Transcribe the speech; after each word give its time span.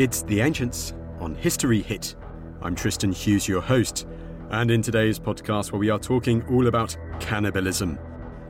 It's 0.00 0.22
The 0.22 0.40
Ancients 0.40 0.94
on 1.18 1.34
History 1.34 1.82
Hit. 1.82 2.16
I'm 2.62 2.74
Tristan 2.74 3.12
Hughes, 3.12 3.46
your 3.46 3.60
host, 3.60 4.06
and 4.48 4.70
in 4.70 4.80
today's 4.80 5.18
podcast, 5.18 5.72
where 5.72 5.78
we 5.78 5.90
are 5.90 5.98
talking 5.98 6.42
all 6.48 6.68
about 6.68 6.96
cannibalism. 7.20 7.98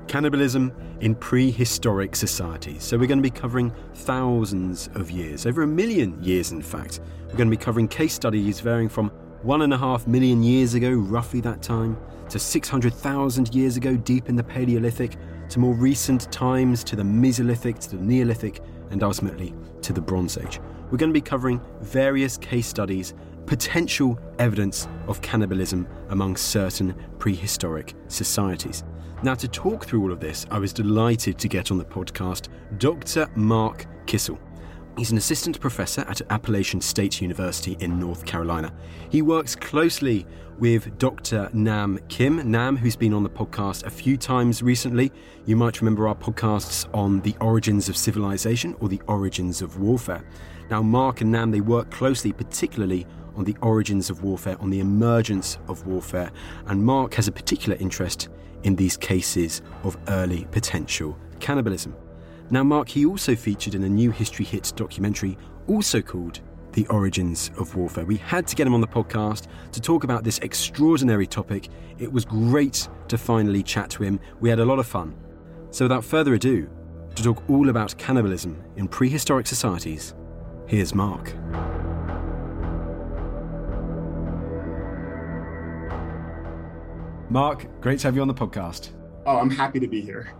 Cannibalism 0.06 0.73
in 1.00 1.16
prehistoric 1.16 2.14
societies. 2.14 2.84
So, 2.84 2.96
we're 2.96 3.09
going 3.09 3.18
to 3.18 3.28
be 3.28 3.36
covering 3.36 3.74
thousands 3.95 4.90
of 4.95 5.10
years, 5.10 5.45
over 5.45 5.62
a 5.62 5.66
million 5.66 6.23
years, 6.23 6.52
in 6.52 6.62
fact. 6.62 7.00
We're 7.26 7.36
going 7.36 7.51
to 7.51 7.56
be 7.56 7.60
covering 7.60 7.88
case 7.88 8.14
studies 8.14 8.60
varying 8.60 8.88
from 8.88 9.09
one 9.42 9.62
and 9.62 9.74
a 9.74 9.79
half 9.79 10.07
million 10.07 10.45
years 10.45 10.74
ago, 10.74 10.92
roughly 10.92 11.40
that 11.40 11.62
time, 11.62 11.98
to 12.29 12.38
600,000 12.38 13.52
years 13.52 13.76
ago, 13.76 13.96
deep 13.96 14.29
in 14.29 14.37
the 14.37 14.45
Paleolithic, 14.45 15.16
to 15.48 15.59
more 15.59 15.74
recent 15.74 16.30
times, 16.30 16.85
to 16.85 16.95
the 16.95 17.02
Mesolithic, 17.02 17.80
to 17.80 17.96
the 17.96 18.04
Neolithic, 18.04 18.60
and 18.92 19.02
ultimately 19.02 19.52
to 19.82 19.92
the 19.92 20.01
Bronze 20.01 20.38
Age 20.38 20.60
we're 20.91 20.99
going 20.99 21.10
to 21.10 21.15
be 21.15 21.21
covering 21.21 21.60
various 21.80 22.37
case 22.37 22.66
studies, 22.66 23.15
potential 23.46 24.19
evidence 24.38 24.88
of 25.07 25.23
cannibalism 25.23 25.87
among 26.09 26.37
certain 26.37 26.95
prehistoric 27.19 27.95
societies. 28.09 28.85
Now, 29.23 29.35
to 29.35 29.49
talk 29.49 29.85
through 29.85 30.02
all 30.02 30.13
of 30.13 30.21
this, 30.21 30.47
I 30.51 30.59
was 30.59 30.73
delighted 30.73 31.38
to 31.38 31.49
get 31.49 31.71
on 31.71 31.79
the 31.79 31.85
podcast 31.85 32.49
Dr. 32.79 33.29
Marc 33.37 33.87
Kissel. 34.07 34.38
He's 34.97 35.13
an 35.13 35.19
assistant 35.19 35.60
professor 35.60 36.02
at 36.09 36.21
Appalachian 36.30 36.80
State 36.80 37.21
University 37.21 37.77
in 37.80 37.99
North 37.99 38.25
Carolina. 38.25 38.73
He 39.10 39.23
works 39.23 39.54
closely 39.54 40.27
with 40.61 40.99
Dr. 40.99 41.49
Nam 41.55 41.99
Kim. 42.09 42.51
Nam, 42.51 42.77
who's 42.77 42.95
been 42.95 43.15
on 43.15 43.23
the 43.23 43.30
podcast 43.30 43.85
a 43.85 43.91
few 43.91 44.19
times 44.19 44.63
recently. 44.63 45.11
You 45.47 45.57
might 45.57 45.80
remember 45.80 46.07
our 46.07 46.15
podcasts 46.15 46.87
on 46.95 47.21
the 47.23 47.35
origins 47.41 47.89
of 47.89 47.97
civilization 47.97 48.77
or 48.79 48.88
the 48.88 49.01
origins 49.09 49.63
of 49.63 49.81
warfare. 49.81 50.23
Now, 50.71 50.83
Marc 50.83 51.23
and 51.23 51.33
Nam, 51.33 51.51
they 51.51 51.63
work 51.63 51.91
closely, 51.91 52.33
particularly 52.33 53.07
on 53.35 53.45
the 53.45 53.57
origins 53.63 54.11
of 54.11 54.23
warfare, 54.23 54.57
on 54.61 54.69
the 54.71 54.81
emergence 54.81 55.59
of 55.66 55.87
warfare, 55.87 56.31
and 56.66 56.85
Marc 56.85 57.15
has 57.15 57.27
a 57.27 57.33
particular 57.33 57.77
interest 57.79 58.29
in 58.63 58.77
these 58.77 58.97
cases 58.97 59.63
of 59.83 59.97
early 60.09 60.47
potential 60.51 61.16
cannibalism. 61.38 61.97
Now, 62.51 62.65
Marc, 62.65 62.88
he 62.88 63.07
also 63.07 63.35
featured 63.35 63.75
in 63.75 63.85
a 63.85 63.88
new 63.88 64.11
history 64.11 64.44
hit 64.44 64.72
documentary, 64.77 65.38
also 65.69 66.03
called 66.03 66.41
The 66.72 66.87
Origins 66.87 67.50
of 67.59 67.75
Warfare. 67.75 68.04
We 68.04 68.16
had 68.16 68.47
to 68.47 68.56
get 68.56 68.66
him 68.66 68.75
on 68.75 68.81
the 68.81 68.87
podcast 68.87 69.47
to 69.72 69.81
talk 69.81 70.04
about 70.04 70.25
this 70.25 70.38
extraordinary 70.38 71.26
topic. 71.26 71.69
It 71.99 72.12
was 72.12 72.25
great 72.25 72.88
to 73.08 73.19
finally 73.19 73.62
chat 73.62 73.91
to 73.91 74.03
him. 74.03 74.20
We 74.41 74.48
had 74.48 74.60
a 74.60 74.64
lot 74.64 74.78
of 74.78 74.86
fun. 74.86 75.14
So, 75.70 75.84
without 75.84 76.04
further 76.04 76.34
ado, 76.34 76.69
to 77.14 77.22
talk 77.22 77.42
all 77.48 77.69
about 77.69 77.97
cannibalism 77.98 78.62
in 78.76 78.88
prehistoric 78.88 79.47
societies, 79.47 80.14
Here's 80.70 80.94
Marc. 80.94 81.34
Marc, 87.28 87.66
great 87.81 87.98
to 87.98 88.06
have 88.06 88.14
you 88.14 88.22
on 88.22 88.28
the 88.28 88.34
podcast. 88.34 88.91
Oh, 89.26 89.38
I'm 89.38 89.50
happy 89.50 89.81
to 89.81 89.88
be 89.88 90.00
here. 90.00 90.32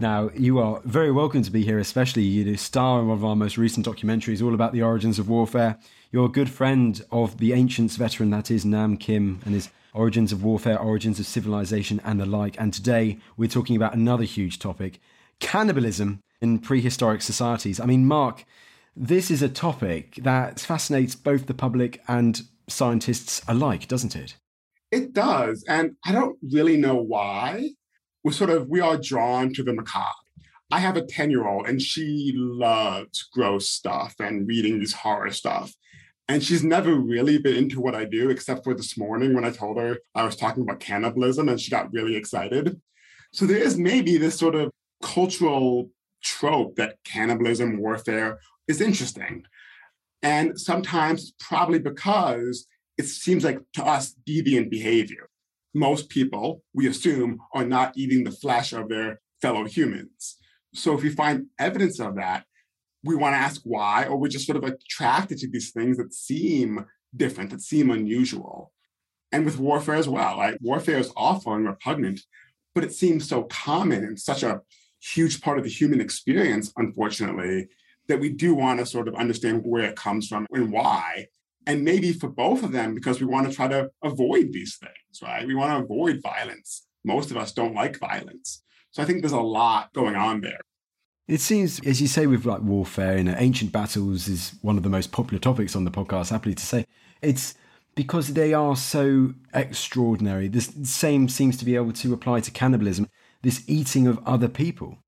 Now, 0.00 0.30
you 0.36 0.60
are 0.60 0.80
very 0.84 1.10
welcome 1.10 1.42
to 1.42 1.50
be 1.50 1.64
here, 1.64 1.80
especially 1.80 2.22
you 2.22 2.56
star 2.56 3.00
in 3.00 3.08
one 3.08 3.18
of 3.18 3.24
our 3.24 3.34
most 3.34 3.58
recent 3.58 3.84
documentaries, 3.84 4.40
all 4.40 4.54
about 4.54 4.72
the 4.72 4.82
origins 4.82 5.18
of 5.18 5.28
warfare. 5.28 5.76
You're 6.12 6.26
a 6.26 6.30
good 6.30 6.48
friend 6.48 7.04
of 7.10 7.38
the 7.38 7.52
Ancients 7.52 7.96
veteran 7.96 8.30
that 8.30 8.48
is 8.48 8.64
Nam 8.64 8.96
Kim 8.96 9.40
and 9.44 9.54
his 9.54 9.70
Origins 9.92 10.30
of 10.30 10.44
Warfare, 10.44 10.78
Origins 10.78 11.18
of 11.18 11.26
Civilization, 11.26 12.00
and 12.04 12.20
the 12.20 12.26
like. 12.26 12.54
And 12.60 12.72
today 12.72 13.18
we're 13.36 13.48
talking 13.48 13.74
about 13.74 13.94
another 13.94 14.22
huge 14.22 14.60
topic 14.60 15.00
cannibalism 15.40 16.20
in 16.40 16.60
prehistoric 16.60 17.20
societies. 17.20 17.80
I 17.80 17.86
mean, 17.86 18.06
Marc, 18.06 18.44
this 18.94 19.32
is 19.32 19.42
a 19.42 19.48
topic 19.48 20.20
that 20.22 20.60
fascinates 20.60 21.16
both 21.16 21.46
the 21.46 21.54
public 21.54 22.00
and 22.06 22.42
scientists 22.68 23.42
alike, 23.48 23.88
doesn't 23.88 24.14
it? 24.14 24.36
It 24.92 25.12
does. 25.12 25.64
And 25.68 25.96
I 26.06 26.12
don't 26.12 26.38
really 26.40 26.76
know 26.76 26.94
why. 26.94 27.70
We're 28.24 28.32
sort 28.32 28.50
of, 28.50 28.68
we 28.68 28.80
are 28.80 28.96
drawn 28.96 29.52
to 29.54 29.62
the 29.62 29.72
macabre. 29.72 30.12
I 30.70 30.80
have 30.80 30.96
a 30.96 31.04
10 31.04 31.30
year 31.30 31.46
old 31.46 31.66
and 31.66 31.80
she 31.80 32.32
loves 32.34 33.28
gross 33.32 33.70
stuff 33.70 34.14
and 34.20 34.46
reading 34.46 34.78
these 34.78 34.92
horror 34.92 35.30
stuff. 35.30 35.72
And 36.30 36.42
she's 36.42 36.62
never 36.62 36.94
really 36.94 37.38
been 37.38 37.56
into 37.56 37.80
what 37.80 37.94
I 37.94 38.04
do, 38.04 38.28
except 38.28 38.62
for 38.64 38.74
this 38.74 38.98
morning 38.98 39.34
when 39.34 39.46
I 39.46 39.50
told 39.50 39.78
her 39.78 39.98
I 40.14 40.24
was 40.24 40.36
talking 40.36 40.62
about 40.62 40.80
cannibalism 40.80 41.48
and 41.48 41.58
she 41.58 41.70
got 41.70 41.90
really 41.92 42.16
excited. 42.16 42.80
So 43.32 43.46
there 43.46 43.56
is 43.56 43.78
maybe 43.78 44.18
this 44.18 44.38
sort 44.38 44.54
of 44.54 44.70
cultural 45.02 45.90
trope 46.22 46.76
that 46.76 46.96
cannibalism, 47.04 47.78
warfare 47.78 48.38
is 48.66 48.82
interesting. 48.82 49.44
And 50.22 50.60
sometimes 50.60 51.32
probably 51.40 51.78
because 51.78 52.66
it 52.98 53.06
seems 53.06 53.44
like 53.44 53.60
to 53.74 53.84
us 53.84 54.14
deviant 54.28 54.70
behavior. 54.70 55.27
Most 55.78 56.08
people, 56.08 56.62
we 56.74 56.88
assume, 56.88 57.38
are 57.54 57.64
not 57.64 57.96
eating 57.96 58.24
the 58.24 58.32
flesh 58.32 58.72
of 58.72 58.88
their 58.88 59.20
fellow 59.40 59.64
humans. 59.64 60.36
So 60.74 60.94
if 60.94 61.02
we 61.02 61.10
find 61.10 61.46
evidence 61.58 62.00
of 62.00 62.16
that, 62.16 62.44
we 63.04 63.14
want 63.14 63.34
to 63.34 63.38
ask 63.38 63.60
why, 63.62 64.06
or 64.06 64.16
we're 64.16 64.28
just 64.28 64.46
sort 64.46 64.58
of 64.58 64.64
attracted 64.64 65.38
to 65.38 65.48
these 65.48 65.70
things 65.70 65.96
that 65.98 66.12
seem 66.12 66.84
different, 67.14 67.50
that 67.50 67.60
seem 67.60 67.90
unusual. 67.90 68.72
And 69.30 69.44
with 69.44 69.58
warfare 69.58 69.94
as 69.94 70.08
well, 70.08 70.38
like 70.38 70.58
warfare 70.60 70.98
is 70.98 71.12
awful 71.16 71.54
and 71.54 71.66
repugnant, 71.66 72.22
but 72.74 72.82
it 72.82 72.92
seems 72.92 73.28
so 73.28 73.44
common 73.44 74.02
and 74.04 74.18
such 74.18 74.42
a 74.42 74.62
huge 75.00 75.40
part 75.40 75.58
of 75.58 75.64
the 75.64 75.70
human 75.70 76.00
experience, 76.00 76.72
unfortunately, 76.76 77.68
that 78.08 78.18
we 78.18 78.30
do 78.30 78.54
want 78.54 78.80
to 78.80 78.86
sort 78.86 79.06
of 79.06 79.14
understand 79.14 79.62
where 79.64 79.84
it 79.84 79.94
comes 79.94 80.26
from 80.26 80.44
and 80.50 80.72
why. 80.72 81.28
And 81.66 81.84
maybe 81.84 82.12
for 82.12 82.28
both 82.28 82.62
of 82.62 82.72
them, 82.72 82.94
because 82.94 83.20
we 83.20 83.26
want 83.26 83.48
to 83.48 83.54
try 83.54 83.68
to 83.68 83.90
avoid 84.02 84.52
these 84.52 84.76
things, 84.76 85.22
right? 85.22 85.46
We 85.46 85.54
want 85.54 85.76
to 85.76 85.84
avoid 85.84 86.22
violence. 86.22 86.86
Most 87.04 87.30
of 87.30 87.36
us 87.36 87.52
don't 87.52 87.74
like 87.74 87.98
violence. 87.98 88.62
So 88.90 89.02
I 89.02 89.06
think 89.06 89.20
there's 89.20 89.32
a 89.32 89.40
lot 89.40 89.92
going 89.92 90.16
on 90.16 90.40
there. 90.40 90.60
It 91.26 91.42
seems, 91.42 91.78
as 91.84 92.00
you 92.00 92.08
say, 92.08 92.26
with 92.26 92.46
like 92.46 92.62
warfare 92.62 93.18
and 93.18 93.28
ancient 93.28 93.70
battles 93.70 94.28
is 94.28 94.54
one 94.62 94.78
of 94.78 94.82
the 94.82 94.88
most 94.88 95.12
popular 95.12 95.38
topics 95.38 95.76
on 95.76 95.84
the 95.84 95.90
podcast, 95.90 96.30
happily 96.30 96.54
to 96.54 96.64
say. 96.64 96.86
It's 97.20 97.54
because 97.94 98.28
they 98.28 98.54
are 98.54 98.76
so 98.76 99.34
extraordinary. 99.52 100.48
The 100.48 100.62
same 100.62 101.28
seems 101.28 101.58
to 101.58 101.66
be 101.66 101.76
able 101.76 101.92
to 101.92 102.14
apply 102.14 102.40
to 102.40 102.50
cannibalism, 102.50 103.08
this 103.42 103.62
eating 103.66 104.06
of 104.06 104.18
other 104.24 104.48
people. 104.48 104.98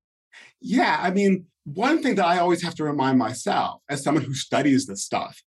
Yeah, 0.59 0.99
I 1.01 1.09
mean, 1.09 1.47
one 1.63 2.03
thing 2.03 2.15
that 2.15 2.25
I 2.25 2.37
always 2.37 2.61
have 2.63 2.75
to 2.75 2.83
remind 2.83 3.17
myself 3.17 3.81
as 3.89 4.03
someone 4.03 4.23
who 4.23 4.33
studies 4.35 4.85
this 4.85 5.03
stuff 5.03 5.41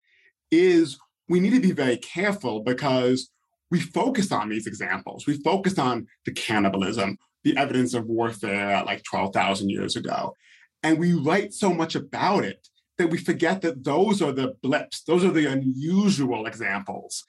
is 0.54 0.98
we 1.28 1.40
need 1.40 1.54
to 1.54 1.60
be 1.60 1.72
very 1.72 1.96
careful 1.96 2.60
because 2.60 3.30
we 3.70 3.80
focus 3.80 4.30
on 4.30 4.48
these 4.48 4.66
examples. 4.66 5.26
We 5.26 5.38
focus 5.38 5.78
on 5.78 6.06
the 6.26 6.32
cannibalism, 6.32 7.18
the 7.42 7.56
evidence 7.56 7.94
of 7.94 8.06
warfare 8.06 8.82
like 8.84 9.02
12,000 9.04 9.70
years 9.70 9.96
ago. 9.96 10.34
And 10.82 10.98
we 10.98 11.14
write 11.14 11.54
so 11.54 11.72
much 11.72 11.94
about 11.94 12.44
it 12.44 12.68
that 12.98 13.10
we 13.10 13.18
forget 13.18 13.62
that 13.62 13.84
those 13.84 14.22
are 14.22 14.32
the 14.32 14.54
blips, 14.62 15.02
those 15.02 15.24
are 15.24 15.30
the 15.30 15.46
unusual 15.46 16.46
examples. 16.46 17.24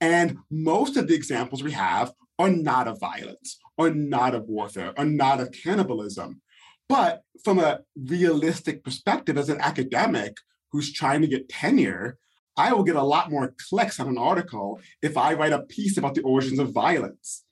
And 0.00 0.38
most 0.50 0.96
of 0.96 1.06
the 1.06 1.14
examples 1.14 1.62
we 1.62 1.72
have 1.72 2.12
are 2.38 2.50
not 2.50 2.88
of 2.88 2.98
violence, 2.98 3.58
are 3.78 3.90
not 3.90 4.34
of 4.34 4.48
warfare, 4.48 4.92
are 4.98 5.04
not 5.04 5.40
of 5.40 5.52
cannibalism. 5.52 6.40
But 6.88 7.22
from 7.44 7.58
a 7.58 7.80
realistic 7.96 8.84
perspective, 8.84 9.38
as 9.38 9.48
an 9.48 9.60
academic 9.60 10.36
who's 10.72 10.92
trying 10.92 11.20
to 11.20 11.28
get 11.28 11.48
tenure, 11.48 12.18
I 12.56 12.72
will 12.72 12.84
get 12.84 12.96
a 12.96 13.02
lot 13.02 13.30
more 13.30 13.54
clicks 13.68 13.98
on 13.98 14.08
an 14.08 14.18
article 14.18 14.80
if 15.02 15.16
I 15.16 15.34
write 15.34 15.52
a 15.52 15.62
piece 15.62 15.96
about 15.96 16.14
the 16.14 16.22
origins 16.22 16.58
of 16.58 16.72
violence. 16.72 17.44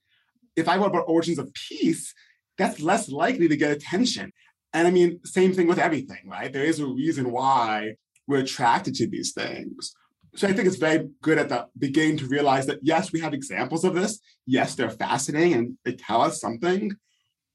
If 0.55 0.69
I 0.69 0.77
write 0.77 0.91
about 0.91 1.05
origins 1.09 1.39
of 1.39 1.53
peace, 1.55 2.15
that's 2.59 2.81
less 2.81 3.09
likely 3.09 3.49
to 3.49 3.57
get 3.57 3.73
attention. 3.73 4.33
And 4.73 4.87
I 4.87 4.91
mean, 4.91 5.21
same 5.25 5.53
thing 5.53 5.67
with 5.67 5.79
everything, 5.79 6.23
right? 6.27 6.53
There 6.53 6.65
is 6.65 6.81
a 6.81 6.87
reason 6.87 7.33
why 7.33 7.97
we're 8.27 8.41
attracted 8.41 8.95
to 8.97 9.09
these 9.09 9.33
things. 9.33 9.95
So 10.35 10.49
I 10.49 10.53
think 10.53 10.67
it's 10.67 10.77
very 10.77 11.09
good 11.21 11.39
at 11.39 11.51
the 11.51 11.67
beginning 11.79 12.17
to 12.19 12.27
realize 12.27 12.67
that 12.67 12.79
yes, 12.83 13.13
we 13.13 13.21
have 13.21 13.35
examples 13.35 13.85
of 13.85 13.95
this. 13.95 14.21
Yes, 14.47 14.75
they're 14.75 14.91
fascinating 14.91 15.53
and 15.53 15.79
they 15.85 15.93
tell 15.93 16.23
us 16.23 16.41
something, 16.41 16.93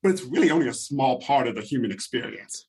but 0.03 0.11
it's 0.11 0.23
really 0.23 0.51
only 0.51 0.67
a 0.67 0.73
small 0.73 1.19
part 1.19 1.47
of 1.47 1.55
the 1.55 1.61
human 1.61 1.91
experience. 1.91 2.67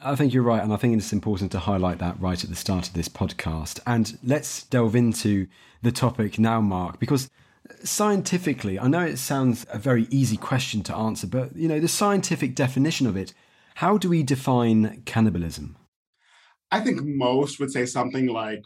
I 0.00 0.14
think 0.14 0.32
you're 0.32 0.44
right, 0.44 0.62
and 0.62 0.72
I 0.72 0.76
think 0.76 0.96
it's 0.96 1.12
important 1.12 1.50
to 1.52 1.58
highlight 1.58 1.98
that 1.98 2.20
right 2.20 2.42
at 2.42 2.48
the 2.48 2.56
start 2.56 2.86
of 2.86 2.94
this 2.94 3.08
podcast. 3.08 3.80
And 3.84 4.16
let's 4.22 4.62
delve 4.64 4.94
into 4.94 5.48
the 5.82 5.90
topic 5.90 6.38
now, 6.38 6.60
Marc, 6.60 7.00
because 7.00 7.28
scientifically, 7.82 8.78
I 8.78 8.86
know 8.86 9.00
it 9.00 9.16
sounds 9.18 9.66
a 9.70 9.78
very 9.78 10.06
easy 10.10 10.36
question 10.36 10.84
to 10.84 10.94
answer, 10.94 11.26
but 11.26 11.56
you 11.56 11.66
know, 11.66 11.80
the 11.80 11.88
scientific 11.88 12.54
definition 12.54 13.08
of 13.08 13.16
it, 13.16 13.34
how 13.76 13.98
do 13.98 14.08
we 14.08 14.22
define 14.22 15.02
cannibalism? 15.04 15.76
I 16.70 16.80
think 16.80 17.00
most 17.02 17.58
would 17.58 17.72
say 17.72 17.84
something 17.84 18.26
like 18.26 18.62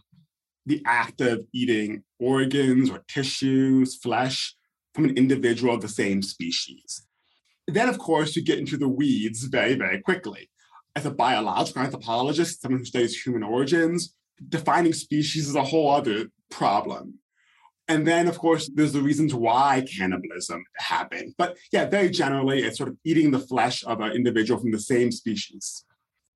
the 0.66 0.82
act 0.86 1.22
of 1.22 1.46
eating 1.54 2.04
organs 2.20 2.90
or 2.90 3.04
tissues, 3.08 3.96
flesh 3.96 4.54
from 4.94 5.04
an 5.06 5.16
individual 5.16 5.74
of 5.74 5.80
the 5.80 5.88
same 5.88 6.20
species. 6.22 7.06
Then, 7.66 7.88
of 7.88 7.98
course, 7.98 8.36
you 8.36 8.44
get 8.44 8.58
into 8.58 8.76
the 8.76 8.88
weeds 8.88 9.44
very, 9.44 9.74
very 9.74 10.00
quickly. 10.00 10.50
As 10.94 11.06
a 11.06 11.10
biological 11.10 11.82
anthropologist, 11.82 12.60
someone 12.60 12.80
who 12.80 12.84
studies 12.84 13.20
human 13.20 13.42
origins, 13.42 14.14
defining 14.48 14.92
species 14.92 15.48
is 15.48 15.54
a 15.54 15.64
whole 15.64 15.90
other 15.90 16.26
problem. 16.50 17.18
And 17.88 18.06
then, 18.06 18.28
of 18.28 18.38
course, 18.38 18.70
there's 18.72 18.92
the 18.92 19.02
reasons 19.02 19.34
why 19.34 19.84
cannibalism 19.98 20.64
happened. 20.76 21.34
But 21.36 21.56
yeah, 21.72 21.86
very 21.86 22.10
generally, 22.10 22.62
it's 22.62 22.78
sort 22.78 22.88
of 22.88 22.96
eating 23.04 23.30
the 23.30 23.38
flesh 23.38 23.84
of 23.84 24.00
an 24.00 24.12
individual 24.12 24.60
from 24.60 24.70
the 24.70 24.78
same 24.78 25.10
species. 25.10 25.84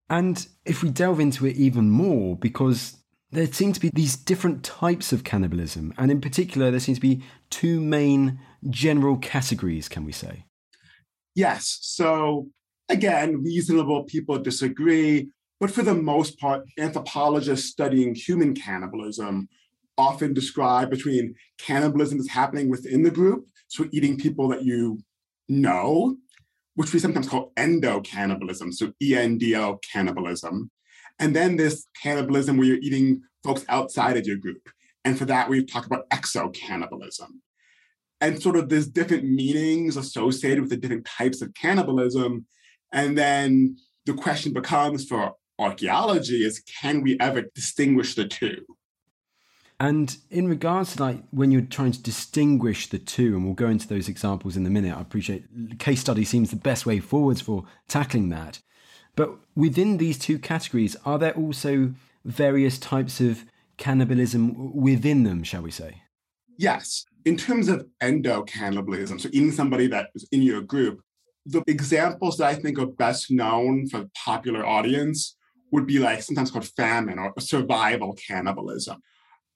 And 0.08 0.46
if 0.64 0.82
we 0.82 0.90
delve 0.90 1.20
into 1.20 1.46
it 1.46 1.56
even 1.56 1.90
more, 1.90 2.36
because 2.36 2.96
there 3.30 3.46
seem 3.46 3.72
to 3.72 3.80
be 3.80 3.90
these 3.92 4.16
different 4.16 4.64
types 4.64 5.12
of 5.12 5.24
cannibalism, 5.24 5.92
and 5.98 6.10
in 6.10 6.20
particular, 6.20 6.70
there 6.70 6.80
seem 6.80 6.94
to 6.94 7.00
be 7.00 7.22
two 7.50 7.80
main 7.80 8.40
general 8.70 9.16
categories, 9.16 9.88
can 9.88 10.04
we 10.04 10.12
say? 10.12 10.44
Yes. 11.34 11.78
So, 11.82 12.48
again, 12.88 13.42
reasonable 13.42 14.04
people 14.04 14.38
disagree, 14.38 15.28
but 15.60 15.70
for 15.70 15.82
the 15.82 15.94
most 15.94 16.38
part, 16.38 16.66
anthropologists 16.78 17.70
studying 17.70 18.14
human 18.14 18.54
cannibalism 18.54 19.48
often 19.98 20.34
describe 20.34 20.90
between 20.90 21.34
cannibalism 21.58 22.18
that's 22.18 22.30
happening 22.30 22.68
within 22.68 23.02
the 23.02 23.10
group, 23.10 23.46
so 23.68 23.88
eating 23.92 24.18
people 24.18 24.48
that 24.48 24.62
you 24.62 24.98
know, 25.48 26.16
which 26.74 26.92
we 26.92 26.98
sometimes 26.98 27.28
call 27.28 27.52
endo 27.56 28.00
cannibalism, 28.00 28.72
so 28.72 28.92
ENDO 29.00 29.80
cannibalism. 29.90 30.70
And 31.18 31.34
then 31.34 31.56
this 31.56 31.86
cannibalism 32.02 32.58
where 32.58 32.66
you're 32.66 32.76
eating 32.76 33.22
folks 33.42 33.64
outside 33.68 34.16
of 34.18 34.26
your 34.26 34.36
group. 34.36 34.68
And 35.04 35.18
for 35.18 35.24
that, 35.26 35.48
we 35.48 35.64
talk 35.64 35.86
about 35.86 36.08
exo 36.10 36.52
cannibalism. 36.52 37.40
And 38.20 38.42
sort 38.42 38.56
of 38.56 38.68
there's 38.68 38.88
different 38.88 39.24
meanings 39.24 39.96
associated 39.96 40.60
with 40.60 40.70
the 40.70 40.76
different 40.76 41.06
types 41.06 41.40
of 41.42 41.54
cannibalism. 41.54 42.46
And 42.92 43.16
then 43.16 43.76
the 44.04 44.14
question 44.14 44.52
becomes 44.52 45.06
for 45.06 45.34
archaeology 45.58 46.44
is 46.44 46.62
can 46.80 47.02
we 47.02 47.18
ever 47.20 47.42
distinguish 47.54 48.14
the 48.14 48.26
two? 48.26 48.64
And 49.78 50.16
in 50.30 50.48
regards 50.48 50.96
to 50.96 51.02
like 51.02 51.22
when 51.30 51.50
you're 51.50 51.60
trying 51.62 51.92
to 51.92 52.02
distinguish 52.02 52.88
the 52.88 52.98
two, 52.98 53.36
and 53.36 53.44
we'll 53.44 53.54
go 53.54 53.68
into 53.68 53.86
those 53.86 54.08
examples 54.08 54.56
in 54.56 54.64
a 54.64 54.70
minute, 54.70 54.96
I 54.96 55.00
appreciate 55.00 55.44
case 55.78 56.00
study 56.00 56.24
seems 56.24 56.50
the 56.50 56.56
best 56.56 56.86
way 56.86 56.98
forwards 56.98 57.42
for 57.42 57.64
tackling 57.86 58.30
that. 58.30 58.60
But 59.16 59.34
within 59.54 59.98
these 59.98 60.18
two 60.18 60.38
categories, 60.38 60.96
are 61.04 61.18
there 61.18 61.34
also 61.34 61.94
various 62.24 62.78
types 62.78 63.20
of 63.20 63.44
cannibalism 63.76 64.74
within 64.74 65.24
them, 65.24 65.42
shall 65.42 65.62
we 65.62 65.70
say? 65.70 66.02
Yes. 66.56 67.04
In 67.24 67.36
terms 67.36 67.68
of 67.68 67.86
endo 68.00 68.42
cannibalism, 68.42 69.18
so 69.18 69.28
eating 69.32 69.52
somebody 69.52 69.88
that 69.88 70.08
is 70.14 70.26
in 70.32 70.42
your 70.42 70.62
group, 70.62 71.02
the 71.46 71.62
examples 71.68 72.38
that 72.38 72.48
I 72.48 72.54
think 72.54 72.78
are 72.78 72.86
best 72.86 73.30
known 73.30 73.88
for 73.88 73.98
the 73.98 74.10
popular 74.24 74.66
audience 74.66 75.36
would 75.72 75.86
be 75.86 75.98
like 75.98 76.22
sometimes 76.22 76.50
called 76.50 76.68
famine 76.76 77.18
or 77.18 77.32
survival 77.38 78.14
cannibalism. 78.14 79.00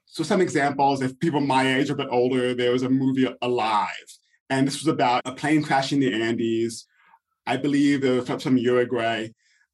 So 0.06 0.22
some 0.22 0.40
examples, 0.40 1.02
if 1.02 1.18
people 1.18 1.40
my 1.40 1.76
age 1.76 1.90
or 1.90 1.94
a 1.94 1.96
bit 1.96 2.08
older, 2.10 2.54
there 2.54 2.72
was 2.72 2.82
a 2.82 2.88
movie 2.88 3.28
Alive, 3.42 4.08
and 4.48 4.66
this 4.66 4.80
was 4.82 4.88
about 4.88 5.22
a 5.24 5.32
plane 5.32 5.62
crashing 5.62 6.02
in 6.02 6.10
the 6.10 6.22
Andes. 6.22 6.86
I 7.46 7.56
believe 7.56 8.04
it 8.04 8.28
was 8.28 8.42
from 8.42 8.56
Uruguay, 8.56 9.28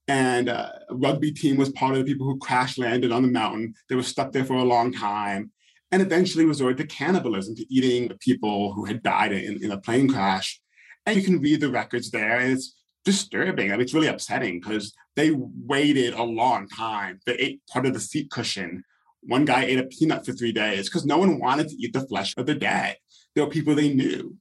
and 0.08 0.48
uh, 0.48 0.70
a 0.90 0.94
rugby 0.94 1.32
team 1.32 1.56
was 1.56 1.70
part 1.70 1.96
of 1.96 1.98
the 1.98 2.10
people 2.10 2.26
who 2.26 2.38
crash 2.38 2.78
landed 2.78 3.12
on 3.12 3.22
the 3.22 3.28
mountain. 3.28 3.74
They 3.88 3.94
were 3.94 4.02
stuck 4.02 4.32
there 4.32 4.44
for 4.44 4.56
a 4.56 4.62
long 4.62 4.92
time, 4.92 5.52
and 5.90 6.02
eventually 6.02 6.44
resorted 6.44 6.76
to 6.78 6.86
cannibalism, 6.94 7.56
to 7.56 7.74
eating 7.74 8.08
the 8.08 8.16
people 8.16 8.72
who 8.74 8.84
had 8.84 9.02
died 9.02 9.32
in, 9.32 9.62
in 9.64 9.70
a 9.70 9.80
plane 9.80 10.08
crash. 10.08 10.60
And 11.06 11.16
you 11.16 11.22
can 11.22 11.40
read 11.40 11.60
the 11.60 11.70
records 11.70 12.10
there, 12.10 12.38
and 12.40 12.52
it's 12.52 12.74
disturbing. 13.04 13.70
I 13.70 13.72
mean, 13.72 13.82
it's 13.82 13.94
really 13.94 14.08
upsetting 14.08 14.60
because 14.60 14.92
they 15.14 15.30
waited 15.32 16.14
a 16.14 16.22
long 16.22 16.68
time. 16.68 17.20
They 17.24 17.34
ate 17.34 17.60
part 17.68 17.86
of 17.86 17.94
the 17.94 18.00
seat 18.00 18.30
cushion 18.30 18.82
one 19.26 19.44
guy 19.44 19.64
ate 19.64 19.78
a 19.78 19.84
peanut 19.84 20.24
for 20.24 20.32
three 20.32 20.52
days 20.52 20.88
because 20.88 21.04
no 21.04 21.18
one 21.18 21.38
wanted 21.38 21.68
to 21.68 21.76
eat 21.76 21.92
the 21.92 22.06
flesh 22.06 22.34
of 22.36 22.46
the 22.46 22.54
dead. 22.54 22.96
There 23.34 23.44
were 23.44 23.50
people 23.50 23.74
they 23.74 23.92
knew. 23.92 24.36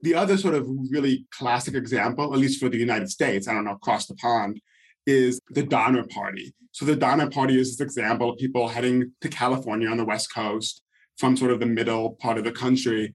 The 0.00 0.14
other 0.14 0.36
sort 0.36 0.54
of 0.54 0.66
really 0.90 1.26
classic 1.30 1.74
example, 1.74 2.32
at 2.32 2.40
least 2.40 2.60
for 2.60 2.68
the 2.68 2.78
United 2.78 3.10
States, 3.10 3.48
I 3.48 3.54
don't 3.54 3.64
know, 3.64 3.72
across 3.72 4.06
the 4.06 4.14
pond, 4.16 4.60
is 5.06 5.40
the 5.50 5.62
Donner 5.62 6.04
Party. 6.04 6.54
So 6.72 6.84
the 6.84 6.96
Donner 6.96 7.30
Party 7.30 7.58
is 7.58 7.76
this 7.76 7.84
example 7.84 8.30
of 8.30 8.38
people 8.38 8.68
heading 8.68 9.12
to 9.20 9.28
California 9.28 9.88
on 9.88 9.96
the 9.96 10.04
West 10.04 10.34
Coast 10.34 10.82
from 11.18 11.36
sort 11.36 11.52
of 11.52 11.60
the 11.60 11.66
middle 11.66 12.16
part 12.20 12.38
of 12.38 12.44
the 12.44 12.52
country. 12.52 13.14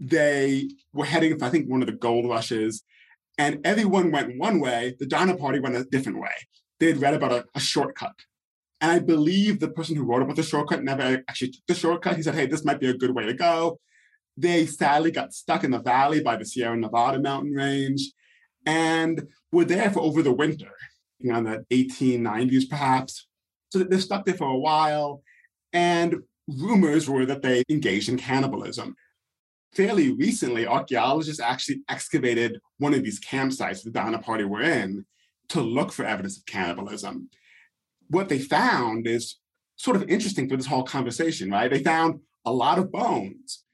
They 0.00 0.70
were 0.92 1.04
heading 1.04 1.38
for, 1.38 1.46
I 1.46 1.50
think, 1.50 1.68
one 1.68 1.82
of 1.82 1.86
the 1.86 1.92
gold 1.92 2.28
rushes, 2.28 2.82
and 3.36 3.60
everyone 3.64 4.10
went 4.10 4.38
one 4.38 4.60
way. 4.60 4.94
The 4.98 5.06
Donner 5.06 5.36
Party 5.36 5.60
went 5.60 5.76
a 5.76 5.84
different 5.84 6.20
way. 6.20 6.30
They 6.80 6.86
had 6.88 7.00
read 7.00 7.14
about 7.14 7.32
a, 7.32 7.44
a 7.54 7.60
shortcut 7.60 8.14
and 8.80 8.92
I 8.92 8.98
believe 9.00 9.58
the 9.58 9.68
person 9.68 9.96
who 9.96 10.04
wrote 10.04 10.22
about 10.22 10.36
the 10.36 10.42
shortcut 10.42 10.84
never 10.84 11.22
actually 11.28 11.50
took 11.50 11.66
the 11.66 11.74
shortcut. 11.74 12.16
He 12.16 12.22
said, 12.22 12.34
hey, 12.34 12.46
this 12.46 12.64
might 12.64 12.80
be 12.80 12.88
a 12.88 12.94
good 12.94 13.14
way 13.14 13.26
to 13.26 13.34
go. 13.34 13.80
They 14.36 14.66
sadly 14.66 15.10
got 15.10 15.34
stuck 15.34 15.64
in 15.64 15.72
the 15.72 15.80
valley 15.80 16.22
by 16.22 16.36
the 16.36 16.44
Sierra 16.44 16.76
Nevada 16.76 17.18
mountain 17.18 17.52
range 17.52 18.12
and 18.64 19.26
were 19.50 19.64
there 19.64 19.90
for 19.90 20.00
over 20.00 20.22
the 20.22 20.32
winter, 20.32 20.70
you 21.18 21.32
know, 21.32 21.38
in 21.38 21.44
the 21.44 21.64
1890s 21.72 22.68
perhaps. 22.70 23.26
So 23.70 23.80
they're 23.80 23.98
stuck 23.98 24.24
there 24.24 24.34
for 24.34 24.48
a 24.48 24.58
while. 24.58 25.22
And 25.72 26.22
rumors 26.46 27.10
were 27.10 27.26
that 27.26 27.42
they 27.42 27.64
engaged 27.68 28.08
in 28.08 28.16
cannibalism. 28.16 28.94
Fairly 29.74 30.12
recently, 30.12 30.66
archaeologists 30.66 31.40
actually 31.40 31.82
excavated 31.88 32.60
one 32.78 32.94
of 32.94 33.04
these 33.04 33.20
campsites 33.20 33.82
the 33.82 33.90
Donner 33.90 34.18
Party 34.18 34.44
were 34.44 34.62
in 34.62 35.04
to 35.50 35.60
look 35.60 35.92
for 35.92 36.04
evidence 36.04 36.36
of 36.38 36.46
cannibalism 36.46 37.28
what 38.08 38.28
they 38.28 38.38
found 38.38 39.06
is 39.06 39.36
sort 39.76 39.96
of 39.96 40.08
interesting 40.08 40.48
for 40.48 40.56
this 40.56 40.66
whole 40.66 40.82
conversation, 40.82 41.50
right? 41.50 41.70
They 41.70 41.82
found 41.82 42.20
a 42.44 42.52
lot 42.52 42.78
of 42.78 42.90
bones. 42.90 43.64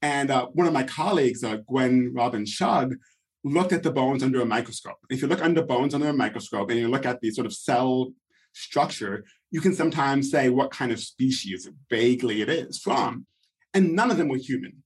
And 0.00 0.30
uh, 0.30 0.46
one 0.46 0.66
of 0.66 0.72
my 0.72 0.82
colleagues, 0.82 1.44
uh, 1.44 1.58
Gwen 1.68 2.12
Robbins 2.12 2.56
Schug, 2.56 2.96
looked 3.44 3.72
at 3.72 3.82
the 3.82 3.92
bones 3.92 4.22
under 4.22 4.40
a 4.40 4.46
microscope. 4.46 4.98
If 5.10 5.22
you 5.22 5.28
look 5.28 5.42
under 5.42 5.62
bones 5.62 5.94
under 5.94 6.08
a 6.08 6.12
microscope 6.12 6.70
and 6.70 6.78
you 6.78 6.88
look 6.88 7.06
at 7.06 7.20
the 7.20 7.30
sort 7.30 7.46
of 7.46 7.52
cell 7.52 8.12
structure, 8.52 9.24
you 9.50 9.60
can 9.60 9.74
sometimes 9.74 10.30
say 10.30 10.48
what 10.48 10.70
kind 10.70 10.90
of 10.90 11.00
species 11.00 11.68
vaguely 11.90 12.42
it 12.42 12.48
is 12.48 12.78
from. 12.78 13.26
And 13.74 13.94
none 13.94 14.10
of 14.10 14.16
them 14.16 14.28
were 14.28 14.36
human, 14.36 14.81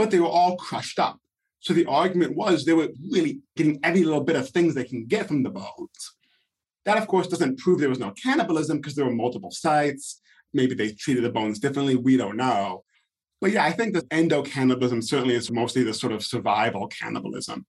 but 0.00 0.10
they 0.10 0.18
were 0.18 0.26
all 0.26 0.56
crushed 0.56 0.98
up. 0.98 1.18
So 1.58 1.74
the 1.74 1.84
argument 1.84 2.34
was 2.34 2.64
they 2.64 2.72
were 2.72 2.88
really 3.10 3.40
getting 3.54 3.78
every 3.82 4.02
little 4.02 4.24
bit 4.24 4.34
of 4.34 4.48
things 4.48 4.74
they 4.74 4.84
can 4.84 5.04
get 5.04 5.28
from 5.28 5.42
the 5.42 5.50
bones. 5.50 6.16
That, 6.86 6.96
of 6.96 7.06
course, 7.06 7.26
doesn't 7.26 7.58
prove 7.58 7.80
there 7.80 7.90
was 7.90 7.98
no 7.98 8.12
cannibalism 8.12 8.78
because 8.78 8.94
there 8.94 9.04
were 9.04 9.12
multiple 9.12 9.50
sites. 9.50 10.22
Maybe 10.54 10.74
they 10.74 10.92
treated 10.92 11.22
the 11.22 11.30
bones 11.30 11.58
differently. 11.58 11.96
We 11.96 12.16
don't 12.16 12.38
know. 12.38 12.84
But 13.42 13.50
yeah, 13.50 13.62
I 13.62 13.72
think 13.72 13.92
the 13.92 14.06
endo 14.10 14.42
cannibalism 14.42 15.02
certainly 15.02 15.34
is 15.34 15.50
mostly 15.50 15.82
the 15.82 15.92
sort 15.92 16.14
of 16.14 16.24
survival 16.24 16.86
cannibalism. 16.86 17.66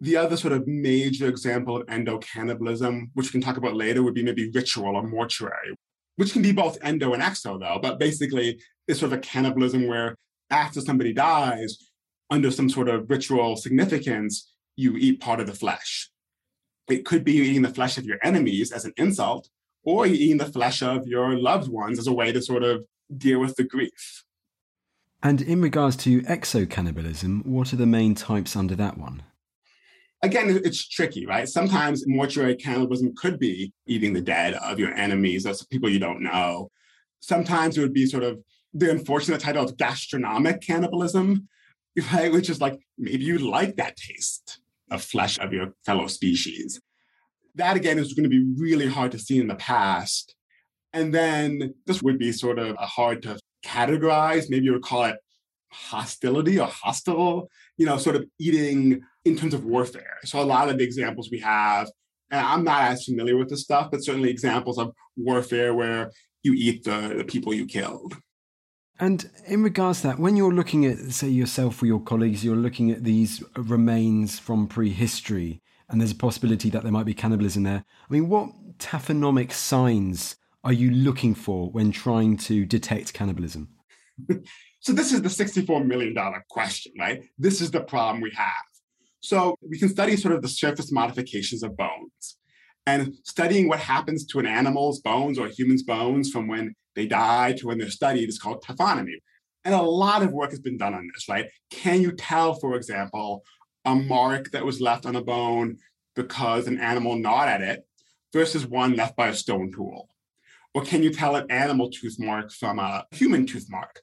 The 0.00 0.16
other 0.16 0.36
sort 0.36 0.54
of 0.54 0.66
major 0.66 1.28
example 1.28 1.76
of 1.76 1.88
endo 1.88 2.18
cannibalism, 2.18 3.12
which 3.14 3.28
we 3.28 3.40
can 3.40 3.42
talk 3.42 3.58
about 3.58 3.76
later, 3.76 4.02
would 4.02 4.14
be 4.14 4.24
maybe 4.24 4.50
ritual 4.50 4.96
or 4.96 5.06
mortuary, 5.06 5.76
which 6.16 6.32
can 6.32 6.42
be 6.42 6.50
both 6.50 6.78
endo 6.82 7.12
and 7.12 7.22
exo, 7.22 7.60
though. 7.60 7.78
But 7.80 8.00
basically, 8.00 8.60
it's 8.88 8.98
sort 8.98 9.12
of 9.12 9.18
a 9.18 9.22
cannibalism 9.22 9.86
where 9.86 10.16
after 10.54 10.80
somebody 10.80 11.12
dies, 11.12 11.78
under 12.30 12.50
some 12.50 12.70
sort 12.70 12.88
of 12.88 13.10
ritual 13.10 13.56
significance, 13.56 14.52
you 14.76 14.96
eat 14.96 15.20
part 15.20 15.40
of 15.40 15.46
the 15.46 15.54
flesh. 15.54 16.10
It 16.88 17.04
could 17.04 17.24
be 17.24 17.32
eating 17.32 17.62
the 17.62 17.68
flesh 17.68 17.98
of 17.98 18.04
your 18.04 18.18
enemies 18.22 18.72
as 18.72 18.84
an 18.84 18.92
insult, 18.96 19.48
or 19.84 20.06
eating 20.06 20.38
the 20.38 20.52
flesh 20.52 20.82
of 20.82 21.06
your 21.06 21.38
loved 21.38 21.68
ones 21.68 21.98
as 21.98 22.06
a 22.06 22.12
way 22.12 22.32
to 22.32 22.40
sort 22.40 22.62
of 22.62 22.86
deal 23.16 23.40
with 23.40 23.56
the 23.56 23.64
grief. 23.64 24.24
And 25.22 25.40
in 25.42 25.60
regards 25.60 25.96
to 25.98 26.22
exocannibalism, 26.22 27.44
what 27.44 27.72
are 27.72 27.76
the 27.76 27.86
main 27.86 28.14
types 28.14 28.56
under 28.56 28.74
that 28.76 28.98
one? 28.98 29.22
again, 30.24 30.60
it's 30.64 30.88
tricky, 30.88 31.26
right? 31.26 31.48
Sometimes 31.48 32.04
mortuary 32.06 32.56
cannibalism 32.56 33.14
could 33.14 33.38
be 33.38 33.72
eating 33.86 34.12
the 34.12 34.20
dead 34.20 34.54
of 34.54 34.78
your 34.78 34.92
enemies, 34.94 35.46
or 35.46 35.54
people 35.70 35.88
you 35.88 35.98
don't 35.98 36.22
know. 36.22 36.70
Sometimes 37.20 37.76
it 37.76 37.82
would 37.82 37.92
be 37.92 38.06
sort 38.06 38.24
of 38.24 38.38
the 38.74 38.90
unfortunate 38.90 39.40
title 39.40 39.64
of 39.64 39.76
gastronomic 39.76 40.60
cannibalism, 40.60 41.48
right? 42.12 42.32
Which 42.32 42.50
is 42.50 42.60
like 42.60 42.78
maybe 42.98 43.24
you 43.24 43.38
like 43.38 43.76
that 43.76 43.96
taste 43.96 44.58
of 44.90 45.02
flesh 45.02 45.38
of 45.38 45.52
your 45.52 45.74
fellow 45.86 46.08
species. 46.08 46.80
That 47.54 47.76
again 47.76 47.98
is 47.98 48.12
going 48.14 48.24
to 48.24 48.30
be 48.30 48.44
really 48.58 48.88
hard 48.88 49.12
to 49.12 49.18
see 49.18 49.38
in 49.38 49.46
the 49.46 49.54
past. 49.54 50.34
And 50.92 51.14
then 51.14 51.74
this 51.86 52.02
would 52.02 52.18
be 52.18 52.32
sort 52.32 52.58
of 52.58 52.76
hard 52.76 53.22
to 53.22 53.38
categorize. 53.64 54.50
Maybe 54.50 54.66
you 54.66 54.72
would 54.72 54.82
call 54.82 55.04
it 55.04 55.16
hostility 55.70 56.58
or 56.58 56.66
hostile, 56.66 57.48
you 57.76 57.86
know, 57.86 57.96
sort 57.96 58.16
of 58.16 58.24
eating 58.38 59.02
in 59.24 59.36
terms 59.36 59.54
of 59.54 59.64
warfare. 59.64 60.18
So 60.24 60.40
a 60.40 60.42
lot 60.42 60.68
of 60.68 60.78
the 60.78 60.84
examples 60.84 61.30
we 61.30 61.40
have, 61.40 61.88
and 62.30 62.44
I'm 62.44 62.64
not 62.64 62.82
as 62.82 63.04
familiar 63.04 63.36
with 63.36 63.50
this 63.50 63.62
stuff, 63.62 63.90
but 63.90 64.04
certainly 64.04 64.30
examples 64.30 64.78
of 64.78 64.92
warfare 65.16 65.74
where 65.74 66.10
you 66.42 66.54
eat 66.54 66.84
the, 66.84 67.14
the 67.18 67.24
people 67.24 67.54
you 67.54 67.66
killed. 67.66 68.16
And 69.00 69.28
in 69.46 69.62
regards 69.62 70.02
to 70.02 70.08
that, 70.08 70.18
when 70.18 70.36
you're 70.36 70.52
looking 70.52 70.86
at, 70.86 70.98
say, 71.12 71.28
yourself 71.28 71.82
or 71.82 71.86
your 71.86 72.00
colleagues, 72.00 72.44
you're 72.44 72.54
looking 72.54 72.90
at 72.90 73.02
these 73.02 73.42
remains 73.56 74.38
from 74.38 74.68
prehistory, 74.68 75.60
and 75.88 76.00
there's 76.00 76.12
a 76.12 76.16
possibility 76.16 76.70
that 76.70 76.84
there 76.84 76.92
might 76.92 77.06
be 77.06 77.14
cannibalism 77.14 77.64
there. 77.64 77.84
I 78.08 78.12
mean, 78.12 78.28
what 78.28 78.50
taphonomic 78.78 79.52
signs 79.52 80.36
are 80.62 80.72
you 80.72 80.90
looking 80.90 81.34
for 81.34 81.70
when 81.70 81.90
trying 81.90 82.36
to 82.38 82.64
detect 82.64 83.12
cannibalism? 83.12 83.68
so, 84.80 84.92
this 84.92 85.12
is 85.12 85.22
the 85.22 85.28
$64 85.28 85.84
million 85.84 86.16
question, 86.48 86.92
right? 86.98 87.24
This 87.36 87.60
is 87.60 87.72
the 87.72 87.80
problem 87.80 88.20
we 88.20 88.30
have. 88.36 88.52
So, 89.20 89.56
we 89.68 89.78
can 89.78 89.88
study 89.88 90.16
sort 90.16 90.34
of 90.34 90.42
the 90.42 90.48
surface 90.48 90.92
modifications 90.92 91.64
of 91.64 91.76
bones. 91.76 92.12
And 92.86 93.14
studying 93.24 93.68
what 93.68 93.80
happens 93.80 94.26
to 94.26 94.38
an 94.38 94.46
animal's 94.46 95.00
bones 95.00 95.38
or 95.38 95.46
a 95.46 95.50
human's 95.50 95.82
bones 95.82 96.30
from 96.30 96.48
when 96.48 96.74
they 96.94 97.06
die 97.06 97.52
to 97.54 97.66
when 97.66 97.78
they're 97.78 97.90
studied 97.90 98.28
is 98.28 98.38
called 98.38 98.62
taphonomy. 98.62 99.16
And 99.64 99.74
a 99.74 99.80
lot 99.80 100.22
of 100.22 100.32
work 100.32 100.50
has 100.50 100.60
been 100.60 100.76
done 100.76 100.94
on 100.94 101.08
this, 101.14 101.28
right? 101.28 101.48
Can 101.70 102.02
you 102.02 102.12
tell, 102.12 102.54
for 102.54 102.76
example, 102.76 103.42
a 103.84 103.94
mark 103.94 104.50
that 104.50 104.64
was 104.64 104.80
left 104.80 105.06
on 105.06 105.16
a 105.16 105.22
bone 105.22 105.78
because 106.14 106.66
an 106.66 106.78
animal 106.78 107.16
gnawed 107.16 107.48
at 107.48 107.62
it 107.62 107.86
versus 108.32 108.66
one 108.66 108.94
left 108.94 109.16
by 109.16 109.28
a 109.28 109.34
stone 109.34 109.72
tool? 109.72 110.08
Or 110.74 110.82
can 110.82 111.02
you 111.02 111.10
tell 111.10 111.36
an 111.36 111.50
animal 111.50 111.88
tooth 111.90 112.16
mark 112.18 112.52
from 112.52 112.78
a 112.78 113.06
human 113.12 113.46
tooth 113.46 113.66
mark? 113.70 114.02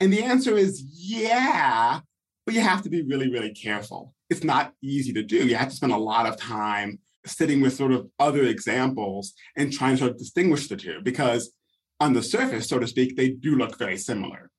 And 0.00 0.12
the 0.12 0.22
answer 0.22 0.56
is 0.56 0.82
yeah, 0.82 2.00
but 2.46 2.54
you 2.54 2.62
have 2.62 2.82
to 2.82 2.90
be 2.90 3.02
really, 3.02 3.30
really 3.30 3.52
careful. 3.52 4.14
It's 4.30 4.42
not 4.42 4.72
easy 4.82 5.12
to 5.12 5.22
do. 5.22 5.46
You 5.46 5.56
have 5.56 5.68
to 5.68 5.76
spend 5.76 5.92
a 5.92 5.98
lot 5.98 6.26
of 6.26 6.36
time 6.36 6.98
sitting 7.26 7.60
with 7.60 7.74
sort 7.74 7.92
of 7.92 8.08
other 8.18 8.44
examples 8.44 9.34
and 9.56 9.72
trying 9.72 9.94
to 9.94 9.98
sort 9.98 10.10
of 10.12 10.18
distinguish 10.18 10.68
the 10.68 10.76
two 10.76 11.00
because 11.02 11.52
on 12.00 12.14
the 12.14 12.22
surface, 12.22 12.68
so 12.68 12.78
to 12.78 12.86
speak, 12.86 13.16
they 13.16 13.30
do 13.30 13.56
look 13.56 13.78
very 13.78 13.98
similar. 13.98 14.50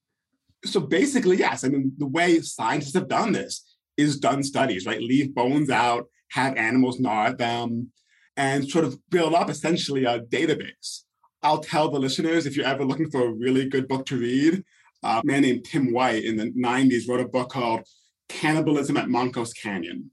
So 0.63 0.80
basically, 0.80 1.38
yes, 1.38 1.63
I 1.63 1.70
mean, 1.70 1.94
the 1.98 2.06
way 2.06 2.39
scientists 2.41 2.94
have 2.94 3.08
done 3.08 3.32
this 3.32 3.65
is 3.98 4.20
done 4.20 4.44
studies, 4.44 4.86
right? 4.86 5.01
Leave 5.01 5.34
bones 5.34 5.70
out, 5.72 6.06
have 6.30 6.56
animals 6.56 7.00
gnaw 7.00 7.27
at 7.27 7.39
them, 7.39 7.91
and 8.38 8.70
sort 8.70 8.86
of 8.86 8.98
build 9.10 9.34
up 9.34 9.50
essentially 9.50 10.06
a 10.06 10.20
database. 10.20 11.01
I'll 11.44 11.60
tell 11.60 11.89
the 11.89 12.00
listeners 12.00 12.46
if 12.46 12.56
you're 12.56 12.65
ever 12.65 12.86
looking 12.86 13.10
for 13.10 13.25
a 13.25 13.32
really 13.32 13.68
good 13.68 13.88
book 13.88 14.06
to 14.08 14.18
read, 14.18 14.63
a 15.03 15.22
man 15.24 15.41
named 15.41 15.65
Tim 15.65 15.91
White 15.91 16.24
in 16.24 16.38
the 16.38 16.51
90s 16.51 17.10
wrote 17.10 17.22
a 17.22 17.27
book 17.27 17.50
called 17.50 17.88
Cannibalism 18.30 18.98
at 18.98 19.08
Mancos 19.08 19.51
Canyon. 19.60 20.12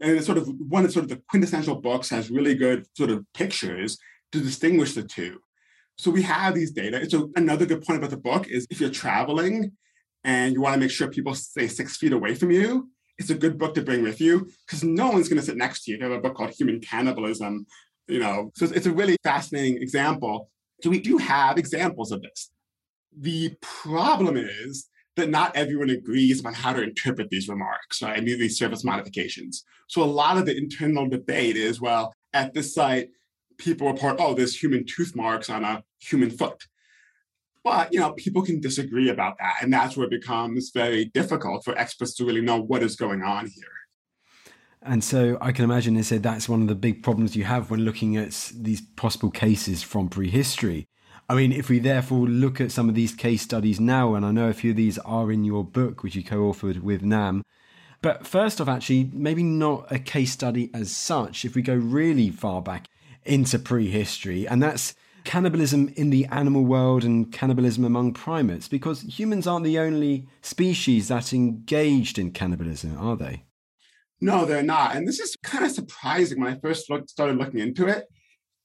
And 0.00 0.12
it's 0.16 0.26
sort 0.26 0.38
of 0.38 0.48
one 0.68 0.84
of 0.84 0.92
sort 0.92 1.04
of 1.04 1.10
the 1.10 1.22
quintessential 1.28 1.76
books 1.76 2.10
has 2.10 2.30
really 2.30 2.54
good 2.54 2.86
sort 2.96 3.10
of 3.10 3.24
pictures 3.34 3.98
to 4.32 4.40
distinguish 4.40 4.94
the 4.94 5.02
two. 5.02 5.40
So 5.98 6.10
we 6.10 6.22
have 6.22 6.54
these 6.54 6.70
data. 6.70 7.08
So 7.10 7.30
another 7.36 7.66
good 7.66 7.82
point 7.82 7.98
about 7.98 8.10
the 8.10 8.16
book 8.16 8.48
is 8.48 8.66
if 8.70 8.80
you're 8.80 8.90
traveling 8.90 9.72
and 10.24 10.54
you 10.54 10.60
want 10.62 10.74
to 10.74 10.80
make 10.80 10.90
sure 10.90 11.08
people 11.08 11.34
stay 11.34 11.68
six 11.68 11.96
feet 11.96 12.12
away 12.12 12.34
from 12.34 12.50
you, 12.50 12.88
it's 13.18 13.30
a 13.30 13.34
good 13.34 13.58
book 13.58 13.74
to 13.74 13.82
bring 13.82 14.02
with 14.02 14.18
you 14.20 14.48
because 14.66 14.82
no 14.82 15.10
one's 15.10 15.28
going 15.28 15.38
to 15.38 15.44
sit 15.44 15.58
next 15.58 15.84
to 15.84 15.90
you. 15.90 15.98
They 15.98 16.04
have 16.04 16.12
a 16.12 16.20
book 16.20 16.34
called 16.34 16.52
Human 16.52 16.80
Cannibalism, 16.80 17.66
you 18.08 18.18
know. 18.18 18.50
So 18.54 18.64
it's 18.64 18.86
a 18.86 18.92
really 18.92 19.16
fascinating 19.22 19.82
example. 19.82 20.50
So 20.82 20.88
we 20.88 21.00
do 21.00 21.18
have 21.18 21.58
examples 21.58 22.12
of 22.12 22.22
this. 22.22 22.50
The 23.18 23.54
problem 23.60 24.38
is 24.38 24.88
that 25.20 25.30
not 25.30 25.56
everyone 25.56 25.90
agrees 25.90 26.44
on 26.44 26.54
how 26.54 26.72
to 26.72 26.82
interpret 26.82 27.30
these 27.30 27.48
remarks, 27.48 28.02
right? 28.02 28.18
I 28.18 28.20
mean, 28.20 28.38
these 28.38 28.58
surface 28.58 28.84
modifications. 28.84 29.64
So 29.86 30.02
a 30.02 30.04
lot 30.04 30.38
of 30.38 30.46
the 30.46 30.56
internal 30.56 31.08
debate 31.08 31.56
is, 31.56 31.80
well, 31.80 32.12
at 32.32 32.54
this 32.54 32.74
site, 32.74 33.10
people 33.58 33.86
report, 33.86 34.16
oh, 34.18 34.34
there's 34.34 34.56
human 34.56 34.84
tooth 34.84 35.14
marks 35.14 35.48
on 35.50 35.64
a 35.64 35.82
human 36.00 36.30
foot. 36.30 36.66
But 37.62 37.92
you 37.92 38.00
know, 38.00 38.12
people 38.12 38.42
can 38.42 38.60
disagree 38.60 39.10
about 39.10 39.36
that, 39.38 39.56
and 39.62 39.72
that's 39.72 39.96
where 39.96 40.06
it 40.06 40.10
becomes 40.10 40.70
very 40.70 41.06
difficult 41.06 41.64
for 41.64 41.76
experts 41.76 42.14
to 42.14 42.24
really 42.24 42.40
know 42.40 42.58
what 42.60 42.82
is 42.82 42.96
going 42.96 43.22
on 43.22 43.46
here. 43.46 43.64
And 44.82 45.04
so 45.04 45.36
I 45.42 45.52
can 45.52 45.64
imagine 45.64 45.92
they 45.92 46.02
said 46.02 46.22
that's 46.22 46.48
one 46.48 46.62
of 46.62 46.68
the 46.68 46.74
big 46.74 47.02
problems 47.02 47.36
you 47.36 47.44
have 47.44 47.70
when 47.70 47.80
looking 47.80 48.16
at 48.16 48.50
these 48.56 48.80
possible 48.80 49.30
cases 49.30 49.82
from 49.82 50.08
prehistory. 50.08 50.88
I 51.30 51.34
mean, 51.36 51.52
if 51.52 51.68
we 51.68 51.78
therefore 51.78 52.26
look 52.26 52.60
at 52.60 52.72
some 52.72 52.88
of 52.88 52.96
these 52.96 53.14
case 53.14 53.40
studies 53.40 53.78
now, 53.78 54.16
and 54.16 54.26
I 54.26 54.32
know 54.32 54.48
a 54.48 54.52
few 54.52 54.72
of 54.72 54.76
these 54.76 54.98
are 54.98 55.30
in 55.30 55.44
your 55.44 55.62
book, 55.62 56.02
which 56.02 56.16
you 56.16 56.24
co 56.24 56.38
authored 56.38 56.80
with 56.80 57.02
Nam. 57.02 57.44
But 58.02 58.26
first 58.26 58.60
off, 58.60 58.66
actually, 58.66 59.10
maybe 59.12 59.44
not 59.44 59.86
a 59.92 60.00
case 60.00 60.32
study 60.32 60.72
as 60.74 60.90
such, 60.90 61.44
if 61.44 61.54
we 61.54 61.62
go 61.62 61.76
really 61.76 62.30
far 62.30 62.60
back 62.62 62.88
into 63.24 63.60
prehistory, 63.60 64.48
and 64.48 64.60
that's 64.60 64.96
cannibalism 65.22 65.92
in 65.94 66.10
the 66.10 66.26
animal 66.32 66.64
world 66.64 67.04
and 67.04 67.30
cannibalism 67.30 67.84
among 67.84 68.12
primates, 68.12 68.66
because 68.66 69.02
humans 69.02 69.46
aren't 69.46 69.64
the 69.64 69.78
only 69.78 70.26
species 70.42 71.06
that 71.06 71.32
engaged 71.32 72.18
in 72.18 72.32
cannibalism, 72.32 72.98
are 72.98 73.16
they? 73.16 73.44
No, 74.20 74.44
they're 74.44 74.64
not. 74.64 74.96
And 74.96 75.06
this 75.06 75.20
is 75.20 75.36
kind 75.44 75.64
of 75.64 75.70
surprising 75.70 76.40
when 76.40 76.52
I 76.52 76.58
first 76.58 76.90
started 77.06 77.38
looking 77.38 77.60
into 77.60 77.86
it. 77.86 78.06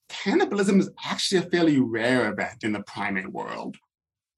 Cannibalism 0.10 0.80
is 0.80 0.90
actually 1.06 1.40
a 1.40 1.50
fairly 1.50 1.80
rare 1.80 2.32
event 2.32 2.64
in 2.64 2.74
the 2.74 2.84
primate 2.84 3.32
world, 3.32 3.78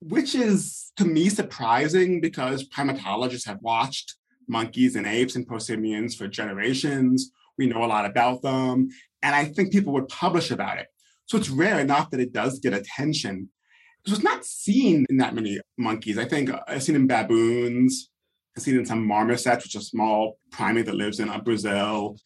which 0.02 0.36
is 0.36 0.92
to 0.98 1.06
me 1.06 1.30
surprising 1.30 2.22
because 2.22 2.68
primatologists 2.70 3.46
have 3.46 3.62
watched 3.62 4.16
monkeys 4.48 4.96
and 4.96 5.06
apes 5.06 5.36
and 5.36 5.48
prosimians 5.48 6.16
for 6.16 6.28
generations. 6.28 7.32
We 7.58 7.68
know 7.68 7.84
a 7.84 7.88
lot 7.88 8.06
about 8.06 8.42
them. 8.42 8.90
And 9.22 9.36
I 9.36 9.46
think 9.46 9.72
people 9.72 9.94
would 9.94 10.08
publish 10.08 10.52
about 10.52 10.78
it. 10.78 10.88
So 11.26 11.38
it's 11.38 11.50
rare 11.50 11.80
enough 11.80 12.12
that 12.12 12.20
it 12.20 12.32
does 12.32 12.60
get 12.60 12.74
attention. 12.74 13.50
So 14.06 14.14
it's 14.14 14.24
not 14.24 14.46
seen 14.46 15.06
in 15.10 15.18
that 15.18 15.36
many 15.36 15.60
monkeys. 15.78 16.18
I 16.18 16.26
think 16.26 16.50
uh, 16.50 16.62
I've 16.68 16.84
seen 16.84 16.96
in 16.96 17.08
baboons, 17.08 18.10
I've 18.56 18.64
seen 18.64 18.78
in 18.78 18.86
some 18.86 19.06
marmosets, 19.06 19.64
which 19.64 19.76
is 19.76 19.82
a 19.84 19.86
small 19.86 20.40
primate 20.52 20.86
that 20.86 20.96
lives 20.96 21.20
in 21.20 21.30
Brazil. 21.44 22.18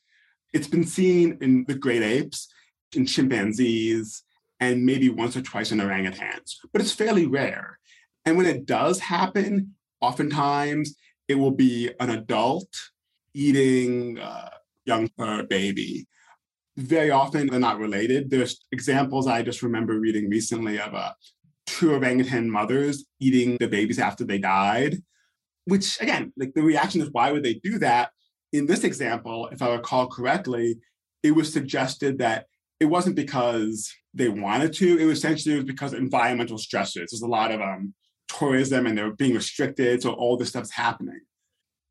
It's 0.53 0.67
been 0.67 0.86
seen 0.86 1.39
in 1.41 1.65
the 1.67 1.74
great 1.74 2.03
apes, 2.03 2.48
in 2.95 3.05
chimpanzees, 3.05 4.24
and 4.60 4.86
maybe 4.86 5.10
once 5.10 5.36
or 5.36 5.41
twice 5.41 5.71
in 5.71 5.79
orangutans, 5.79 6.55
but 6.71 6.81
it's 6.81 6.91
fairly 6.91 7.25
rare. 7.25 7.79
And 8.25 8.38
when 8.38 8.45
it 8.45 8.65
does 8.65 9.00
happen, 9.00 9.75
oftentimes 10.00 10.95
it 11.27 11.36
will 11.36 11.51
be 11.51 11.89
an 12.00 12.10
adult 12.12 12.69
eating 13.33 14.19
a 14.19 14.51
young 14.86 15.10
baby 15.50 16.07
very 16.77 17.12
often 17.12 17.48
they're 17.48 17.60
not 17.60 17.79
related. 17.79 18.29
There's 18.29 18.63
examples 18.71 19.27
I 19.27 19.43
just 19.43 19.62
remember 19.62 20.00
reading 20.00 20.29
recently 20.29 20.79
of 20.79 20.93
uh, 20.93 21.13
two 21.65 21.93
orangutan 21.93 22.50
mothers 22.50 23.05
eating 23.19 23.57
the 23.57 23.67
babies 23.67 24.00
after 24.00 24.24
they 24.24 24.38
died, 24.38 25.01
which 25.65 26.00
again, 26.01 26.33
like 26.38 26.53
the 26.53 26.62
reaction 26.62 27.01
is 27.01 27.10
why 27.12 27.31
would 27.31 27.43
they 27.43 27.55
do 27.55 27.79
that? 27.79 28.12
In 28.53 28.65
this 28.65 28.83
example, 28.83 29.50
if 29.51 29.62
I 29.62 29.74
recall 29.74 30.07
correctly, 30.07 30.79
it 31.24 31.31
was 31.31 31.51
suggested 31.51 32.17
that 32.19 32.48
it 32.81 32.85
wasn't 32.85 33.15
because 33.15 33.93
they 34.15 34.27
wanted 34.27 34.73
to, 34.73 34.97
it 34.97 35.05
was 35.05 35.19
essentially 35.19 35.53
it 35.53 35.59
was 35.59 35.65
because 35.65 35.93
of 35.93 36.00
environmental 36.00 36.57
stressors. 36.57 37.09
There's 37.11 37.21
a 37.21 37.27
lot 37.27 37.51
of 37.51 37.61
um, 37.61 37.93
tourism 38.27 38.88
and 38.88 38.97
they're 38.97 39.11
being 39.11 39.35
restricted, 39.35 40.01
so 40.01 40.13
all 40.13 40.35
this 40.35 40.50
stuff's 40.50 40.71
happening. 40.71 41.21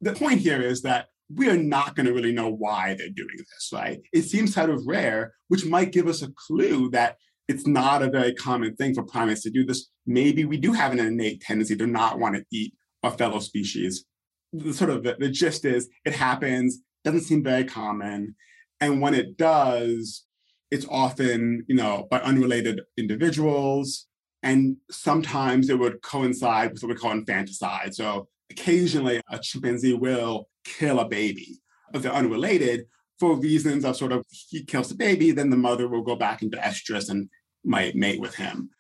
The 0.01 0.15
point 0.15 0.41
here 0.41 0.61
is 0.61 0.83
that 0.83 1.07
we 1.33 1.49
are 1.49 1.57
not 1.57 1.95
going 1.95 2.07
to 2.07 2.13
really 2.13 2.33
know 2.33 2.51
why 2.51 2.95
they're 2.99 3.09
doing 3.09 3.37
this, 3.37 3.71
right? 3.73 4.01
It 4.13 4.23
seems 4.23 4.53
kind 4.57 4.69
of 4.69 4.85
rare, 4.85 5.33
which 5.47 5.65
might 5.65 5.93
give 5.93 6.09
us 6.09 6.23
a 6.23 6.33
clue 6.33 6.91
that 6.91 7.19
it's 7.47 7.69
not 7.69 8.03
a 8.03 8.11
very 8.11 8.35
common 8.35 8.75
thing 8.75 8.93
for 8.93 9.05
primates 9.05 9.43
to 9.43 9.51
do 9.51 9.65
this. 9.65 9.91
Maybe 10.07 10.45
we 10.45 10.57
do 10.57 10.73
have 10.73 10.91
an 10.91 10.99
innate 10.99 11.41
tendency 11.41 11.77
to 11.77 11.87
not 11.87 12.19
want 12.19 12.35
to 12.35 12.45
eat 12.51 12.75
a 13.05 13.13
fellow 13.13 13.39
species. 13.39 14.05
The 14.53 14.75
sort 14.75 14.91
of 14.91 15.05
the, 15.05 15.15
the 15.21 15.29
gist 15.29 15.65
is 15.65 15.89
it 16.05 16.15
happens, 16.15 16.81
doesn't 17.05 17.21
seem 17.21 17.45
very 17.45 17.65
common. 17.65 18.35
And 18.81 19.01
when 19.01 19.15
it 19.15 19.37
does, 19.37 20.25
it's 20.71 20.87
often, 20.89 21.65
you 21.69 21.75
know, 21.75 22.07
by 22.11 22.21
unrelated 22.21 22.83
individuals. 22.97 24.07
And 24.43 24.77
sometimes 24.91 25.69
it 25.69 25.79
would 25.79 26.03
coincide 26.03 26.73
with 26.73 26.83
what 26.83 26.89
we 26.89 26.95
call 26.95 27.13
infanticide. 27.13 27.95
So 27.95 28.29
occasionally 28.51 29.21
a 29.31 29.39
chimpanzee 29.39 29.95
will 29.95 30.49
kill 30.65 31.01
a 31.01 31.09
baby 31.09 31.61
if 31.95 32.03
they're 32.03 32.13
unrelated, 32.13 32.87
for 33.19 33.37
reasons 33.37 33.85
of 33.85 33.97
sort 33.97 34.13
of 34.13 34.25
he 34.31 34.65
kills 34.65 34.89
the 34.89 34.95
baby, 34.95 35.31
then 35.31 35.51
the 35.51 35.57
mother 35.57 35.89
will 35.89 36.03
go 36.03 36.17
back 36.17 36.43
into 36.43 36.57
estrus 36.57 37.11
and 37.11 37.29
might 37.65 37.95
mate 37.95 38.21
with 38.21 38.35
him, 38.35 38.71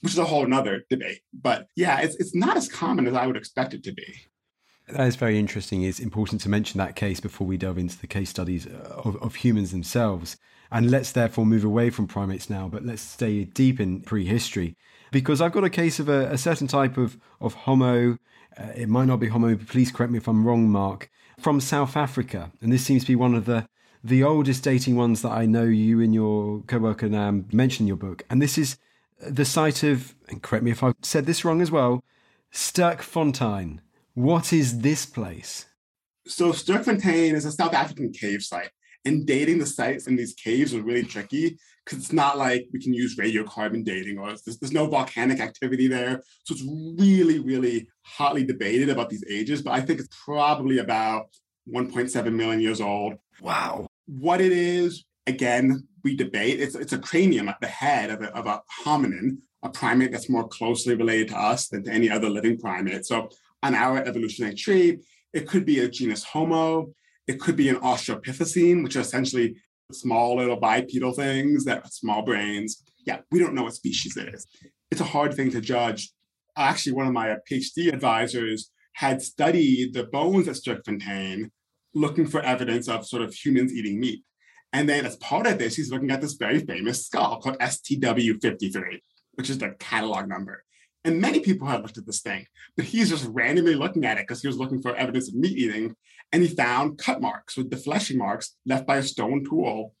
which 0.00 0.12
is 0.12 0.18
a 0.18 0.24
whole 0.24 0.46
nother 0.46 0.84
debate. 0.90 1.20
But 1.32 1.68
yeah, 1.76 2.00
it's 2.00 2.16
it's 2.16 2.34
not 2.34 2.56
as 2.56 2.68
common 2.68 3.06
as 3.06 3.14
I 3.14 3.26
would 3.26 3.36
expect 3.36 3.74
it 3.74 3.82
to 3.84 3.92
be. 3.92 4.14
That 4.90 5.06
is 5.06 5.16
very 5.16 5.38
interesting. 5.38 5.82
It's 5.82 6.00
important 6.00 6.40
to 6.42 6.48
mention 6.48 6.78
that 6.78 6.96
case 6.96 7.20
before 7.20 7.46
we 7.46 7.58
delve 7.58 7.76
into 7.76 7.98
the 7.98 8.06
case 8.06 8.30
studies 8.30 8.66
of, 8.66 9.16
of 9.22 9.36
humans 9.36 9.70
themselves. 9.70 10.38
And 10.70 10.90
let's 10.90 11.12
therefore 11.12 11.46
move 11.46 11.64
away 11.64 11.90
from 11.90 12.06
primates 12.06 12.48
now, 12.48 12.68
but 12.68 12.84
let's 12.84 13.02
stay 13.02 13.44
deep 13.44 13.80
in 13.80 14.00
prehistory. 14.00 14.76
Because 15.10 15.40
I've 15.40 15.52
got 15.52 15.64
a 15.64 15.70
case 15.70 15.98
of 15.98 16.08
a, 16.08 16.30
a 16.30 16.38
certain 16.38 16.66
type 16.66 16.96
of, 16.96 17.18
of 17.40 17.54
Homo, 17.54 18.18
uh, 18.56 18.72
it 18.74 18.88
might 18.88 19.06
not 19.06 19.20
be 19.20 19.28
Homo, 19.28 19.56
please 19.56 19.90
correct 19.90 20.12
me 20.12 20.18
if 20.18 20.28
I'm 20.28 20.46
wrong, 20.46 20.70
Marc, 20.70 21.10
from 21.38 21.60
South 21.60 21.96
Africa. 21.96 22.50
And 22.60 22.72
this 22.72 22.84
seems 22.84 23.02
to 23.02 23.08
be 23.08 23.16
one 23.16 23.34
of 23.34 23.44
the, 23.44 23.66
the 24.02 24.22
oldest 24.22 24.62
dating 24.64 24.96
ones 24.96 25.22
that 25.22 25.32
I 25.32 25.46
know 25.46 25.64
you 25.64 26.00
and 26.00 26.14
your 26.14 26.62
co 26.66 26.78
worker 26.78 27.08
Nam 27.08 27.46
mention 27.52 27.84
in 27.84 27.88
your 27.88 27.96
book. 27.96 28.24
And 28.28 28.40
this 28.40 28.58
is 28.58 28.78
the 29.20 29.44
site 29.44 29.82
of, 29.82 30.14
and 30.28 30.42
correct 30.42 30.64
me 30.64 30.70
if 30.70 30.82
I've 30.82 30.94
said 31.02 31.26
this 31.26 31.44
wrong 31.44 31.60
as 31.60 31.70
well, 31.70 32.04
Sterkfontein. 32.52 33.80
What 34.18 34.52
is 34.52 34.80
this 34.80 35.06
place? 35.06 35.66
So 36.26 36.50
Sterkfontein 36.50 37.34
is 37.34 37.44
a 37.44 37.52
South 37.52 37.72
African 37.72 38.10
cave 38.10 38.42
site. 38.42 38.70
And 39.04 39.24
dating 39.24 39.60
the 39.60 39.66
sites 39.66 40.08
in 40.08 40.16
these 40.16 40.34
caves 40.34 40.72
was 40.72 40.82
really 40.82 41.04
tricky 41.04 41.56
because 41.84 42.00
it's 42.00 42.12
not 42.12 42.36
like 42.36 42.66
we 42.72 42.80
can 42.80 42.92
use 42.92 43.16
radiocarbon 43.16 43.84
dating 43.84 44.18
or 44.18 44.26
there's, 44.26 44.58
there's 44.58 44.72
no 44.72 44.88
volcanic 44.88 45.38
activity 45.38 45.86
there. 45.86 46.20
So 46.42 46.54
it's 46.54 46.64
really, 47.00 47.38
really 47.38 47.86
hotly 48.02 48.42
debated 48.42 48.88
about 48.88 49.08
these 49.08 49.22
ages, 49.30 49.62
but 49.62 49.74
I 49.74 49.82
think 49.82 50.00
it's 50.00 50.16
probably 50.24 50.78
about 50.78 51.26
1.7 51.72 52.32
million 52.32 52.60
years 52.60 52.80
old. 52.80 53.14
Wow. 53.40 53.86
What 54.06 54.40
it 54.40 54.50
is, 54.50 55.04
again, 55.28 55.86
we 56.02 56.16
debate. 56.16 56.58
It's, 56.58 56.74
it's 56.74 56.92
a 56.92 56.98
cranium 56.98 57.48
at 57.48 57.60
the 57.60 57.68
head 57.68 58.10
of 58.10 58.22
a, 58.22 58.36
of 58.36 58.46
a 58.46 58.62
hominin, 58.84 59.38
a 59.62 59.68
primate 59.68 60.10
that's 60.10 60.28
more 60.28 60.48
closely 60.48 60.96
related 60.96 61.28
to 61.28 61.38
us 61.38 61.68
than 61.68 61.84
to 61.84 61.92
any 61.92 62.10
other 62.10 62.28
living 62.28 62.58
primate. 62.58 63.06
So 63.06 63.28
on 63.62 63.74
our 63.74 63.98
evolutionary 63.98 64.54
tree, 64.54 64.98
it 65.32 65.46
could 65.46 65.64
be 65.64 65.80
a 65.80 65.88
genus 65.88 66.24
Homo. 66.24 66.92
It 67.26 67.40
could 67.40 67.56
be 67.56 67.68
an 67.68 67.76
Australopithecine, 67.76 68.82
which 68.82 68.96
are 68.96 69.00
essentially 69.00 69.56
small 69.92 70.36
little 70.36 70.56
bipedal 70.56 71.12
things 71.12 71.64
that 71.64 71.82
have 71.82 71.92
small 71.92 72.22
brains. 72.22 72.82
Yeah, 73.06 73.20
we 73.30 73.38
don't 73.38 73.54
know 73.54 73.64
what 73.64 73.74
species 73.74 74.16
it 74.16 74.34
is. 74.34 74.46
It's 74.90 75.00
a 75.00 75.04
hard 75.04 75.34
thing 75.34 75.50
to 75.50 75.60
judge. 75.60 76.12
Actually, 76.56 76.92
one 76.92 77.06
of 77.06 77.12
my 77.12 77.36
PhD 77.50 77.92
advisors 77.92 78.70
had 78.94 79.22
studied 79.22 79.94
the 79.94 80.04
bones 80.04 80.48
at 80.48 80.56
Sterkfontein, 80.56 81.50
looking 81.94 82.26
for 82.26 82.40
evidence 82.40 82.88
of 82.88 83.06
sort 83.06 83.22
of 83.22 83.32
humans 83.32 83.72
eating 83.72 84.00
meat. 84.00 84.22
And 84.72 84.88
then 84.88 85.06
as 85.06 85.16
part 85.16 85.46
of 85.46 85.58
this, 85.58 85.76
he's 85.76 85.90
looking 85.90 86.10
at 86.10 86.20
this 86.20 86.34
very 86.34 86.60
famous 86.60 87.06
skull 87.06 87.40
called 87.40 87.58
STW53, 87.58 88.98
which 89.34 89.50
is 89.50 89.58
the 89.58 89.74
catalog 89.78 90.28
number. 90.28 90.64
And 91.04 91.20
many 91.20 91.40
people 91.40 91.68
have 91.68 91.82
looked 91.82 91.98
at 91.98 92.06
this 92.06 92.20
thing, 92.20 92.46
but 92.76 92.84
he's 92.84 93.08
just 93.08 93.26
randomly 93.26 93.74
looking 93.74 94.04
at 94.04 94.18
it 94.18 94.26
because 94.26 94.42
he 94.42 94.48
was 94.48 94.58
looking 94.58 94.82
for 94.82 94.96
evidence 94.96 95.28
of 95.28 95.34
meat 95.34 95.56
eating. 95.56 95.94
And 96.32 96.42
he 96.42 96.48
found 96.48 96.98
cut 96.98 97.20
marks 97.20 97.56
with 97.56 97.70
defleshing 97.70 98.16
marks 98.16 98.56
left 98.66 98.86
by 98.86 98.98
a 98.98 99.02
stone 99.02 99.44
tool, 99.44 99.94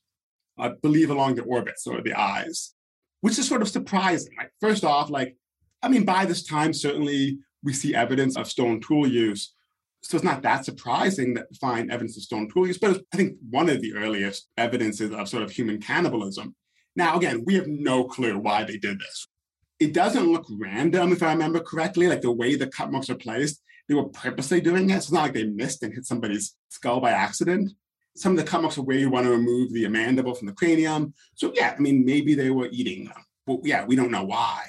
I 0.58 0.70
believe 0.82 1.10
along 1.10 1.36
the 1.36 1.42
orbits 1.42 1.86
or 1.86 2.02
the 2.02 2.14
eyes, 2.14 2.74
which 3.20 3.38
is 3.38 3.48
sort 3.48 3.62
of 3.62 3.68
surprising. 3.68 4.32
Like, 4.36 4.52
first 4.60 4.84
off, 4.84 5.08
like, 5.08 5.36
I 5.82 5.88
mean, 5.88 6.04
by 6.04 6.26
this 6.26 6.44
time, 6.44 6.72
certainly 6.74 7.38
we 7.62 7.72
see 7.72 7.94
evidence 7.94 8.36
of 8.36 8.48
stone 8.48 8.80
tool 8.80 9.06
use. 9.06 9.54
So 10.02 10.16
it's 10.16 10.24
not 10.24 10.42
that 10.42 10.64
surprising 10.64 11.34
that 11.34 11.46
we 11.50 11.56
find 11.56 11.90
evidence 11.90 12.16
of 12.16 12.24
stone 12.24 12.48
tool 12.52 12.66
use, 12.66 12.78
but 12.78 13.02
I 13.12 13.16
think 13.16 13.36
one 13.50 13.68
of 13.68 13.80
the 13.80 13.94
earliest 13.94 14.48
evidences 14.56 15.12
of 15.12 15.28
sort 15.28 15.42
of 15.42 15.50
human 15.50 15.80
cannibalism. 15.80 16.54
Now, 16.94 17.16
again, 17.16 17.44
we 17.46 17.54
have 17.54 17.66
no 17.66 18.04
clue 18.04 18.38
why 18.38 18.64
they 18.64 18.76
did 18.76 18.98
this 18.98 19.26
it 19.80 19.92
doesn't 19.92 20.32
look 20.32 20.46
random, 20.50 21.12
if 21.12 21.22
I 21.22 21.32
remember 21.32 21.60
correctly, 21.60 22.08
like 22.08 22.20
the 22.20 22.32
way 22.32 22.56
the 22.56 22.66
cut 22.66 22.90
marks 22.90 23.10
are 23.10 23.14
placed. 23.14 23.62
They 23.88 23.94
were 23.94 24.08
purposely 24.08 24.60
doing 24.60 24.90
it. 24.90 24.94
So 24.94 24.96
it's 24.96 25.12
not 25.12 25.22
like 25.22 25.32
they 25.34 25.44
missed 25.44 25.82
and 25.82 25.94
hit 25.94 26.04
somebody's 26.04 26.54
skull 26.68 27.00
by 27.00 27.12
accident. 27.12 27.72
Some 28.16 28.32
of 28.32 28.38
the 28.38 28.50
cut 28.50 28.60
marks 28.60 28.76
are 28.76 28.82
where 28.82 28.98
you 28.98 29.08
want 29.08 29.26
to 29.26 29.32
remove 29.32 29.72
the 29.72 29.88
mandible 29.88 30.34
from 30.34 30.46
the 30.46 30.52
cranium. 30.52 31.14
So 31.34 31.52
yeah, 31.54 31.74
I 31.76 31.80
mean, 31.80 32.04
maybe 32.04 32.34
they 32.34 32.50
were 32.50 32.68
eating 32.70 33.04
them. 33.04 33.24
But 33.46 33.60
yeah, 33.64 33.84
we 33.84 33.96
don't 33.96 34.10
know 34.10 34.24
why. 34.24 34.64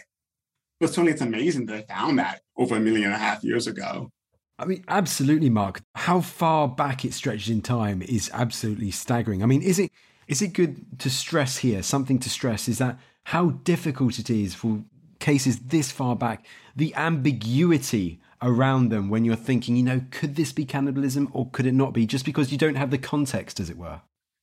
But 0.80 0.90
certainly 0.90 1.12
it's 1.12 1.22
amazing 1.22 1.66
that 1.66 1.88
they 1.88 1.94
found 1.94 2.20
that 2.20 2.42
over 2.56 2.76
a 2.76 2.80
million 2.80 3.06
and 3.06 3.16
a 3.16 3.18
half 3.18 3.44
years 3.44 3.68
ago. 3.68 4.12
I 4.58 4.66
mean, 4.66 4.84
absolutely, 4.88 5.50
Marc. 5.50 5.82
How 5.96 6.22
far 6.22 6.68
back 6.68 7.04
it 7.04 7.14
stretches 7.14 7.50
in 7.50 7.62
time 7.62 8.02
is 8.02 8.30
absolutely 8.34 8.92
staggering. 8.92 9.42
I 9.42 9.46
mean, 9.46 9.62
is 9.62 9.80
it 9.80 9.92
is 10.28 10.42
it 10.42 10.50
good 10.54 11.00
to 11.00 11.10
stress 11.10 11.58
here? 11.58 11.82
Something 11.82 12.20
to 12.20 12.30
stress 12.30 12.70
is 12.70 12.78
that 12.78 13.00
how 13.24 13.50
difficult 13.50 14.20
it 14.20 14.30
is 14.30 14.54
for 14.54 14.84
cases 15.20 15.60
this 15.60 15.92
far 15.92 16.16
back, 16.16 16.46
the 16.76 16.94
ambiguity 16.96 18.20
around 18.42 18.90
them 18.90 19.10
when 19.10 19.26
you're 19.26 19.36
thinking, 19.36 19.76
you 19.76 19.84
know, 19.84 20.02
could 20.12 20.36
this 20.36 20.52
be 20.54 20.66
cannibalism 20.66 21.30
or 21.34 21.50
could 21.52 21.66
it 21.66 21.74
not 21.74 21.94
be? 21.94 22.06
Just 22.06 22.26
because 22.26 22.52
you 22.52 22.58
don't 22.58 22.76
have 22.76 22.92
the 22.92 22.98
context, 22.98 23.60
as 23.60 23.70
it 23.70 23.78
were. 23.78 24.02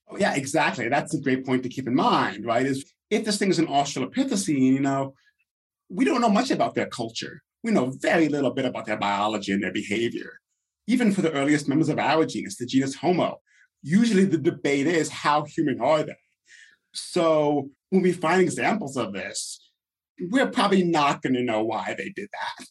Oh, 0.09 0.19
yeah, 0.19 0.35
exactly. 0.35 0.89
That's 0.89 1.15
a 1.15 1.21
great 1.21 1.45
point 1.45 1.63
to 1.63 1.69
keep 1.69 1.87
in 1.87 1.95
mind, 1.95 2.45
right? 2.45 2.67
Is 2.67 2.93
if 3.11 3.25
this 3.25 3.39
thing 3.39 3.49
is 3.49 3.59
an 3.59 3.67
Australopithecine, 3.67 4.73
you 4.75 4.81
know, 4.81 5.15
we 5.89 6.05
don't 6.05 6.21
know 6.21 6.29
much 6.29 6.51
about 6.51 6.75
their 6.75 6.87
culture. 6.87 7.43
We 7.63 7.73
know 7.73 7.91
very 7.91 8.29
little 8.29 8.53
bit 8.53 8.65
about 8.65 8.87
their 8.87 8.99
biology 8.99 9.53
and 9.53 9.63
their 9.63 9.73
behavior. 9.73 10.41
Even 10.87 11.11
for 11.11 11.23
the 11.23 11.33
earliest 11.33 11.69
members 11.69 11.89
of 11.89 11.99
our 11.99 12.25
genus, 12.27 12.57
the 12.57 12.67
genus 12.67 12.95
Homo, 12.95 13.41
usually 13.83 14.25
the 14.25 14.39
debate 14.39 14.87
is 14.87 15.09
how 15.09 15.45
human 15.45 15.81
are 15.81 16.03
they? 16.05 16.17
So 16.93 17.71
when 17.91 18.03
we 18.03 18.13
find 18.13 18.41
examples 18.41 18.97
of 18.97 19.13
this, 19.13 19.66
we're 20.21 20.51
probably 20.51 20.83
not 20.83 21.23
going 21.23 21.35
to 21.35 21.43
know 21.43 21.63
why 21.63 21.95
they 21.97 22.11
did 22.11 22.29
that. 22.33 22.67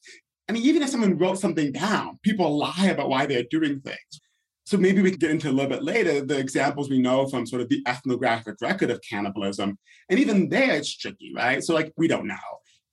I 0.48 0.52
mean, 0.52 0.64
even 0.64 0.84
if 0.84 0.90
someone 0.90 1.18
wrote 1.18 1.40
something 1.40 1.72
down, 1.72 2.20
people 2.22 2.58
lie 2.58 2.88
about 2.88 3.10
why 3.10 3.26
they're 3.26 3.46
doing 3.50 3.82
things. 3.82 4.22
So 4.66 4.78
maybe 4.78 5.02
we 5.02 5.12
can 5.12 5.20
get 5.20 5.32
into 5.32 5.50
a 5.50 5.52
little 5.52 5.70
bit 5.70 5.84
later 5.84 6.22
the 6.22 6.40
examples 6.40 6.90
we 6.90 7.00
know 7.00 7.28
from 7.28 7.46
sort 7.46 7.62
of 7.62 7.70
the 7.70 7.84
ethnographic 7.88 8.56
record 8.62 8.90
of 8.90 9.00
cannibalism. 9.08 9.78
And 10.10 10.20
even 10.20 10.50
there, 10.50 10.76
it's 10.76 10.96
tricky, 10.96 11.32
right? 11.36 11.64
So, 11.64 11.76
like, 11.76 11.94
we 11.98 12.08
don't 12.08 12.28
know. 12.28 12.36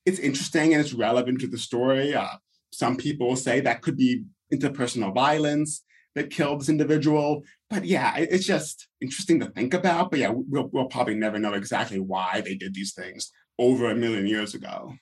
It's 0.05 0.19
interesting 0.19 0.75
and 0.75 0.83
it's 0.83 0.93
relevant 0.93 1.41
to 1.41 1.47
the 1.47 1.59
story. 1.59 2.15
Uh, 2.15 2.37
some 2.73 2.97
people 2.97 3.37
say 3.37 3.61
that 3.61 3.81
could 3.81 3.97
be 3.97 4.25
interpersonal 4.53 5.15
violence 5.15 5.83
that 6.15 6.31
killed 6.31 6.61
this 6.61 6.69
individual. 6.69 7.43
But 7.71 7.87
yeah, 7.87 8.17
it's 8.19 8.47
just 8.47 8.89
interesting 9.01 9.41
to 9.41 9.47
think 9.47 9.73
about. 9.73 10.11
But 10.11 10.21
yeah, 10.21 10.33
we'll, 10.35 10.69
we'll 10.73 10.87
probably 10.87 11.15
never 11.15 11.39
know 11.39 11.55
exactly 11.55 12.01
why 12.01 12.43
they 12.43 12.55
did 12.55 12.75
these 12.75 12.93
things 12.93 13.33
over 13.59 13.91
a 13.91 13.95
million 13.95 14.27
years 14.27 14.55
ago. 14.55 14.95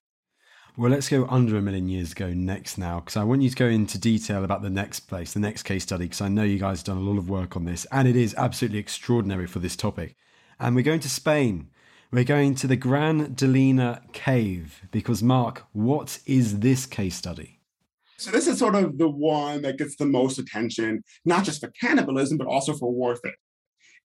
Well, 0.77 0.91
let's 0.91 1.09
go 1.09 1.27
under 1.27 1.57
a 1.57 1.63
million 1.63 1.89
years 1.89 2.13
ago 2.13 2.33
next 2.33 2.79
now, 2.79 3.01
because 3.01 3.17
I 3.17 3.25
want 3.25 3.43
you 3.43 3.51
to 3.51 3.57
go 3.57 3.67
into 3.67 3.99
detail 3.99 4.45
about 4.45 4.63
the 4.63 4.71
next 4.71 5.01
place, 5.01 5.33
the 5.33 5.41
next 5.41 5.65
case 5.65 5.83
study, 5.83 6.05
because 6.05 6.21
I 6.21 6.29
know 6.29 6.45
you 6.45 6.59
guys 6.59 6.79
have 6.79 6.87
done 6.87 6.97
a 6.97 7.01
lot 7.01 7.19
of 7.19 7.29
work 7.29 7.57
on 7.57 7.65
this, 7.65 7.87
and 7.91 8.07
it 8.07 8.17
is 8.17 8.35
absolutely 8.37 8.79
extraordinary 8.79 9.47
for 9.47 9.59
this 9.59 9.77
topic. 9.77 10.17
And 10.59 10.75
we're 10.75 10.83
going 10.83 11.01
to 11.01 11.09
Spain. 11.11 11.69
We're 12.13 12.25
going 12.25 12.55
to 12.57 12.67
the 12.67 12.77
Gran 12.77 13.35
Dolina 13.35 14.11
Cave, 14.13 14.83
because, 14.91 15.23
Marc, 15.23 15.65
what 15.73 16.19
is 16.25 16.61
this 16.61 16.87
case 16.87 17.17
study? 17.17 17.61
So, 18.17 18.31
this 18.31 18.47
is 18.47 18.59
sort 18.59 18.75
of 18.75 18.97
the 18.97 19.09
one 19.09 19.63
that 19.63 19.77
gets 19.77 19.97
the 19.97 20.07
most 20.07 20.39
attention, 20.39 21.03
not 21.25 21.45
just 21.45 21.61
for 21.61 21.69
cannibalism, 21.81 22.39
but 22.39 22.47
also 22.47 22.75
for 22.75 22.93
warfare. 22.93 23.35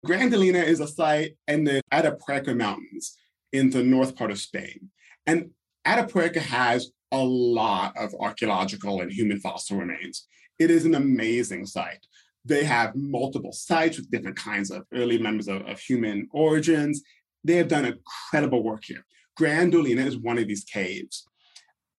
Gran 0.04 0.32
Dolina 0.32 0.64
is 0.64 0.80
a 0.80 0.88
site 0.88 1.38
in 1.48 1.64
the 1.64 1.82
Atapuerca 1.92 2.56
Mountains 2.56 3.18
in 3.52 3.70
the 3.70 3.84
north 3.84 4.16
part 4.16 4.32
of 4.32 4.40
Spain. 4.40 4.90
And 5.26 5.52
Atapuerca 5.86 6.40
has 6.40 6.92
a 7.12 7.24
lot 7.24 7.96
of 7.98 8.14
archaeological 8.20 9.02
and 9.02 9.12
human 9.12 9.40
fossil 9.40 9.78
remains. 9.78 10.28
It 10.60 10.72
is 10.72 10.86
an 10.86 10.96
amazing 10.96 11.66
site. 11.66 12.06
They 12.44 12.64
have 12.64 12.96
multiple 12.96 13.52
sites 13.52 13.98
with 13.98 14.12
different 14.12 14.38
kinds 14.38 14.72
of 14.72 14.84
early 14.94 15.18
members 15.18 15.48
of, 15.48 15.62
of 15.68 15.80
human 15.80 16.28
origins. 16.32 17.02
They 17.44 17.56
have 17.56 17.68
done 17.68 17.86
incredible 17.86 18.64
work 18.64 18.84
here. 18.86 19.06
Gran 19.36 19.72
Dolina 19.72 20.06
is 20.06 20.18
one 20.18 20.38
of 20.38 20.48
these 20.48 20.64
caves. 20.64 21.28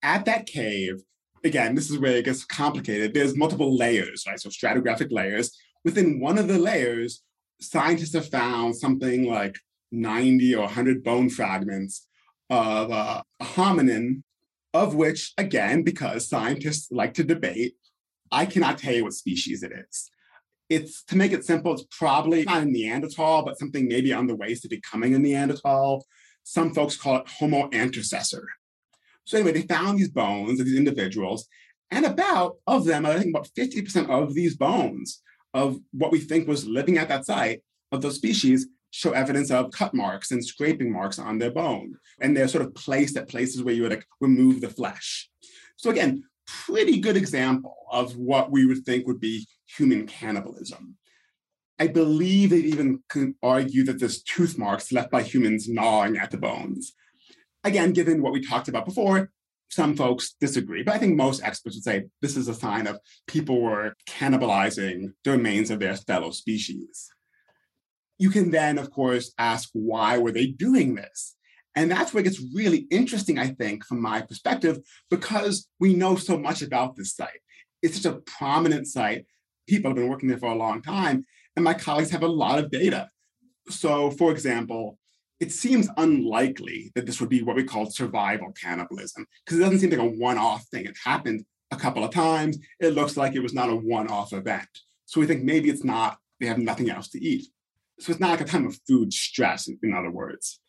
At 0.03 0.25
that 0.25 0.47
cave, 0.47 1.03
again, 1.45 1.75
this 1.75 1.91
is 1.91 1.99
where 1.99 2.17
it 2.17 2.25
gets 2.25 2.45
complicated. 2.45 3.13
There's 3.13 3.37
multiple 3.37 3.77
layers, 3.77 4.25
right? 4.27 4.41
So 4.41 4.49
stratigraphic 4.49 5.11
layers. 5.11 5.51
Within 5.85 6.21
one 6.21 6.39
of 6.39 6.49
the 6.49 6.59
layers, 6.59 7.23
scientists 7.61 8.15
have 8.15 8.29
found 8.29 8.77
something 8.77 9.29
like 9.29 9.57
90 9.93 10.55
or 10.55 10.63
100 10.63 11.03
bone 11.03 11.31
fragments 11.31 12.07
of 12.51 12.91
uh, 12.91 13.23
a 13.41 13.45
hominin, 13.45 14.23
of 14.75 14.95
which, 14.95 15.33
again, 15.39 15.83
because 15.83 16.29
scientists 16.29 16.89
like 16.91 17.15
to 17.15 17.25
debate, 17.25 17.75
I 18.31 18.47
cannot 18.47 18.79
tell 18.79 18.95
you 18.95 19.05
what 19.05 19.15
species 19.15 19.63
it 19.63 19.73
is. 19.73 20.11
It's 20.69 21.05
to 21.05 21.17
make 21.17 21.33
it 21.33 21.45
simple, 21.45 21.73
it's 21.73 21.87
probably 21.97 22.45
not 22.45 22.63
a 22.63 22.67
Neanderthal, 22.67 23.45
but 23.45 23.59
something 23.59 23.87
maybe 23.89 24.13
on 24.13 24.27
the 24.27 24.35
ways 24.35 24.61
to 24.63 24.69
becoming 24.69 25.15
a 25.15 25.19
Neanderthal. 25.19 26.05
Some 26.43 26.75
folks 26.75 26.97
call 26.97 27.19
it 27.19 27.29
Homo 27.29 27.69
antecessor. 27.71 28.43
So, 29.25 29.39
anyway, 29.39 29.53
they 29.53 29.67
found 29.67 29.99
these 29.99 30.11
bones 30.11 30.61
of 30.61 30.67
these 30.67 30.79
individuals, 30.79 31.49
and 31.91 32.05
about 32.05 32.57
of 32.67 32.85
them, 32.85 33.07
I 33.07 33.19
think 33.19 33.31
about 33.31 33.49
50% 33.57 34.11
of 34.11 34.35
these 34.35 34.57
bones 34.57 35.23
of 35.55 35.79
what 35.93 36.13
we 36.13 36.21
think 36.21 36.47
was 36.47 36.67
living 36.67 36.99
at 36.99 37.09
that 37.09 37.25
site 37.25 37.63
of 37.93 38.03
those 38.03 38.17
species 38.17 38.67
show 38.97 39.13
evidence 39.13 39.51
of 39.51 39.71
cut 39.73 39.93
marks 39.93 40.31
and 40.31 40.43
scraping 40.43 40.91
marks 40.91 41.19
on 41.19 41.39
their 41.39 41.51
bone. 41.51 41.97
And 42.19 42.35
they're 42.35 42.49
sort 42.49 42.65
of 42.65 42.75
placed 42.75 43.19
at 43.19 43.29
places 43.29 43.63
where 43.63 43.75
you 43.75 43.83
would 43.83 43.93
like 43.93 44.07
remove 44.23 44.63
the 44.63 44.71
flesh. 44.71 45.29
So 45.77 45.91
again, 45.91 46.25
pretty 46.47 46.99
good 46.99 47.17
example 47.17 47.77
of 47.93 48.17
what 48.17 48.51
we 48.51 48.65
would 48.65 48.85
think 48.87 49.07
would 49.07 49.21
be 49.21 49.47
human 49.67 50.07
cannibalism. 50.07 50.97
I 51.79 51.89
believe 51.89 52.49
they 52.49 52.57
even 52.57 53.03
can 53.11 53.35
argue 53.43 53.85
that 53.85 54.01
there's 54.01 54.23
tooth 54.23 54.57
marks 54.57 54.91
left 54.91 55.11
by 55.11 55.23
humans 55.23 55.69
gnawing 55.69 56.17
at 56.17 56.31
the 56.31 56.39
bones. 56.39 56.95
Again, 57.65 57.93
given 57.93 58.23
what 58.23 58.33
we 58.33 58.41
talked 58.41 58.69
about 58.69 58.87
before, 58.87 59.31
some 59.69 59.95
folks 59.95 60.37
disagree, 60.41 60.83
but 60.83 60.95
I 60.95 60.99
think 60.99 61.17
most 61.17 61.43
experts 61.43 61.77
would 61.77 61.85
say 61.85 62.05
this 62.23 62.37
is 62.39 62.49
a 62.49 62.55
sign 62.55 62.87
of 62.87 62.99
people 63.27 63.61
were 63.61 63.95
cannibalizing 64.09 65.13
the 65.23 65.33
remains 65.33 65.71
of 65.71 65.81
their 65.81 65.97
fellow 65.97 66.31
species. 66.31 67.11
You 68.19 68.31
can 68.31 68.51
then, 68.51 68.79
of 68.79 68.91
course, 68.91 69.33
ask 69.39 69.69
why 69.73 70.19
were 70.19 70.33
they 70.33 70.47
doing 70.47 70.95
this? 70.95 71.35
And 71.75 71.91
that's 71.91 72.15
where 72.15 72.23
it 72.23 72.25
gets 72.25 72.43
really 72.55 72.87
interesting, 72.91 73.39
I 73.39 73.49
think, 73.49 73.85
from 73.85 74.01
my 74.01 74.23
perspective, 74.23 74.79
because 75.11 75.69
we 75.79 75.95
know 75.95 76.17
so 76.17 76.39
much 76.39 76.63
about 76.63 76.97
this 76.97 77.15
site. 77.15 77.41
It's 77.83 78.01
such 78.01 78.13
a 78.13 78.21
prominent 78.21 78.87
site. 78.87 79.27
People 79.69 79.91
have 79.91 79.97
been 79.97 80.09
working 80.09 80.29
there 80.29 80.39
for 80.39 80.51
a 80.51 80.55
long 80.55 80.81
time, 80.81 81.27
and 81.55 81.65
my 81.65 81.75
colleagues 81.75 82.11
have 82.11 82.23
a 82.23 82.29
lot 82.29 82.59
of 82.59 82.71
data. 82.71 83.11
So, 83.69 84.11
for 84.11 84.31
example, 84.31 84.99
it 85.39 85.53
seems 85.53 85.89
unlikely 85.99 86.93
that 86.95 87.05
this 87.05 87.21
would 87.21 87.29
be 87.29 87.43
what 87.43 87.57
we 87.57 87.65
call 87.65 87.91
survival 87.91 88.53
cannibalism, 88.53 89.27
because 89.45 89.59
it 89.59 89.63
doesn't 89.63 89.81
seem 89.81 89.91
like 89.91 89.99
a 89.99 90.05
one 90.05 90.39
off 90.39 90.65
thing. 90.69 90.87
It 90.87 90.97
happened 91.05 91.45
a 91.71 91.77
couple 91.77 92.05
of 92.05 92.11
times. 92.11 92.57
It 92.81 92.95
looks 92.95 93.19
like 93.19 93.35
it 93.35 93.43
was 93.43 93.53
not 93.53 93.69
a 93.69 93.77
one 93.77 94.09
off 94.09 94.33
event. 94.33 94.69
So 95.05 95.21
we 95.21 95.27
think 95.27 95.45
maybe 95.45 95.69
it's 95.69 95.85
not, 95.85 96.17
they 96.41 96.47
have 96.47 96.59
nothing 96.59 96.89
else 96.89 97.09
to 97.09 97.23
eat. 97.23 97.49
So 97.99 98.11
it's 98.11 98.21
not 98.21 98.31
like 98.31 98.41
a 98.43 98.45
time 98.45 98.67
of 98.67 98.79
food 98.87 99.13
stress, 99.13 99.69
in 99.69 99.95
other 99.95 100.11
words. 100.11 100.61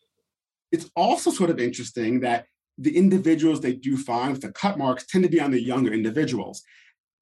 It's 0.72 0.90
also 0.96 1.30
sort 1.30 1.50
of 1.50 1.58
interesting 1.58 2.20
that 2.20 2.46
the 2.78 2.96
individuals 2.96 3.60
they 3.60 3.74
do 3.74 3.96
find 3.96 4.32
with 4.32 4.42
the 4.42 4.52
cut 4.52 4.78
marks 4.78 5.06
tend 5.06 5.24
to 5.24 5.30
be 5.30 5.40
on 5.40 5.50
the 5.50 5.62
younger 5.62 5.92
individuals. 5.92 6.62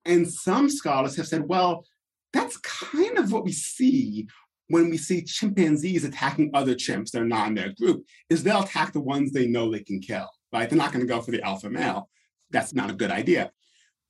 And 0.05 0.31
some 0.31 0.69
scholars 0.69 1.17
have 1.17 1.27
said, 1.27 1.49
well, 1.49 1.85
that's 2.33 2.57
kind 2.59 3.19
of 3.19 3.33
what 3.33 3.45
we 3.45 3.53
see 3.53 4.29
when 4.69 4.91
we 4.91 4.97
see 4.97 5.23
chimpanzees 5.23 6.05
attacking 6.05 6.51
other 6.53 6.75
chimps 6.75 7.11
that 7.13 7.23
are 7.23 7.27
not 7.27 7.49
in 7.49 7.55
their 7.55 7.73
group, 7.73 8.05
is 8.29 8.43
they'll 8.43 8.63
attack 8.63 8.93
the 8.93 9.01
ones 9.01 9.33
they 9.33 9.47
know 9.47 9.71
they 9.71 9.83
can 9.83 10.01
kill, 10.01 10.29
right? 10.53 10.69
They're 10.69 10.79
not 10.79 10.93
going 10.93 11.07
to 11.07 11.13
go 11.13 11.21
for 11.21 11.31
the 11.31 11.43
alpha 11.43 11.71
male. 11.71 12.09
That's 12.51 12.75
not 12.75 12.91
a 12.91 12.95
good 12.95 13.11
idea. 13.11 13.53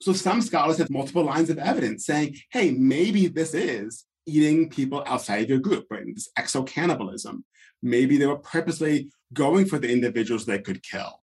So 0.00 0.12
some 0.12 0.40
scholars 0.40 0.78
have 0.78 0.90
multiple 0.90 1.24
lines 1.24 1.50
of 1.50 1.58
evidence 1.58 2.06
saying, 2.06 2.36
hey, 2.50 2.70
maybe 2.70 3.28
this 3.28 3.54
is 3.54 4.04
eating 4.26 4.68
people 4.68 5.02
outside 5.06 5.42
of 5.44 5.48
your 5.48 5.58
group, 5.58 5.86
right? 5.90 6.04
This 6.06 6.28
exocannibalism. 6.38 7.42
Maybe 7.82 8.16
they 8.16 8.26
were 8.26 8.38
purposely 8.38 9.10
going 9.32 9.66
for 9.66 9.78
the 9.78 9.92
individuals 9.92 10.44
they 10.44 10.58
could 10.58 10.82
kill. 10.82 11.22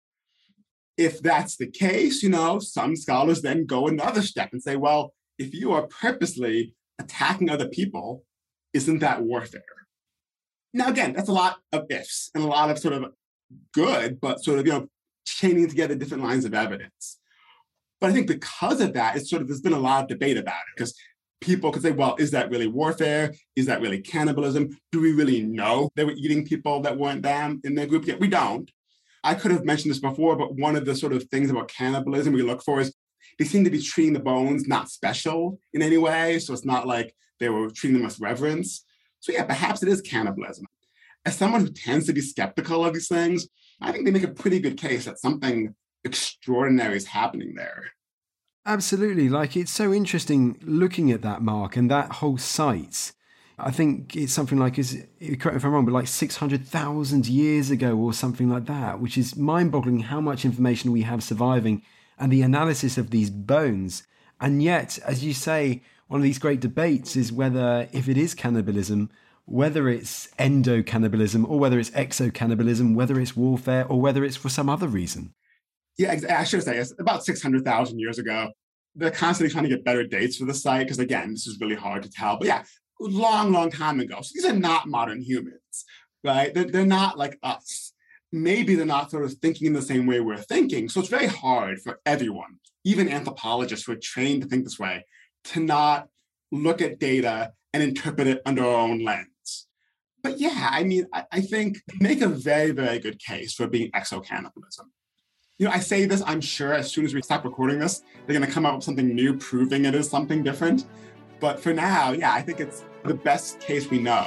If 0.96 1.20
that's 1.20 1.56
the 1.56 1.66
case, 1.66 2.22
you 2.22 2.30
know, 2.30 2.58
some 2.60 2.96
scholars 2.96 3.42
then 3.42 3.66
go 3.66 3.88
another 3.88 4.22
step 4.22 4.50
and 4.52 4.62
say, 4.62 4.76
well, 4.76 5.12
if 5.38 5.52
you 5.52 5.72
are 5.72 5.86
purposely 5.88 6.74
attacking 6.98 7.50
other 7.50 7.68
people, 7.68 8.24
isn't 8.72 9.00
that 9.00 9.22
warfare? 9.22 9.62
Now, 10.72 10.88
again, 10.88 11.12
that's 11.12 11.28
a 11.28 11.32
lot 11.32 11.58
of 11.72 11.86
ifs 11.90 12.30
and 12.34 12.44
a 12.44 12.46
lot 12.46 12.70
of 12.70 12.78
sort 12.78 12.94
of 12.94 13.12
good, 13.72 14.20
but 14.20 14.42
sort 14.42 14.58
of, 14.58 14.66
you 14.66 14.72
know, 14.72 14.88
chaining 15.24 15.68
together 15.68 15.94
different 15.94 16.22
lines 16.22 16.44
of 16.44 16.54
evidence. 16.54 17.18
But 18.00 18.10
I 18.10 18.12
think 18.12 18.26
because 18.26 18.80
of 18.80 18.92
that, 18.94 19.16
it's 19.16 19.30
sort 19.30 19.42
of, 19.42 19.48
there's 19.48 19.60
been 19.60 19.72
a 19.72 19.78
lot 19.78 20.02
of 20.02 20.08
debate 20.08 20.36
about 20.36 20.54
it 20.54 20.76
because 20.76 20.94
people 21.44 21.70
could 21.70 21.82
say, 21.82 21.90
well, 21.90 22.16
is 22.18 22.30
that 22.30 22.50
really 22.50 22.66
warfare? 22.66 23.34
Is 23.54 23.66
that 23.66 23.82
really 23.82 24.00
cannibalism? 24.00 24.76
Do 24.90 25.00
we 25.00 25.12
really 25.12 25.42
know 25.42 25.90
they 25.94 26.04
were 26.04 26.14
eating 26.16 26.46
people 26.46 26.80
that 26.80 26.96
weren't 26.96 27.22
them 27.22 27.60
in 27.64 27.74
their 27.74 27.86
group? 27.86 28.06
Yet 28.06 28.18
we 28.18 28.28
don't. 28.28 28.70
I 29.22 29.34
could 29.34 29.50
have 29.50 29.64
mentioned 29.64 29.90
this 29.90 30.00
before, 30.00 30.36
but 30.36 30.54
one 30.54 30.74
of 30.74 30.86
the 30.86 30.94
sort 30.94 31.12
of 31.12 31.24
things 31.24 31.50
about 31.50 31.68
cannibalism 31.68 32.32
we 32.32 32.42
look 32.42 32.62
for 32.62 32.80
is 32.80 32.94
they 33.38 33.44
seem 33.44 33.64
to 33.64 33.70
be 33.70 33.82
treating 33.82 34.14
the 34.14 34.20
bones 34.20 34.66
not 34.66 34.90
special 34.90 35.58
in 35.72 35.82
any 35.82 35.98
way. 35.98 36.38
So 36.38 36.52
it's 36.52 36.64
not 36.64 36.86
like 36.86 37.14
they 37.40 37.48
were 37.50 37.70
treating 37.70 37.98
them 37.98 38.06
with 38.06 38.20
reverence. 38.20 38.84
So 39.20 39.32
yeah, 39.32 39.44
perhaps 39.44 39.82
it 39.82 39.88
is 39.88 40.00
cannibalism. 40.00 40.66
As 41.26 41.36
someone 41.36 41.60
who 41.60 41.70
tends 41.70 42.06
to 42.06 42.12
be 42.12 42.20
skeptical 42.20 42.84
of 42.84 42.94
these 42.94 43.08
things, 43.08 43.48
I 43.80 43.92
think 43.92 44.04
they 44.04 44.10
make 44.10 44.24
a 44.24 44.28
pretty 44.28 44.60
good 44.60 44.78
case 44.78 45.04
that 45.06 45.18
something 45.18 45.74
extraordinary 46.04 46.96
is 46.96 47.06
happening 47.06 47.54
there. 47.54 47.92
Absolutely. 48.66 49.28
Like 49.28 49.56
it's 49.56 49.70
so 49.70 49.92
interesting 49.92 50.58
looking 50.62 51.10
at 51.10 51.22
that 51.22 51.42
mark 51.42 51.76
and 51.76 51.90
that 51.90 52.12
whole 52.12 52.38
site. 52.38 53.12
I 53.58 53.70
think 53.70 54.16
it's 54.16 54.32
something 54.32 54.58
like, 54.58 54.78
is 54.78 55.04
correct 55.38 55.56
if 55.58 55.64
I'm 55.64 55.72
wrong, 55.72 55.84
but 55.84 55.92
like 55.92 56.08
600,000 56.08 57.26
years 57.26 57.70
ago 57.70 57.96
or 57.96 58.12
something 58.12 58.48
like 58.48 58.64
that, 58.66 59.00
which 59.00 59.18
is 59.18 59.36
mind 59.36 59.70
boggling 59.70 60.00
how 60.00 60.20
much 60.20 60.44
information 60.44 60.92
we 60.92 61.02
have 61.02 61.22
surviving 61.22 61.82
and 62.18 62.32
the 62.32 62.42
analysis 62.42 62.96
of 62.98 63.10
these 63.10 63.30
bones. 63.30 64.04
And 64.40 64.62
yet, 64.62 64.98
as 65.04 65.22
you 65.22 65.34
say, 65.34 65.82
one 66.08 66.20
of 66.20 66.24
these 66.24 66.38
great 66.38 66.60
debates 66.60 67.16
is 67.16 67.32
whether, 67.32 67.88
if 67.92 68.08
it 68.08 68.16
is 68.16 68.34
cannibalism, 68.34 69.10
whether 69.44 69.88
it's 69.88 70.28
endo 70.38 70.82
cannibalism 70.82 71.44
or 71.44 71.58
whether 71.58 71.78
it's 71.78 71.90
exo 71.90 72.32
cannibalism, 72.32 72.94
whether 72.94 73.20
it's 73.20 73.36
warfare 73.36 73.86
or 73.86 74.00
whether 74.00 74.24
it's 74.24 74.36
for 74.36 74.48
some 74.48 74.70
other 74.70 74.88
reason. 74.88 75.34
Yeah, 75.96 76.18
I 76.30 76.44
should 76.44 76.62
say 76.62 76.78
it's 76.78 76.92
about 76.98 77.24
600,000 77.24 77.98
years 77.98 78.18
ago. 78.18 78.50
They're 78.96 79.10
constantly 79.10 79.52
trying 79.52 79.64
to 79.64 79.70
get 79.70 79.84
better 79.84 80.04
dates 80.04 80.36
for 80.36 80.44
the 80.44 80.54
site 80.54 80.86
because, 80.86 80.98
again, 80.98 81.30
this 81.30 81.46
is 81.46 81.58
really 81.60 81.74
hard 81.74 82.02
to 82.02 82.10
tell. 82.10 82.36
But 82.36 82.48
yeah, 82.48 82.64
long, 83.00 83.52
long 83.52 83.70
time 83.70 84.00
ago. 84.00 84.20
So 84.22 84.30
these 84.34 84.44
are 84.44 84.56
not 84.56 84.88
modern 84.88 85.20
humans, 85.20 85.84
right? 86.22 86.52
They're, 86.52 86.64
they're 86.64 86.86
not 86.86 87.18
like 87.18 87.38
us. 87.42 87.92
Maybe 88.32 88.74
they're 88.74 88.86
not 88.86 89.10
sort 89.10 89.24
of 89.24 89.34
thinking 89.34 89.68
in 89.68 89.72
the 89.72 89.82
same 89.82 90.06
way 90.06 90.20
we're 90.20 90.36
thinking. 90.36 90.88
So 90.88 91.00
it's 91.00 91.08
very 91.08 91.26
hard 91.26 91.80
for 91.80 92.00
everyone, 92.04 92.58
even 92.84 93.08
anthropologists 93.08 93.86
who 93.86 93.92
are 93.92 93.96
trained 93.96 94.42
to 94.42 94.48
think 94.48 94.64
this 94.64 94.78
way, 94.78 95.04
to 95.44 95.60
not 95.60 96.08
look 96.50 96.82
at 96.82 96.98
data 96.98 97.52
and 97.72 97.82
interpret 97.82 98.26
it 98.26 98.42
under 98.46 98.64
our 98.64 98.88
own 98.88 99.04
lens. 99.04 99.66
But 100.22 100.40
yeah, 100.40 100.68
I 100.72 100.84
mean, 100.84 101.06
I, 101.12 101.24
I 101.30 101.40
think 101.42 101.78
make 102.00 102.22
a 102.22 102.28
very, 102.28 102.70
very 102.70 102.98
good 102.98 103.20
case 103.20 103.54
for 103.54 103.66
being 103.66 103.90
exocannibalism 103.92 104.86
you 105.58 105.66
know, 105.66 105.72
I 105.72 105.78
say 105.78 106.04
this, 106.04 106.22
I'm 106.26 106.40
sure 106.40 106.72
as 106.72 106.90
soon 106.90 107.04
as 107.04 107.14
we 107.14 107.22
stop 107.22 107.44
recording 107.44 107.78
this, 107.78 108.02
they're 108.26 108.36
going 108.36 108.46
to 108.46 108.52
come 108.52 108.66
out 108.66 108.74
with 108.76 108.84
something 108.84 109.14
new 109.14 109.36
proving 109.36 109.84
it 109.84 109.94
is 109.94 110.08
something 110.08 110.42
different. 110.42 110.86
But 111.38 111.60
for 111.60 111.72
now, 111.72 112.12
yeah, 112.12 112.32
I 112.32 112.42
think 112.42 112.58
it's 112.58 112.84
the 113.04 113.14
best 113.14 113.60
case 113.60 113.88
we 113.88 114.00
know. 114.00 114.26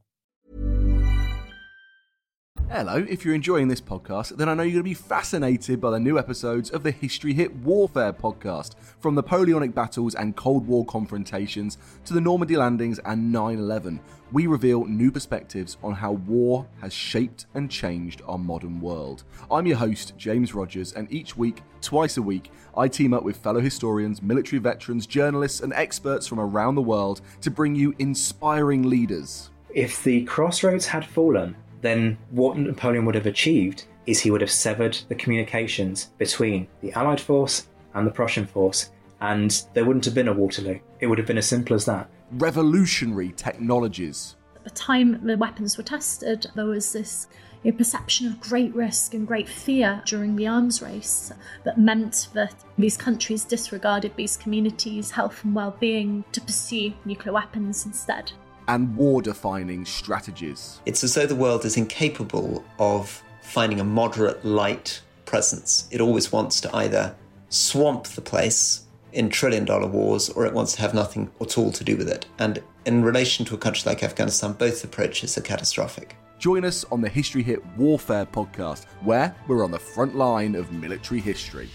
Hello, 2.73 3.05
if 3.09 3.25
you're 3.25 3.35
enjoying 3.35 3.67
this 3.67 3.81
podcast, 3.81 4.37
then 4.37 4.47
I 4.47 4.53
know 4.53 4.63
you're 4.63 4.81
going 4.81 4.83
to 4.85 4.89
be 4.89 4.93
fascinated 4.93 5.81
by 5.81 5.91
the 5.91 5.99
new 5.99 6.17
episodes 6.17 6.69
of 6.69 6.83
the 6.83 6.91
History 6.91 7.33
Hit 7.33 7.53
Warfare 7.53 8.13
podcast, 8.13 8.75
from 9.01 9.13
Napoleonic 9.13 9.75
battles 9.75 10.15
and 10.15 10.37
Cold 10.37 10.65
War 10.65 10.85
confrontations 10.85 11.77
to 12.05 12.13
the 12.13 12.21
Normandy 12.21 12.55
landings 12.55 12.97
and 12.99 13.29
9 13.29 13.59
11. 13.59 13.99
We 14.31 14.47
reveal 14.47 14.85
new 14.85 15.11
perspectives 15.11 15.75
on 15.83 15.91
how 15.91 16.13
war 16.13 16.65
has 16.79 16.93
shaped 16.93 17.45
and 17.55 17.69
changed 17.69 18.21
our 18.25 18.37
modern 18.37 18.79
world. 18.79 19.25
I'm 19.51 19.67
your 19.67 19.75
host, 19.75 20.13
James 20.17 20.55
Rogers, 20.55 20.93
and 20.93 21.11
each 21.11 21.35
week, 21.35 21.63
twice 21.81 22.15
a 22.15 22.21
week, 22.21 22.53
I 22.77 22.87
team 22.87 23.13
up 23.13 23.23
with 23.23 23.35
fellow 23.35 23.59
historians, 23.59 24.21
military 24.21 24.61
veterans, 24.61 25.05
journalists, 25.05 25.59
and 25.59 25.73
experts 25.73 26.25
from 26.25 26.39
around 26.39 26.75
the 26.75 26.81
world 26.81 27.19
to 27.41 27.51
bring 27.51 27.75
you 27.75 27.93
inspiring 27.99 28.83
leaders. 28.83 29.49
If 29.73 30.05
the 30.05 30.23
crossroads 30.23 30.85
had 30.85 31.05
fallen, 31.05 31.57
then 31.81 32.17
what 32.29 32.57
Napoleon 32.57 33.05
would 33.05 33.15
have 33.15 33.25
achieved 33.25 33.85
is 34.05 34.19
he 34.19 34.31
would 34.31 34.41
have 34.41 34.51
severed 34.51 34.97
the 35.09 35.15
communications 35.15 36.09
between 36.17 36.67
the 36.81 36.91
Allied 36.93 37.21
force 37.21 37.67
and 37.93 38.05
the 38.05 38.11
Prussian 38.11 38.45
force, 38.45 38.91
and 39.19 39.63
there 39.73 39.85
wouldn't 39.85 40.05
have 40.05 40.15
been 40.15 40.27
a 40.27 40.33
Waterloo. 40.33 40.79
It 40.99 41.07
would 41.07 41.17
have 41.17 41.27
been 41.27 41.37
as 41.37 41.47
simple 41.47 41.75
as 41.75 41.85
that. 41.85 42.09
Revolutionary 42.31 43.33
technologies. 43.35 44.35
At 44.55 44.63
the 44.63 44.69
time 44.71 45.25
the 45.25 45.37
weapons 45.37 45.77
were 45.77 45.83
tested, 45.83 46.47
there 46.55 46.65
was 46.65 46.93
this 46.93 47.27
a 47.63 47.71
perception 47.71 48.25
of 48.25 48.39
great 48.39 48.73
risk 48.73 49.13
and 49.13 49.27
great 49.27 49.47
fear 49.47 50.01
during 50.05 50.35
the 50.35 50.47
arms 50.47 50.81
race 50.81 51.31
that 51.63 51.77
meant 51.79 52.29
that 52.33 52.55
these 52.77 52.97
countries 52.97 53.45
disregarded 53.45 54.15
these 54.15 54.35
communities' 54.35 55.11
health 55.11 55.43
and 55.43 55.53
well-being 55.53 56.23
to 56.31 56.41
pursue 56.41 56.91
nuclear 57.05 57.33
weapons 57.33 57.85
instead 57.85 58.31
and 58.67 58.95
war 58.95 59.21
defining 59.21 59.85
strategies. 59.85 60.79
It's 60.85 61.03
as 61.03 61.13
though 61.13 61.25
the 61.25 61.35
world 61.35 61.65
is 61.65 61.77
incapable 61.77 62.63
of 62.79 63.21
finding 63.41 63.79
a 63.79 63.83
moderate 63.83 64.43
light 64.45 65.01
presence. 65.25 65.87
It 65.91 66.01
always 66.01 66.31
wants 66.31 66.61
to 66.61 66.75
either 66.75 67.15
swamp 67.49 68.05
the 68.05 68.21
place 68.21 68.85
in 69.13 69.29
trillion 69.29 69.65
dollar 69.65 69.87
wars 69.87 70.29
or 70.29 70.45
it 70.45 70.53
wants 70.53 70.73
to 70.73 70.81
have 70.81 70.93
nothing 70.93 71.29
at 71.41 71.57
all 71.57 71.71
to 71.71 71.83
do 71.83 71.97
with 71.97 72.07
it. 72.07 72.25
And 72.39 72.61
in 72.85 73.03
relation 73.03 73.45
to 73.47 73.55
a 73.55 73.57
country 73.57 73.89
like 73.89 74.03
Afghanistan, 74.03 74.53
both 74.53 74.83
approaches 74.83 75.37
are 75.37 75.41
catastrophic. 75.41 76.15
Join 76.39 76.65
us 76.65 76.85
on 76.85 77.01
the 77.01 77.09
History 77.09 77.43
Hit 77.43 77.63
Warfare 77.77 78.25
podcast, 78.25 78.85
where 79.01 79.35
we're 79.47 79.63
on 79.63 79.71
the 79.71 79.77
front 79.77 80.15
line 80.15 80.55
of 80.55 80.71
military 80.71 81.19
history. 81.19 81.69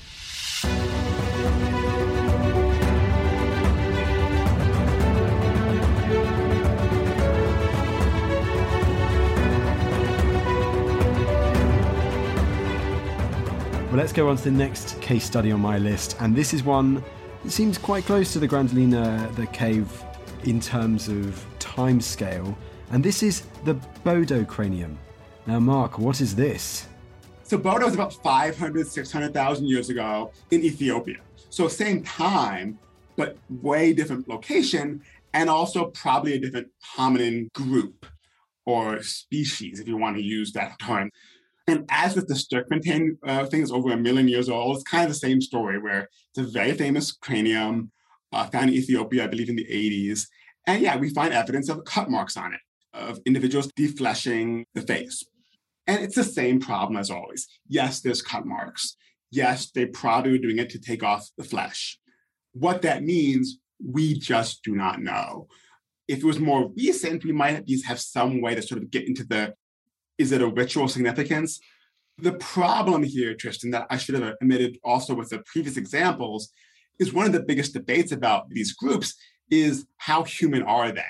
Let's 13.96 14.12
go 14.12 14.28
on 14.28 14.36
to 14.36 14.44
the 14.44 14.50
next 14.50 15.00
case 15.00 15.24
study 15.24 15.50
on 15.50 15.60
my 15.60 15.78
list, 15.78 16.18
and 16.20 16.36
this 16.36 16.52
is 16.52 16.62
one 16.62 17.02
that 17.42 17.50
seems 17.50 17.78
quite 17.78 18.04
close 18.04 18.30
to 18.34 18.38
the 18.38 18.46
Grandolina, 18.46 19.34
the 19.36 19.46
cave, 19.46 19.90
in 20.44 20.60
terms 20.60 21.08
of 21.08 21.42
time 21.58 22.02
scale, 22.02 22.58
and 22.90 23.02
this 23.02 23.22
is 23.22 23.46
the 23.64 23.72
Bodo 24.04 24.44
cranium. 24.44 24.98
Now, 25.46 25.60
Marc, 25.60 25.98
what 25.98 26.20
is 26.20 26.36
this? 26.36 26.86
So 27.44 27.56
Bodo 27.56 27.86
is 27.86 27.94
about 27.94 28.12
500, 28.22 28.86
600,000 28.86 29.66
years 29.66 29.88
ago 29.88 30.30
in 30.50 30.60
Ethiopia. 30.60 31.20
So 31.48 31.66
same 31.66 32.02
time, 32.02 32.78
but 33.16 33.38
way 33.48 33.94
different 33.94 34.28
location, 34.28 35.02
and 35.32 35.48
also 35.48 35.86
probably 35.86 36.34
a 36.34 36.38
different 36.38 36.68
hominin 36.98 37.50
group 37.54 38.04
or 38.66 39.02
species, 39.02 39.80
if 39.80 39.88
you 39.88 39.96
want 39.96 40.18
to 40.18 40.22
use 40.22 40.52
that 40.52 40.78
term. 40.80 41.10
And 41.68 41.84
as 41.90 42.14
with 42.14 42.28
the 42.28 42.34
Sterkfontein 42.34 43.18
uh, 43.26 43.46
thing 43.46 43.62
is 43.62 43.72
over 43.72 43.90
a 43.90 43.96
million 43.96 44.28
years 44.28 44.48
old, 44.48 44.76
it's 44.76 44.88
kind 44.88 45.04
of 45.04 45.10
the 45.10 45.18
same 45.18 45.40
story 45.40 45.78
where 45.78 46.08
it's 46.30 46.38
a 46.38 46.44
very 46.44 46.72
famous 46.72 47.10
cranium 47.10 47.90
uh, 48.32 48.46
found 48.46 48.70
in 48.70 48.76
Ethiopia, 48.76 49.24
I 49.24 49.26
believe 49.26 49.48
in 49.48 49.56
the 49.56 49.66
80s. 49.66 50.26
And 50.66 50.82
yeah, 50.82 50.96
we 50.96 51.10
find 51.10 51.32
evidence 51.32 51.68
of 51.68 51.84
cut 51.84 52.08
marks 52.08 52.36
on 52.36 52.52
it, 52.54 52.60
of 52.94 53.18
individuals 53.26 53.70
defleshing 53.72 54.64
the 54.74 54.82
face. 54.82 55.24
And 55.88 56.02
it's 56.02 56.16
the 56.16 56.24
same 56.24 56.60
problem 56.60 56.96
as 56.96 57.10
always. 57.10 57.48
Yes, 57.68 58.00
there's 58.00 58.22
cut 58.22 58.46
marks. 58.46 58.96
Yes, 59.30 59.70
they 59.70 59.86
probably 59.86 60.32
were 60.32 60.38
doing 60.38 60.58
it 60.58 60.70
to 60.70 60.80
take 60.80 61.02
off 61.02 61.28
the 61.36 61.44
flesh. 61.44 61.98
What 62.52 62.82
that 62.82 63.02
means, 63.02 63.58
we 63.84 64.14
just 64.18 64.62
do 64.62 64.74
not 64.74 65.00
know. 65.00 65.48
If 66.08 66.18
it 66.18 66.24
was 66.24 66.38
more 66.38 66.70
recent, 66.76 67.24
we 67.24 67.32
might 67.32 67.54
at 67.54 67.68
least 67.68 67.86
have 67.86 68.00
some 68.00 68.40
way 68.40 68.54
to 68.54 68.62
sort 68.62 68.82
of 68.82 68.90
get 68.90 69.06
into 69.06 69.24
the 69.24 69.54
is 70.18 70.32
it 70.32 70.42
a 70.42 70.46
ritual 70.46 70.88
significance? 70.88 71.60
The 72.18 72.32
problem 72.32 73.02
here, 73.02 73.34
Tristan, 73.34 73.70
that 73.72 73.86
I 73.90 73.98
should 73.98 74.14
have 74.14 74.34
admitted 74.40 74.78
also 74.82 75.14
with 75.14 75.30
the 75.30 75.40
previous 75.40 75.76
examples, 75.76 76.50
is 76.98 77.12
one 77.12 77.26
of 77.26 77.32
the 77.32 77.42
biggest 77.42 77.74
debates 77.74 78.12
about 78.12 78.48
these 78.48 78.72
groups 78.72 79.14
is 79.50 79.86
how 79.98 80.24
human 80.24 80.62
are 80.62 80.90
they? 80.92 81.02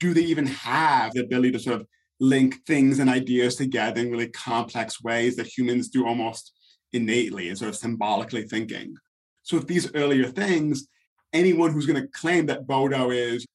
Do 0.00 0.14
they 0.14 0.22
even 0.22 0.46
have 0.46 1.12
the 1.12 1.20
ability 1.20 1.52
to 1.52 1.58
sort 1.58 1.80
of 1.80 1.86
link 2.18 2.64
things 2.66 2.98
and 2.98 3.10
ideas 3.10 3.56
together 3.56 4.00
in 4.00 4.10
really 4.10 4.28
complex 4.28 5.02
ways 5.02 5.36
that 5.36 5.46
humans 5.46 5.88
do 5.88 6.06
almost 6.06 6.52
innately 6.92 7.48
and 7.48 7.58
sort 7.58 7.68
of 7.68 7.76
symbolically 7.76 8.44
thinking? 8.44 8.94
So, 9.42 9.58
with 9.58 9.68
these 9.68 9.94
earlier 9.94 10.24
things, 10.24 10.88
anyone 11.32 11.72
who's 11.72 11.86
going 11.86 12.00
to 12.00 12.08
claim 12.08 12.46
that 12.46 12.66
Bodo 12.66 13.10
is 13.10 13.46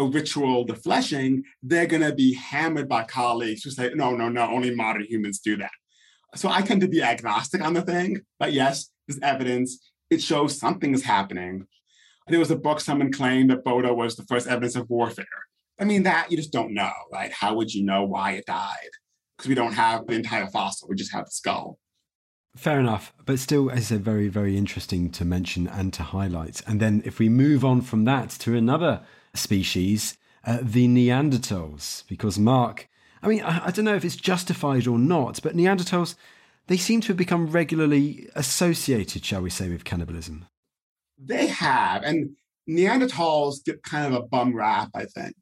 a 0.00 0.04
ritual 0.04 0.66
defleshing, 0.66 1.42
they're 1.62 1.86
going 1.86 2.02
to 2.02 2.14
be 2.14 2.34
hammered 2.34 2.88
by 2.88 3.04
colleagues 3.04 3.62
who 3.62 3.70
say, 3.70 3.90
no, 3.94 4.12
no, 4.12 4.28
no, 4.28 4.42
only 4.42 4.74
modern 4.74 5.04
humans 5.04 5.38
do 5.38 5.56
that. 5.58 5.70
So 6.34 6.48
I 6.48 6.62
tend 6.62 6.80
to 6.80 6.88
be 6.88 7.02
agnostic 7.02 7.60
on 7.60 7.74
the 7.74 7.82
thing, 7.82 8.20
but 8.38 8.52
yes, 8.52 8.90
there's 9.06 9.20
evidence. 9.22 9.90
It 10.10 10.22
shows 10.22 10.58
something 10.58 10.94
is 10.94 11.04
happening. 11.04 11.66
There 12.28 12.38
was 12.38 12.50
a 12.50 12.56
book 12.56 12.80
someone 12.80 13.12
claimed 13.12 13.50
that 13.50 13.64
Bodo 13.64 13.92
was 13.92 14.16
the 14.16 14.24
first 14.24 14.46
evidence 14.46 14.76
of 14.76 14.88
warfare. 14.88 15.26
I 15.78 15.84
mean, 15.84 16.04
that 16.04 16.30
you 16.30 16.36
just 16.36 16.52
don't 16.52 16.74
know, 16.74 16.92
right? 17.12 17.32
How 17.32 17.54
would 17.54 17.74
you 17.74 17.84
know 17.84 18.04
why 18.04 18.32
it 18.32 18.46
died? 18.46 18.90
Because 19.36 19.48
we 19.48 19.54
don't 19.54 19.72
have 19.72 20.06
the 20.06 20.14
entire 20.14 20.46
fossil, 20.46 20.88
we 20.88 20.96
just 20.96 21.12
have 21.12 21.24
the 21.24 21.30
skull. 21.30 21.78
Fair 22.56 22.80
enough, 22.80 23.12
but 23.26 23.38
still, 23.38 23.70
as 23.70 23.78
I 23.78 23.80
said, 23.82 24.04
very, 24.04 24.28
very 24.28 24.56
interesting 24.56 25.10
to 25.10 25.24
mention 25.24 25.66
and 25.68 25.92
to 25.94 26.02
highlight. 26.02 26.62
And 26.66 26.80
then 26.80 27.02
if 27.04 27.18
we 27.18 27.28
move 27.28 27.64
on 27.64 27.80
from 27.80 28.04
that 28.04 28.30
to 28.40 28.56
another 28.56 29.02
species, 29.34 30.16
uh, 30.44 30.58
the 30.62 30.88
Neanderthals, 30.88 32.06
because 32.06 32.38
Marc, 32.38 32.88
I 33.22 33.28
mean, 33.28 33.42
I, 33.42 33.66
I 33.66 33.70
don't 33.70 33.84
know 33.84 33.94
if 33.94 34.04
it's 34.04 34.16
justified 34.16 34.86
or 34.86 34.98
not, 34.98 35.40
but 35.42 35.56
Neanderthals, 35.56 36.14
they 36.66 36.76
seem 36.76 37.00
to 37.02 37.08
have 37.08 37.16
become 37.16 37.48
regularly 37.48 38.28
associated, 38.34 39.24
shall 39.24 39.42
we 39.42 39.50
say, 39.50 39.68
with 39.68 39.84
cannibalism. 39.84 40.46
They 41.18 41.48
have, 41.48 42.02
and 42.02 42.36
Neanderthals 42.68 43.64
get 43.64 43.82
kind 43.82 44.06
of 44.06 44.20
a 44.20 44.26
bum 44.26 44.54
rap, 44.54 44.90
I 44.94 45.04
think. 45.04 45.34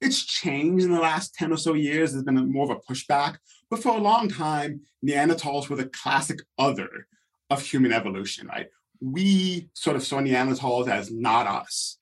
It's 0.00 0.24
changed 0.24 0.84
in 0.84 0.92
the 0.92 1.00
last 1.00 1.34
10 1.36 1.52
or 1.52 1.56
so 1.56 1.74
years. 1.74 2.12
There's 2.12 2.24
been 2.24 2.50
more 2.50 2.70
of 2.70 2.76
a 2.76 2.92
pushback. 2.92 3.36
But 3.70 3.82
for 3.82 3.96
a 3.96 4.00
long 4.00 4.28
time, 4.28 4.80
Neanderthals 5.06 5.68
were 5.68 5.76
the 5.76 5.86
classic 5.86 6.40
other 6.58 7.06
of 7.48 7.62
human 7.62 7.92
evolution, 7.92 8.48
right? 8.48 8.66
We 9.00 9.68
sort 9.74 9.96
of 9.96 10.02
saw 10.02 10.18
Neanderthals 10.18 10.88
as 10.88 11.12
not 11.12 11.46
us 11.46 11.98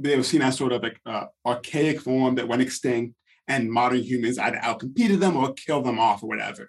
they 0.00 0.16
were 0.16 0.22
seen 0.22 0.42
as 0.42 0.56
sort 0.56 0.72
of 0.72 0.82
like 0.82 1.00
uh, 1.06 1.26
archaic 1.44 2.00
form 2.00 2.34
that 2.36 2.48
went 2.48 2.62
extinct, 2.62 3.14
and 3.48 3.70
modern 3.70 4.00
humans 4.00 4.38
either 4.38 4.58
outcompeted 4.58 5.20
them 5.20 5.36
or 5.36 5.52
killed 5.54 5.84
them 5.84 5.98
off 5.98 6.22
or 6.22 6.28
whatever. 6.28 6.68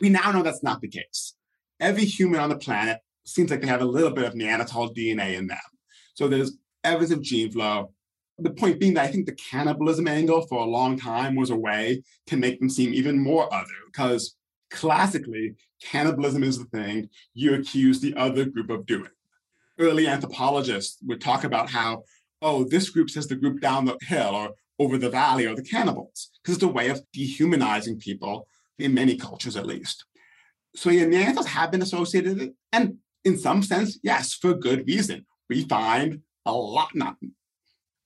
We 0.00 0.08
now 0.08 0.30
know 0.32 0.42
that's 0.42 0.62
not 0.62 0.80
the 0.80 0.88
case. 0.88 1.34
Every 1.78 2.04
human 2.04 2.40
on 2.40 2.50
the 2.50 2.58
planet 2.58 2.98
seems 3.24 3.50
like 3.50 3.60
they 3.60 3.66
have 3.66 3.82
a 3.82 3.86
little 3.86 4.10
bit 4.10 4.24
of 4.24 4.34
Neanderthal 4.34 4.94
DNA 4.94 5.36
in 5.36 5.46
them. 5.46 5.58
So 6.14 6.28
there's 6.28 6.56
evidence 6.84 7.12
of 7.12 7.22
gene 7.22 7.50
flow. 7.50 7.92
The 8.38 8.50
point 8.50 8.80
being 8.80 8.94
that 8.94 9.04
I 9.04 9.08
think 9.08 9.26
the 9.26 9.32
cannibalism 9.50 10.08
angle 10.08 10.46
for 10.46 10.60
a 10.60 10.66
long 10.66 10.98
time 10.98 11.36
was 11.36 11.50
a 11.50 11.56
way 11.56 12.02
to 12.26 12.36
make 12.36 12.58
them 12.58 12.70
seem 12.70 12.94
even 12.94 13.18
more 13.18 13.52
other, 13.52 13.66
because 13.86 14.36
classically, 14.70 15.54
cannibalism 15.82 16.42
is 16.42 16.58
the 16.58 16.64
thing 16.64 17.08
you 17.34 17.54
accuse 17.54 18.00
the 18.00 18.14
other 18.16 18.44
group 18.44 18.70
of 18.70 18.86
doing. 18.86 19.10
Early 19.78 20.06
anthropologists 20.06 20.98
would 21.06 21.20
talk 21.20 21.44
about 21.44 21.70
how 21.70 22.04
oh, 22.42 22.64
this 22.64 22.90
group 22.90 23.10
says 23.10 23.26
the 23.26 23.36
group 23.36 23.60
down 23.60 23.84
the 23.84 23.98
hill 24.02 24.34
or 24.34 24.54
over 24.78 24.96
the 24.96 25.10
valley 25.10 25.46
or 25.46 25.54
the 25.54 25.62
cannibals, 25.62 26.30
because 26.42 26.56
it's 26.56 26.64
a 26.64 26.68
way 26.68 26.88
of 26.88 27.02
dehumanizing 27.12 27.98
people 27.98 28.46
in 28.78 28.94
many 28.94 29.16
cultures, 29.16 29.56
at 29.56 29.66
least. 29.66 30.04
So 30.74 30.90
yeah, 30.90 31.04
Neanderthals 31.04 31.46
have 31.46 31.70
been 31.70 31.82
associated, 31.82 32.52
and 32.72 32.96
in 33.24 33.38
some 33.38 33.62
sense, 33.62 33.98
yes, 34.02 34.34
for 34.34 34.54
good 34.54 34.86
reason. 34.86 35.26
We 35.48 35.64
find 35.64 36.22
a 36.46 36.52
lot, 36.52 36.94
not 36.94 37.16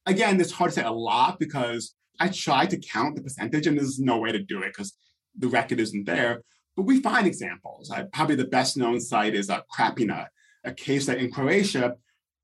Again, 0.07 0.41
it's 0.41 0.53
hard 0.53 0.71
to 0.71 0.81
say 0.81 0.85
a 0.85 0.93
lot 0.93 1.39
because 1.39 1.95
I 2.21 2.29
tried 2.29 2.71
to 2.71 2.79
count 2.79 3.17
the 3.17 3.23
percentage 3.23 3.67
and 3.67 3.79
there's 3.79 3.99
no 3.99 4.19
way 4.19 4.33
to 4.33 4.39
do 4.39 4.63
it 4.63 4.69
because 4.69 4.95
the 5.39 5.49
record 5.49 5.81
isn't 5.81 6.05
there. 6.05 6.43
But 6.77 6.83
we 6.83 7.01
find 7.01 7.27
examples. 7.27 7.91
I, 7.91 8.03
probably 8.03 8.37
the 8.37 8.45
best 8.45 8.77
known 8.77 9.01
site 9.01 9.35
is 9.35 9.49
uh, 9.49 9.61
Krapina, 9.75 10.27
a 10.65 10.73
cave 10.73 11.05
site 11.05 11.19
in 11.19 11.31
Croatia 11.31 11.95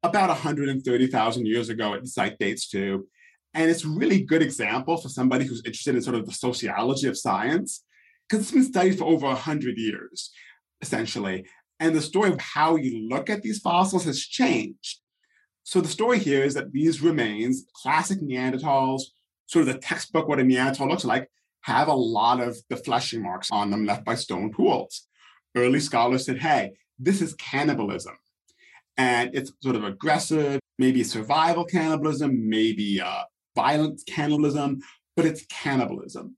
about 0.03 0.29
130,000 0.29 1.47
years 1.47 1.69
ago, 1.69 1.99
the 2.01 2.07
site 2.07 2.39
dates 2.39 2.69
to. 2.71 3.07
And 3.53 3.71
it's 3.71 3.85
really 3.85 4.23
good 4.23 4.43
example 4.43 4.97
for 4.97 5.09
somebody 5.09 5.45
who's 5.45 5.65
interested 5.65 5.95
in 5.95 6.03
sort 6.03 6.17
of 6.17 6.27
the 6.27 6.33
sociology 6.33 7.09
of 7.09 7.19
science, 7.19 7.85
because 8.29 8.45
it's 8.45 8.53
been 8.53 8.65
studied 8.65 8.99
for 8.99 9.05
over 9.05 9.27
100 9.27 9.77
years, 9.77 10.31
essentially. 10.81 11.47
And 11.81 11.95
the 11.95 12.03
story 12.03 12.31
of 12.31 12.41
how 12.41 12.77
you 12.77 13.09
look 13.09 13.29
at 13.29 13.43
these 13.43 13.59
fossils 13.59 14.05
has 14.05 14.21
changed. 14.21 15.01
So 15.65 15.81
the 15.81 15.89
story 15.89 16.19
here 16.19 16.45
is 16.45 16.55
that 16.55 16.73
these 16.73 17.03
remains, 17.03 17.67
classic 17.75 18.21
Neanderthals, 18.21 19.03
sort 19.47 19.67
of 19.67 19.75
the 19.75 19.81
textbook 19.81 20.29
what 20.29 20.41
a 20.41 20.45
Neanderthal 20.45 20.89
looks 20.89 21.05
like, 21.05 21.29
have 21.63 21.89
a 21.89 21.93
lot 21.93 22.41
of 22.41 22.57
the 22.71 22.77
fleshing 22.77 23.23
marks 23.23 23.51
on 23.51 23.71
them 23.71 23.85
left 23.85 24.05
by 24.05 24.15
stone 24.15 24.53
tools. 24.55 25.07
Early 25.55 25.81
scholars 25.81 26.25
said, 26.25 26.39
hey, 26.39 26.73
this 26.99 27.21
is 27.21 27.35
cannibalism. 27.35 28.17
And 28.97 29.35
it's 29.35 29.53
sort 29.63 29.77
of 29.77 29.85
aggressive, 29.85 30.61
maybe 30.79 31.03
survival 31.05 31.65
cannibalism, 31.65 32.49
maybe 32.49 33.01
uh, 33.01 33.23
violent 33.57 34.03
cannibalism, 34.07 34.81
but 35.17 35.25
it's 35.25 35.47
cannibalism. 35.47 36.37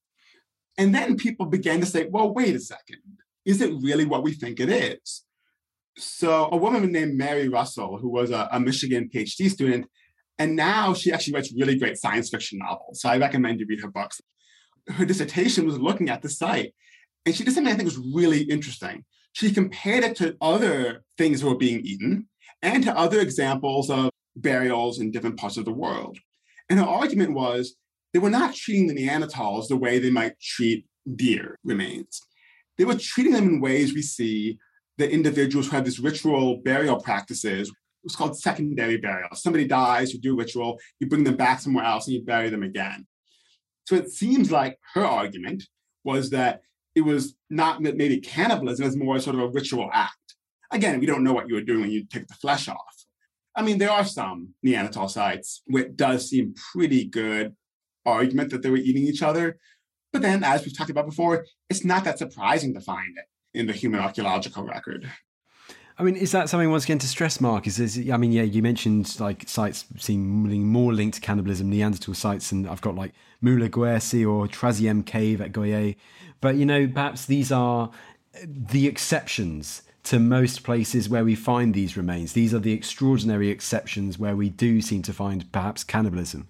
And 0.78 0.94
then 0.94 1.16
people 1.16 1.46
began 1.46 1.80
to 1.80 1.86
say, 1.86 2.06
well, 2.06 2.32
wait 2.32 2.56
a 2.56 2.60
second, 2.60 3.02
is 3.44 3.60
it 3.60 3.72
really 3.80 4.04
what 4.04 4.22
we 4.22 4.32
think 4.32 4.60
it 4.60 4.68
is? 4.68 5.24
So 5.98 6.48
a 6.50 6.56
woman 6.56 6.90
named 6.90 7.16
Mary 7.16 7.48
Russell, 7.48 7.98
who 7.98 8.08
was 8.08 8.30
a, 8.30 8.48
a 8.50 8.58
Michigan 8.58 9.10
PhD 9.12 9.50
student, 9.50 9.86
and 10.38 10.56
now 10.56 10.94
she 10.94 11.12
actually 11.12 11.34
writes 11.34 11.52
really 11.56 11.78
great 11.78 11.98
science 11.98 12.30
fiction 12.30 12.58
novels. 12.58 13.00
So 13.00 13.08
I 13.08 13.18
recommend 13.18 13.60
you 13.60 13.66
read 13.68 13.82
her 13.82 13.90
books. 13.90 14.20
Her 14.88 15.04
dissertation 15.04 15.66
was 15.66 15.78
looking 15.78 16.08
at 16.08 16.22
the 16.22 16.28
site, 16.28 16.74
and 17.26 17.34
she 17.34 17.44
did 17.44 17.54
something 17.54 17.72
I 17.72 17.76
think 17.76 17.86
was 17.86 17.98
really 18.14 18.42
interesting. 18.42 19.04
She 19.34 19.52
compared 19.52 20.04
it 20.04 20.16
to 20.16 20.36
other 20.40 21.04
things 21.16 21.40
that 21.40 21.48
were 21.48 21.56
being 21.56 21.80
eaten 21.80 22.28
and 22.62 22.82
to 22.84 22.96
other 22.96 23.20
examples 23.20 23.90
of 23.90 24.10
burials 24.36 25.00
in 25.00 25.10
different 25.10 25.36
parts 25.36 25.56
of 25.56 25.64
the 25.64 25.72
world. 25.72 26.18
And 26.70 26.78
her 26.78 26.86
argument 26.86 27.34
was 27.34 27.74
they 28.12 28.18
were 28.18 28.30
not 28.30 28.54
treating 28.54 28.86
the 28.86 28.94
Neanderthals 28.94 29.68
the 29.68 29.76
way 29.76 29.98
they 29.98 30.10
might 30.10 30.40
treat 30.40 30.86
deer 31.16 31.58
remains. 31.64 32.20
They 32.78 32.84
were 32.84 32.96
treating 32.96 33.32
them 33.32 33.48
in 33.48 33.60
ways 33.60 33.94
we 33.94 34.02
see 34.02 34.58
that 34.98 35.10
individuals 35.10 35.66
who 35.66 35.76
have 35.76 35.84
these 35.84 36.00
ritual 36.00 36.58
burial 36.58 37.00
practices. 37.00 37.72
It's 38.04 38.16
called 38.16 38.38
secondary 38.38 38.96
burial. 38.96 39.30
Somebody 39.34 39.66
dies, 39.66 40.12
you 40.12 40.20
do 40.20 40.36
ritual, 40.36 40.78
you 41.00 41.08
bring 41.08 41.24
them 41.24 41.36
back 41.36 41.60
somewhere 41.60 41.84
else, 41.84 42.06
and 42.06 42.14
you 42.14 42.22
bury 42.22 42.50
them 42.50 42.62
again. 42.62 43.06
So 43.84 43.94
it 43.94 44.10
seems 44.10 44.50
like 44.50 44.78
her 44.94 45.04
argument 45.04 45.64
was 46.04 46.30
that 46.30 46.62
it 46.94 47.02
was 47.02 47.34
not 47.48 47.80
maybe 47.80 48.20
cannibalism, 48.20 48.86
as 48.86 48.96
more 48.96 49.18
sort 49.18 49.36
of 49.36 49.42
a 49.42 49.48
ritual 49.48 49.88
act. 49.92 50.16
Again, 50.72 51.00
we 51.00 51.06
don't 51.06 51.22
know 51.22 51.32
what 51.32 51.48
you 51.48 51.54
were 51.54 51.62
doing 51.62 51.82
when 51.82 51.90
you 51.90 52.04
take 52.04 52.26
the 52.26 52.34
flesh 52.34 52.68
off. 52.68 53.04
I 53.54 53.62
mean, 53.62 53.78
there 53.78 53.90
are 53.90 54.04
some 54.04 54.54
Neanderthal 54.62 55.08
sites 55.08 55.62
where 55.66 55.84
it 55.84 55.96
does 55.96 56.28
seem 56.28 56.54
pretty 56.72 57.04
good 57.04 57.54
argument 58.06 58.50
that 58.50 58.62
they 58.62 58.70
were 58.70 58.78
eating 58.78 59.04
each 59.04 59.22
other. 59.22 59.58
But 60.12 60.22
then, 60.22 60.42
as 60.44 60.64
we've 60.64 60.76
talked 60.76 60.90
about 60.90 61.06
before, 61.06 61.46
it's 61.68 61.84
not 61.84 62.04
that 62.04 62.18
surprising 62.18 62.74
to 62.74 62.80
find 62.80 63.16
it 63.16 63.58
in 63.58 63.66
the 63.66 63.72
human 63.72 64.00
archaeological 64.00 64.64
record. 64.64 65.10
I 65.98 66.04
mean, 66.04 66.16
is 66.16 66.32
that 66.32 66.48
something 66.48 66.70
once 66.70 66.84
again 66.84 66.98
to 67.00 67.06
stress, 67.06 67.40
Marc? 67.40 67.66
Is, 67.66 67.78
is 67.78 68.10
I 68.10 68.16
mean, 68.16 68.32
yeah, 68.32 68.42
you 68.42 68.62
mentioned 68.62 69.20
like 69.20 69.48
sites 69.48 69.84
seeming 69.98 70.66
more 70.66 70.92
linked 70.92 71.16
to 71.16 71.20
cannibalism, 71.20 71.68
Neanderthal 71.68 72.14
sites, 72.14 72.50
and 72.50 72.66
I've 72.66 72.80
got 72.80 72.94
like 72.94 73.12
Moula-Guercy 73.42 74.26
or 74.28 74.48
Troisième 74.48 75.04
Cave 75.04 75.40
at 75.40 75.52
Goyet. 75.52 75.96
But 76.40 76.56
you 76.56 76.64
know, 76.64 76.88
perhaps 76.88 77.26
these 77.26 77.52
are 77.52 77.90
the 78.44 78.86
exceptions 78.86 79.82
to 80.04 80.18
most 80.18 80.64
places 80.64 81.08
where 81.08 81.24
we 81.24 81.34
find 81.34 81.74
these 81.74 81.96
remains. 81.96 82.32
These 82.32 82.52
are 82.52 82.58
the 82.58 82.72
extraordinary 82.72 83.48
exceptions 83.48 84.18
where 84.18 84.36
we 84.36 84.48
do 84.48 84.80
seem 84.80 85.02
to 85.02 85.12
find 85.12 85.50
perhaps 85.52 85.84
cannibalism. 85.84 86.48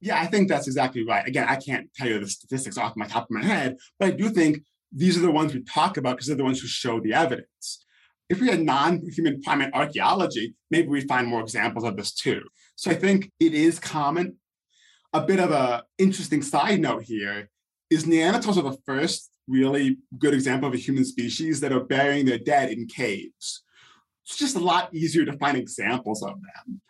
Yeah, 0.00 0.20
I 0.20 0.26
think 0.26 0.48
that's 0.48 0.66
exactly 0.66 1.04
right. 1.04 1.26
Again, 1.26 1.46
I 1.48 1.56
can't 1.56 1.92
tell 1.94 2.08
you 2.08 2.20
the 2.20 2.28
statistics 2.28 2.78
off 2.78 2.96
my 2.96 3.06
top 3.06 3.24
of 3.24 3.30
my 3.30 3.44
head, 3.44 3.76
but 3.98 4.08
I 4.08 4.10
do 4.12 4.30
think 4.30 4.58
these 4.92 5.18
are 5.18 5.22
the 5.22 5.30
ones 5.30 5.52
we 5.52 5.62
talk 5.64 5.96
about 5.96 6.16
because 6.16 6.28
they're 6.28 6.36
the 6.36 6.44
ones 6.44 6.60
who 6.60 6.68
show 6.68 7.00
the 7.00 7.12
evidence. 7.12 7.84
If 8.28 8.40
we 8.40 8.48
had 8.48 8.60
non 8.60 9.02
human 9.14 9.42
primate 9.42 9.74
archaeology, 9.74 10.54
maybe 10.70 10.88
we'd 10.88 11.08
find 11.08 11.26
more 11.26 11.40
examples 11.40 11.84
of 11.84 11.96
this 11.96 12.12
too. 12.12 12.42
So 12.76 12.90
I 12.90 12.94
think 12.94 13.32
it 13.40 13.54
is 13.54 13.78
common. 13.78 14.36
A 15.12 15.22
bit 15.22 15.40
of 15.40 15.50
an 15.50 15.82
interesting 15.98 16.42
side 16.42 16.80
note 16.80 17.02
here 17.02 17.50
is 17.90 18.04
Neanderthals 18.04 18.58
are 18.58 18.70
the 18.70 18.78
first 18.84 19.30
really 19.48 19.98
good 20.18 20.34
example 20.34 20.68
of 20.68 20.74
a 20.74 20.78
human 20.78 21.04
species 21.04 21.60
that 21.60 21.72
are 21.72 21.80
burying 21.80 22.26
their 22.26 22.38
dead 22.38 22.70
in 22.70 22.86
caves. 22.86 23.64
It's 24.26 24.36
just 24.36 24.56
a 24.56 24.60
lot 24.60 24.94
easier 24.94 25.24
to 25.24 25.38
find 25.38 25.56
examples 25.56 26.22
of 26.22 26.34
them. 26.34 26.80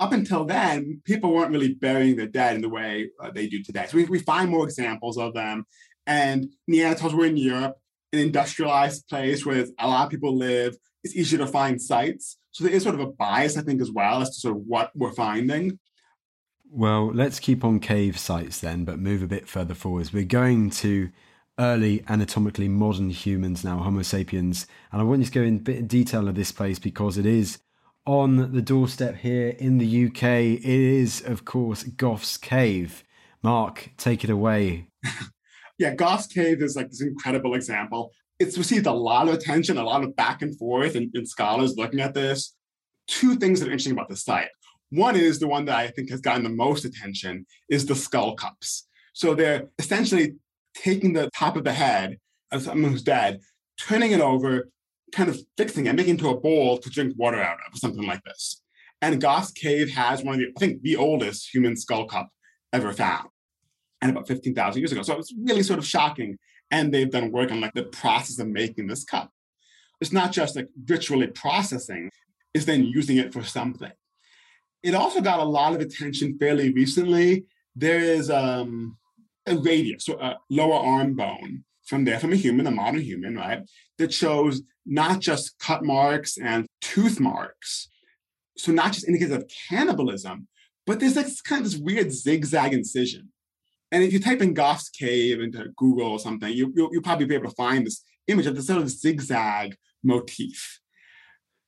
Up 0.00 0.12
until 0.12 0.44
then, 0.44 1.00
people 1.04 1.32
weren't 1.32 1.52
really 1.52 1.74
burying 1.74 2.16
their 2.16 2.26
dead 2.26 2.56
in 2.56 2.62
the 2.62 2.68
way 2.68 3.10
uh, 3.20 3.30
they 3.30 3.46
do 3.46 3.62
today. 3.62 3.86
So 3.88 3.96
we, 3.96 4.04
we 4.04 4.18
find 4.18 4.50
more 4.50 4.64
examples 4.64 5.18
of 5.18 5.34
them. 5.34 5.66
And 6.06 6.48
Neanderthals 6.70 7.12
were 7.12 7.26
in 7.26 7.36
Europe, 7.36 7.76
an 8.12 8.18
industrialized 8.18 9.08
place 9.08 9.44
where 9.44 9.66
a 9.78 9.86
lot 9.86 10.04
of 10.04 10.10
people 10.10 10.36
live. 10.36 10.76
It's 11.02 11.16
easier 11.16 11.38
to 11.38 11.46
find 11.46 11.80
sites. 11.80 12.38
So 12.52 12.64
there 12.64 12.72
is 12.72 12.82
sort 12.82 12.94
of 12.94 13.00
a 13.00 13.12
bias, 13.12 13.56
I 13.56 13.62
think, 13.62 13.80
as 13.80 13.90
well 13.90 14.22
as 14.22 14.30
to 14.30 14.40
sort 14.40 14.56
of 14.56 14.62
what 14.66 14.90
we're 14.94 15.12
finding. 15.12 15.78
Well, 16.70 17.12
let's 17.12 17.38
keep 17.38 17.64
on 17.64 17.80
cave 17.80 18.18
sites 18.18 18.60
then, 18.60 18.84
but 18.84 18.98
move 18.98 19.22
a 19.22 19.28
bit 19.28 19.48
further 19.48 19.74
forwards. 19.74 20.12
We're 20.12 20.24
going 20.24 20.70
to 20.70 21.10
early 21.58 22.04
anatomically 22.08 22.68
modern 22.68 23.10
humans 23.10 23.64
now, 23.64 23.78
Homo 23.78 24.02
sapiens. 24.02 24.66
And 24.92 25.00
I 25.00 25.04
want 25.04 25.20
you 25.20 25.26
to 25.26 25.32
go 25.32 25.42
in 25.42 25.56
a 25.56 25.60
bit 25.60 25.78
of 25.80 25.88
detail 25.88 26.28
of 26.28 26.34
this 26.34 26.52
place 26.52 26.78
because 26.78 27.18
it 27.18 27.26
is 27.26 27.58
on 28.06 28.52
the 28.52 28.62
doorstep 28.62 29.16
here 29.16 29.48
in 29.58 29.78
the 29.78 30.06
UK. 30.06 30.22
It 30.22 30.64
is, 30.64 31.22
of 31.22 31.44
course, 31.44 31.82
Gough's 31.84 32.36
Cave. 32.36 33.04
Marc, 33.42 33.90
take 33.96 34.24
it 34.24 34.30
away. 34.30 34.88
yeah, 35.78 35.94
Gough's 35.94 36.26
Cave 36.26 36.62
is 36.62 36.76
like 36.76 36.90
this 36.90 37.02
incredible 37.02 37.54
example. 37.54 38.12
It's 38.38 38.58
received 38.58 38.86
a 38.86 38.92
lot 38.92 39.28
of 39.28 39.34
attention, 39.34 39.78
a 39.78 39.84
lot 39.84 40.04
of 40.04 40.14
back 40.14 40.42
and 40.42 40.56
forth, 40.58 40.94
and, 40.94 41.10
and 41.14 41.28
scholars 41.28 41.76
looking 41.76 42.00
at 42.00 42.14
this. 42.14 42.54
Two 43.06 43.36
things 43.36 43.60
that 43.60 43.68
are 43.68 43.72
interesting 43.72 43.92
about 43.92 44.08
the 44.08 44.16
site. 44.16 44.48
One 44.90 45.16
is 45.16 45.38
the 45.38 45.48
one 45.48 45.64
that 45.64 45.76
I 45.76 45.88
think 45.88 46.10
has 46.10 46.20
gotten 46.20 46.44
the 46.44 46.48
most 46.48 46.84
attention 46.84 47.46
is 47.68 47.86
the 47.86 47.94
skull 47.94 48.34
cups. 48.34 48.86
So 49.14 49.34
they're 49.34 49.68
essentially 49.78 50.34
taking 50.82 51.12
the 51.12 51.30
top 51.36 51.56
of 51.56 51.64
the 51.64 51.72
head 51.72 52.18
of 52.52 52.62
someone 52.62 52.92
who's 52.92 53.02
dead, 53.02 53.40
turning 53.80 54.12
it 54.12 54.20
over, 54.20 54.68
kind 55.12 55.28
of 55.28 55.38
fixing 55.56 55.86
it, 55.86 55.94
making 55.94 56.10
it 56.10 56.18
into 56.18 56.28
a 56.28 56.40
bowl 56.40 56.78
to 56.78 56.90
drink 56.90 57.14
water 57.16 57.40
out 57.40 57.58
of, 57.66 57.78
something 57.78 58.06
like 58.06 58.22
this. 58.24 58.62
And 59.02 59.20
Gough's 59.20 59.50
Cave 59.50 59.90
has 59.90 60.22
one 60.22 60.36
of 60.36 60.40
the, 60.40 60.46
I 60.56 60.60
think, 60.60 60.82
the 60.82 60.96
oldest 60.96 61.52
human 61.52 61.76
skull 61.76 62.06
cup 62.06 62.28
ever 62.72 62.92
found, 62.92 63.28
and 64.00 64.10
about 64.10 64.28
15,000 64.28 64.80
years 64.80 64.92
ago. 64.92 65.02
So 65.02 65.18
it's 65.18 65.34
really 65.44 65.62
sort 65.62 65.78
of 65.78 65.86
shocking. 65.86 66.38
And 66.70 66.92
they've 66.92 67.10
done 67.10 67.30
work 67.30 67.52
on 67.52 67.60
like 67.60 67.74
the 67.74 67.84
process 67.84 68.40
of 68.40 68.48
making 68.48 68.88
this 68.88 69.04
cup. 69.04 69.30
It's 70.00 70.12
not 70.12 70.32
just 70.32 70.56
like 70.56 70.68
ritually 70.88 71.28
processing, 71.28 72.10
it's 72.52 72.64
then 72.64 72.84
using 72.84 73.18
it 73.18 73.32
for 73.32 73.44
something. 73.44 73.92
It 74.82 74.94
also 74.94 75.20
got 75.20 75.40
a 75.40 75.44
lot 75.44 75.74
of 75.74 75.80
attention 75.80 76.38
fairly 76.38 76.72
recently. 76.72 77.46
There 77.76 78.00
is 78.00 78.30
um, 78.30 78.96
a 79.46 79.56
radius, 79.56 80.04
so 80.04 80.18
a 80.20 80.38
lower 80.50 80.78
arm 80.78 81.14
bone 81.14 81.64
from 81.84 82.04
there, 82.04 82.18
from 82.18 82.32
a 82.32 82.36
human, 82.36 82.66
a 82.66 82.70
modern 82.70 83.00
human, 83.00 83.36
right, 83.36 83.62
that 83.98 84.12
shows 84.12 84.62
not 84.84 85.20
just 85.20 85.58
cut 85.58 85.84
marks 85.84 86.36
and 86.36 86.66
tooth 86.80 87.20
marks, 87.20 87.88
so 88.56 88.72
not 88.72 88.92
just 88.92 89.06
indicators 89.06 89.36
of 89.36 89.50
cannibalism, 89.68 90.48
but 90.86 91.00
there's 91.00 91.16
like 91.16 91.26
kind 91.44 91.64
of 91.64 91.70
this 91.70 91.80
weird 91.80 92.12
zigzag 92.12 92.72
incision. 92.72 93.28
And 93.92 94.02
if 94.02 94.12
you 94.12 94.20
type 94.20 94.42
in 94.42 94.54
Gough's 94.54 94.88
cave 94.88 95.40
into 95.40 95.72
Google 95.76 96.12
or 96.12 96.18
something, 96.18 96.52
you, 96.52 96.72
you'll, 96.74 96.88
you'll 96.92 97.02
probably 97.02 97.26
be 97.26 97.34
able 97.34 97.50
to 97.50 97.54
find 97.54 97.86
this 97.86 98.02
image 98.26 98.46
of 98.46 98.56
this 98.56 98.66
sort 98.66 98.82
of 98.82 98.90
zigzag 98.90 99.76
motif. 100.02 100.80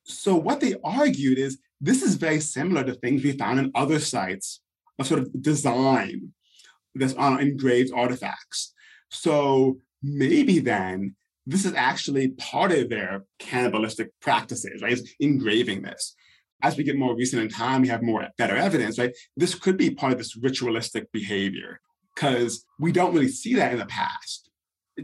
So 0.03 0.35
what 0.35 0.59
they 0.59 0.75
argued 0.83 1.37
is 1.37 1.59
this 1.79 2.01
is 2.01 2.15
very 2.15 2.39
similar 2.39 2.83
to 2.83 2.93
things 2.93 3.23
we 3.23 3.33
found 3.33 3.59
in 3.59 3.71
other 3.73 3.99
sites 3.99 4.61
of 4.97 5.07
sort 5.07 5.21
of 5.21 5.41
design 5.41 6.33
that's 6.99 7.13
on 7.15 7.39
engraved 7.39 7.91
artifacts. 7.93 8.73
So 9.09 9.79
maybe 10.01 10.59
then 10.59 11.15
this 11.45 11.65
is 11.65 11.73
actually 11.73 12.29
part 12.29 12.71
of 12.71 12.89
their 12.89 13.25
cannibalistic 13.39 14.11
practices, 14.21 14.81
right? 14.81 14.93
Is 14.93 15.15
engraving 15.19 15.81
this. 15.81 16.15
As 16.61 16.77
we 16.77 16.83
get 16.83 16.97
more 16.97 17.15
recent 17.15 17.41
in 17.41 17.49
time, 17.49 17.81
we 17.81 17.87
have 17.87 18.03
more 18.03 18.27
better 18.37 18.55
evidence, 18.55 18.99
right? 18.99 19.15
This 19.35 19.55
could 19.55 19.77
be 19.77 19.89
part 19.89 20.11
of 20.11 20.17
this 20.17 20.35
ritualistic 20.35 21.11
behavior 21.11 21.79
because 22.13 22.65
we 22.79 22.91
don't 22.91 23.13
really 23.13 23.29
see 23.29 23.55
that 23.55 23.71
in 23.71 23.79
the 23.79 23.85
past. 23.85 24.49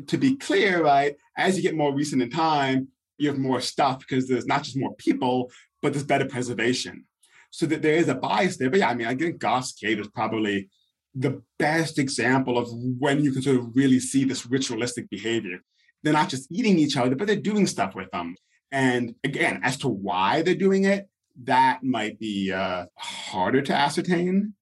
To 0.08 0.18
be 0.18 0.36
clear, 0.36 0.84
right, 0.84 1.16
as 1.38 1.56
you 1.56 1.64
get 1.64 1.76
more 1.76 1.96
recent 1.96 2.22
in 2.22 2.30
time, 2.30 2.90
you 3.18 3.30
have 3.30 3.40
more 3.40 3.62
stuff 3.62 4.00
because 4.00 4.28
there's 4.28 4.46
not 4.46 4.64
just 4.64 4.78
more 4.78 4.94
people, 4.96 5.50
but 5.82 5.94
there's 5.94 6.06
better 6.06 6.26
preservation. 6.26 7.06
So 7.52 7.66
that 7.68 7.82
there 7.82 7.96
is 7.96 8.10
a 8.10 8.16
bias 8.16 8.58
there. 8.58 8.70
But 8.70 8.80
yeah, 8.80 8.90
I 8.90 8.96
mean, 8.96 9.08
I 9.08 9.16
think 9.16 9.40
Gough's 9.40 9.72
Cave 9.72 10.00
is 10.00 10.10
probably 10.10 10.70
the 11.16 11.42
best 11.58 11.98
example 11.98 12.58
of 12.58 12.68
when 13.00 13.24
you 13.24 13.32
can 13.32 13.42
sort 13.42 13.58
of 13.58 13.76
really 13.76 14.00
see 14.00 14.26
this 14.26 14.46
ritualistic 14.46 15.10
behavior. 15.10 15.60
They're 16.04 16.14
not 16.14 16.30
just 16.30 16.52
eating 16.52 16.78
each 16.78 16.98
other, 16.98 17.16
but 17.16 17.26
they're 17.26 17.36
doing 17.38 17.66
stuff 17.66 17.96
with 17.96 18.12
them. 18.12 18.36
And 18.72 19.16
again, 19.24 19.62
as 19.64 19.78
to 19.78 19.88
why 19.88 20.42
they're 20.42 20.56
doing 20.56 20.84
it, 20.84 21.08
that 21.44 21.84
might 21.84 22.20
be 22.20 22.52
uh, 22.52 22.86
harder 22.98 23.62
to 23.62 23.74
ascertain. 23.74 24.54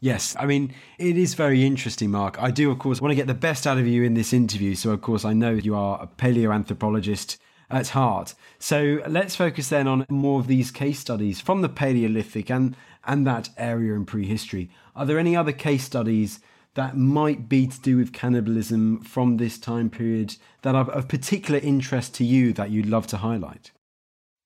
Yes, 0.00 0.36
I 0.38 0.46
mean, 0.46 0.74
it 0.98 1.16
is 1.16 1.34
very 1.34 1.64
interesting, 1.64 2.10
Marc. 2.10 2.42
I 2.42 2.50
do, 2.50 2.70
of 2.70 2.78
course, 2.78 3.00
want 3.00 3.12
to 3.12 3.16
get 3.16 3.26
the 3.26 3.34
best 3.34 3.66
out 3.66 3.78
of 3.78 3.86
you 3.86 4.02
in 4.02 4.14
this 4.14 4.32
interview. 4.32 4.74
So, 4.74 4.90
of 4.90 5.00
course, 5.00 5.24
I 5.24 5.32
know 5.32 5.52
you 5.52 5.74
are 5.74 6.02
a 6.02 6.06
paleoanthropologist 6.06 7.38
at 7.70 7.88
heart. 7.88 8.34
So, 8.58 9.00
let's 9.08 9.36
focus 9.36 9.68
then 9.68 9.86
on 9.88 10.04
more 10.10 10.40
of 10.40 10.46
these 10.46 10.70
case 10.70 10.98
studies 10.98 11.40
from 11.40 11.62
the 11.62 11.68
Paleolithic 11.68 12.50
and, 12.50 12.76
and 13.06 13.26
that 13.26 13.50
area 13.56 13.94
in 13.94 14.04
prehistory. 14.04 14.70
Are 14.94 15.06
there 15.06 15.18
any 15.18 15.36
other 15.36 15.52
case 15.52 15.84
studies 15.84 16.40
that 16.74 16.96
might 16.96 17.48
be 17.48 17.66
to 17.66 17.80
do 17.80 17.96
with 17.96 18.12
cannibalism 18.12 19.00
from 19.02 19.36
this 19.36 19.58
time 19.58 19.90
period 19.90 20.36
that 20.62 20.74
are 20.74 20.90
of 20.90 21.08
particular 21.08 21.60
interest 21.60 22.14
to 22.14 22.24
you 22.24 22.52
that 22.54 22.70
you'd 22.70 22.86
love 22.86 23.06
to 23.08 23.18
highlight? 23.18 23.70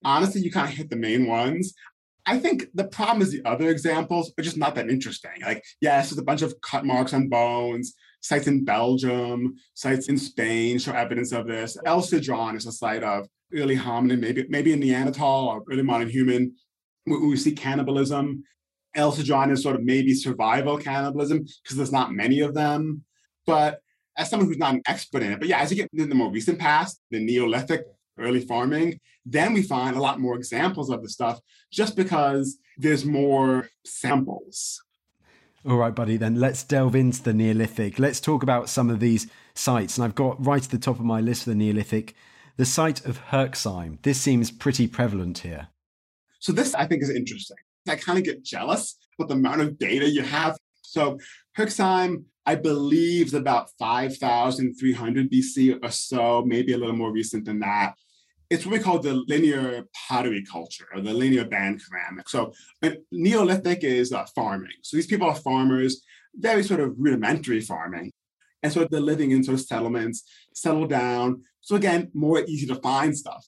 Honestly, 0.05 0.43
you 0.43 0.51
kind 0.51 0.69
of 0.69 0.77
hit 0.77 0.91
the 0.91 0.97
main 0.97 1.27
ones. 1.27 1.75
I 2.27 2.39
think 2.39 2.67
the 2.75 2.85
problem 2.85 3.23
is 3.23 3.33
the 3.33 3.45
other 3.47 3.71
examples 3.71 4.33
are 4.39 4.43
just 4.43 4.59
not 4.59 4.75
that 4.75 4.91
interesting. 4.91 5.31
Like, 5.43 5.65
yes, 5.81 6.11
there's 6.11 6.19
a 6.19 6.25
bunch 6.25 6.43
of 6.43 6.61
cut 6.61 6.85
marks 6.85 7.15
on 7.15 7.29
bones, 7.29 7.95
sites 8.21 8.47
in 8.47 8.65
Belgium, 8.65 9.55
sites 9.75 10.09
in 10.09 10.19
Spain 10.19 10.79
show 10.79 10.93
evidence 10.93 11.33
of 11.33 11.47
this. 11.47 11.79
El 11.87 12.03
Sidrón 12.03 12.57
is 12.57 12.67
a 12.67 12.73
site 12.73 13.03
of 13.03 13.27
early 13.55 13.77
hominin, 13.77 14.21
maybe 14.21 14.45
maybe 14.51 14.75
a 14.75 14.77
Neanderthal 14.77 15.49
or 15.49 15.63
early 15.73 15.83
modern 15.83 16.11
human. 16.11 16.55
We, 17.09 17.37
see 17.37 17.53
cannibalism. 17.53 18.45
El 18.95 19.13
Sidrón 19.13 19.53
is 19.53 19.63
sort 19.63 19.77
of 19.77 19.83
maybe 19.83 20.15
survival 20.15 20.79
cannibalism 20.79 21.47
because 21.63 21.77
there's 21.77 21.93
not 21.93 22.13
many 22.13 22.41
of 22.41 22.55
them. 22.55 23.05
But 23.47 23.81
as 24.17 24.31
someone 24.31 24.49
who's 24.49 24.59
not 24.59 24.75
an 24.75 24.83
expert 24.87 25.23
in 25.23 25.33
it, 25.33 25.39
but 25.39 25.49
yeah, 25.49 25.61
as 25.61 25.71
you 25.71 25.77
get 25.77 25.89
into 25.93 26.07
the 26.07 26.15
more 26.15 26.31
recent 26.31 26.59
past, 26.59 27.01
the 27.11 27.21
Neolithic, 27.21 27.85
early 28.19 28.41
farming, 28.41 28.99
then 29.25 29.53
we 29.53 29.63
find 29.63 29.97
a 29.97 30.01
lot 30.01 30.21
more 30.21 30.35
examples 30.35 30.91
of 30.91 31.03
the 31.03 31.09
stuff 31.09 31.41
just 31.71 31.97
because 31.97 32.59
there's 32.77 33.05
more 33.05 33.69
samples. 33.85 34.83
All 35.65 35.77
right, 35.77 35.95
buddy, 35.95 36.17
then 36.17 36.37
let's 36.37 36.63
delve 36.63 36.97
into 36.97 37.23
the 37.23 37.35
Neolithic. 37.35 37.99
Let's 37.99 38.21
talk 38.21 38.43
about 38.43 38.69
some 38.69 38.91
of 38.91 39.01
these 39.01 39.27
sites. 39.55 39.97
And 39.97 40.05
I've 40.05 40.15
got 40.15 40.45
right 40.45 40.65
at 40.65 40.71
the 40.71 40.79
top 40.79 40.99
of 40.99 41.05
my 41.05 41.21
list 41.21 41.45
for 41.45 41.51
the 41.51 41.57
Neolithic 41.57 42.15
the 42.59 42.67
site 42.67 43.07
of 43.07 43.21
Herxheim. 43.29 44.03
This 44.03 44.21
seems 44.21 44.51
pretty 44.51 44.89
prevalent 44.89 45.39
here. 45.39 45.69
So, 46.39 46.53
this 46.53 46.75
I 46.75 46.87
think 46.87 47.03
is 47.03 47.11
interesting. 47.11 47.57
I 47.89 47.97
kind 47.97 48.19
of 48.19 48.25
get 48.25 48.45
jealous 48.45 48.97
with 49.19 49.29
the 49.29 49.35
amount 49.35 49.63
of 49.63 49.79
data 49.79 50.09
you 50.09 50.23
have. 50.23 50.57
So, 50.83 51.19
Herxheim, 51.57 52.25
I 52.47 52.55
believe, 52.55 53.27
is 53.27 53.35
about 53.35 53.71
5,300 53.79 55.31
BC 55.31 55.79
or 55.83 55.91
so, 55.91 56.45
maybe 56.47 56.73
a 56.73 56.79
little 56.79 56.97
more 56.97 57.13
recent 57.13 57.45
than 57.45 57.61
that 57.61 57.95
it's 58.51 58.65
what 58.65 58.73
we 58.73 58.79
call 58.79 58.99
the 58.99 59.15
linear 59.29 59.85
pottery 60.09 60.45
culture 60.45 60.87
or 60.95 61.01
the 61.01 61.13
linear 61.13 61.45
band 61.45 61.83
ceramic. 61.83 62.29
So 62.29 62.53
Neolithic 63.13 63.85
is 63.85 64.13
uh, 64.13 64.25
farming. 64.35 64.73
So 64.83 64.97
these 64.97 65.07
people 65.07 65.29
are 65.29 65.35
farmers, 65.35 66.03
very 66.35 66.63
sort 66.63 66.81
of 66.81 66.95
rudimentary 66.97 67.61
farming. 67.61 68.13
And 68.63 68.73
so 68.73 68.87
they're 68.91 69.01
living 69.01 69.33
in 69.33 69.45
sort 69.45 69.59
of 69.59 69.67
settlements, 69.67 70.25
settle 70.55 70.87
down. 70.87 71.43
So 71.61 71.77
again, 71.77 72.11
more 72.15 72.41
easy 72.41 72.67
to 72.69 72.77
find 72.77 73.17
stuff. 73.17 73.47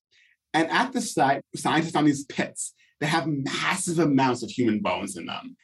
And 0.52 0.68
at 0.70 0.92
the 0.92 1.00
site, 1.00 1.42
scientists 1.56 1.92
found 1.92 2.06
these 2.06 2.24
pits 2.24 2.74
that 3.00 3.08
have 3.08 3.26
massive 3.26 3.98
amounts 3.98 4.42
of 4.42 4.50
human 4.50 4.80
bones 4.80 5.16
in 5.16 5.26
them. 5.26 5.56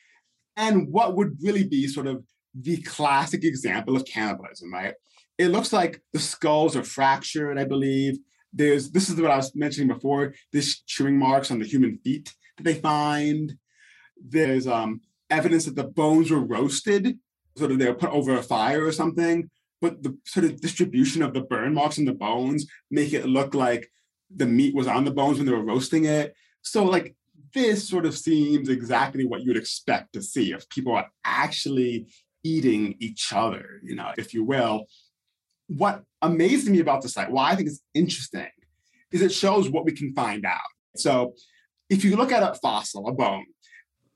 And 0.56 0.90
what 0.90 1.16
would 1.16 1.36
really 1.42 1.64
be 1.64 1.86
sort 1.86 2.06
of 2.06 2.24
the 2.54 2.80
classic 2.82 3.44
example 3.44 3.94
of 3.94 4.06
cannibalism, 4.06 4.72
right? 4.72 4.94
It 5.38 5.48
looks 5.48 5.72
like 5.72 6.00
the 6.14 6.18
skulls 6.18 6.74
are 6.76 6.84
fractured, 6.84 7.58
I 7.58 7.64
believe 7.64 8.18
there's 8.56 8.90
this 8.90 9.08
is 9.08 9.20
what 9.20 9.30
I 9.30 9.36
was 9.36 9.54
mentioning 9.54 9.88
before. 9.88 10.34
This 10.52 10.80
chewing 10.80 11.18
marks 11.18 11.50
on 11.50 11.58
the 11.58 11.66
human 11.66 11.98
feet 11.98 12.34
that 12.56 12.64
they 12.64 12.74
find. 12.74 13.54
There's 14.16 14.66
um, 14.66 15.02
evidence 15.30 15.66
that 15.66 15.76
the 15.76 15.84
bones 15.84 16.30
were 16.30 16.44
roasted, 16.44 17.18
sort 17.56 17.70
of 17.70 17.78
they 17.78 17.86
were 17.86 17.94
put 17.94 18.10
over 18.10 18.34
a 18.34 18.42
fire 18.42 18.84
or 18.84 18.92
something. 18.92 19.50
But 19.82 20.02
the 20.02 20.16
sort 20.24 20.46
of 20.46 20.60
distribution 20.60 21.22
of 21.22 21.34
the 21.34 21.42
burn 21.42 21.74
marks 21.74 21.98
in 21.98 22.06
the 22.06 22.14
bones 22.14 22.66
make 22.90 23.12
it 23.12 23.26
look 23.26 23.54
like 23.54 23.90
the 24.34 24.46
meat 24.46 24.74
was 24.74 24.86
on 24.86 25.04
the 25.04 25.10
bones 25.10 25.36
when 25.36 25.46
they 25.46 25.52
were 25.52 25.62
roasting 25.62 26.06
it. 26.06 26.34
So 26.62 26.84
like 26.84 27.14
this 27.56 27.88
sort 27.88 28.06
of 28.06 28.16
seems 28.16 28.68
exactly 28.68 29.24
what 29.24 29.40
you 29.40 29.48
would 29.48 29.56
expect 29.56 30.12
to 30.12 30.22
see 30.22 30.52
if 30.52 30.68
people 30.68 30.94
are 30.94 31.08
actually 31.24 32.06
eating 32.44 32.94
each 33.00 33.32
other, 33.32 33.80
you 33.82 33.96
know, 33.96 34.12
if 34.16 34.32
you 34.32 34.44
will 34.44 34.86
what 35.68 36.04
amazed 36.22 36.68
me 36.68 36.80
about 36.80 37.02
the 37.02 37.08
site, 37.08 37.30
why 37.30 37.50
I 37.50 37.56
think 37.56 37.68
it's 37.68 37.82
interesting, 37.94 38.48
is 39.12 39.22
it 39.22 39.32
shows 39.32 39.68
what 39.68 39.84
we 39.84 39.92
can 39.92 40.12
find 40.14 40.44
out. 40.44 40.60
So 40.96 41.34
if 41.90 42.04
you 42.04 42.16
look 42.16 42.32
at 42.32 42.42
a 42.42 42.54
fossil, 42.54 43.08
a 43.08 43.12
bone, 43.12 43.46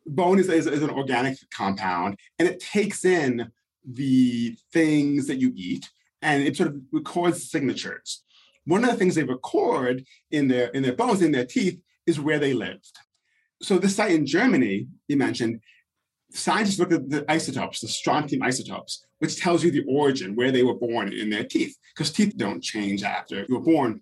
bone 0.07 0.39
is, 0.39 0.49
is, 0.49 0.67
is 0.67 0.83
an 0.83 0.91
organic 0.91 1.39
compound 1.53 2.17
and 2.39 2.49
it 2.49 2.61
takes 2.61 3.05
in 3.05 3.51
the 3.85 4.57
things 4.73 5.27
that 5.27 5.39
you 5.39 5.53
eat 5.57 5.89
and 6.23 6.43
it 6.43 6.57
sort 6.57 6.71
of 6.71 6.81
records 6.93 7.51
signatures. 7.51 8.23
One 8.65 8.85
of 8.85 8.91
the 8.91 8.97
things 8.97 9.15
they 9.15 9.25
record 9.25 10.05
in 10.31 10.49
their 10.49 10.69
in 10.69 10.83
their 10.83 10.93
bones, 10.93 11.23
in 11.23 11.33
their 11.33 11.47
teeth, 11.47 11.81
is 12.07 12.21
where 12.21 12.39
they 12.39 12.53
lived. 12.53 12.99
So 13.63 13.79
this 13.79 13.97
site 13.97 14.13
in 14.13 14.27
Germany, 14.27 14.89
you 15.09 15.17
mentioned, 15.17 15.61
scientists 16.33 16.79
look 16.79 16.93
at 16.93 17.09
the 17.11 17.25
isotopes, 17.31 17.81
the 17.81 17.89
strontium 17.89 18.43
isotopes, 18.43 19.05
which 19.19 19.41
tells 19.41 19.63
you 19.63 19.71
the 19.71 19.85
origin, 19.89 20.35
where 20.35 20.51
they 20.51 20.63
were 20.63 20.75
born 20.75 21.13
in 21.13 21.29
their 21.31 21.45
teeth, 21.45 21.77
because 21.95 22.11
teeth 22.11 22.35
don't 22.37 22.63
change 22.63 23.03
after 23.03 23.45
you 23.49 23.55
were 23.55 23.61
born. 23.61 24.01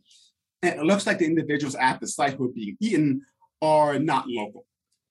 And 0.62 0.80
it 0.80 0.84
looks 0.84 1.06
like 1.06 1.18
the 1.18 1.26
individuals 1.26 1.74
at 1.74 2.00
the 2.00 2.06
site 2.06 2.34
who 2.34 2.46
are 2.46 2.52
being 2.52 2.76
eaten 2.80 3.22
are 3.62 3.98
not 3.98 4.28
local. 4.28 4.66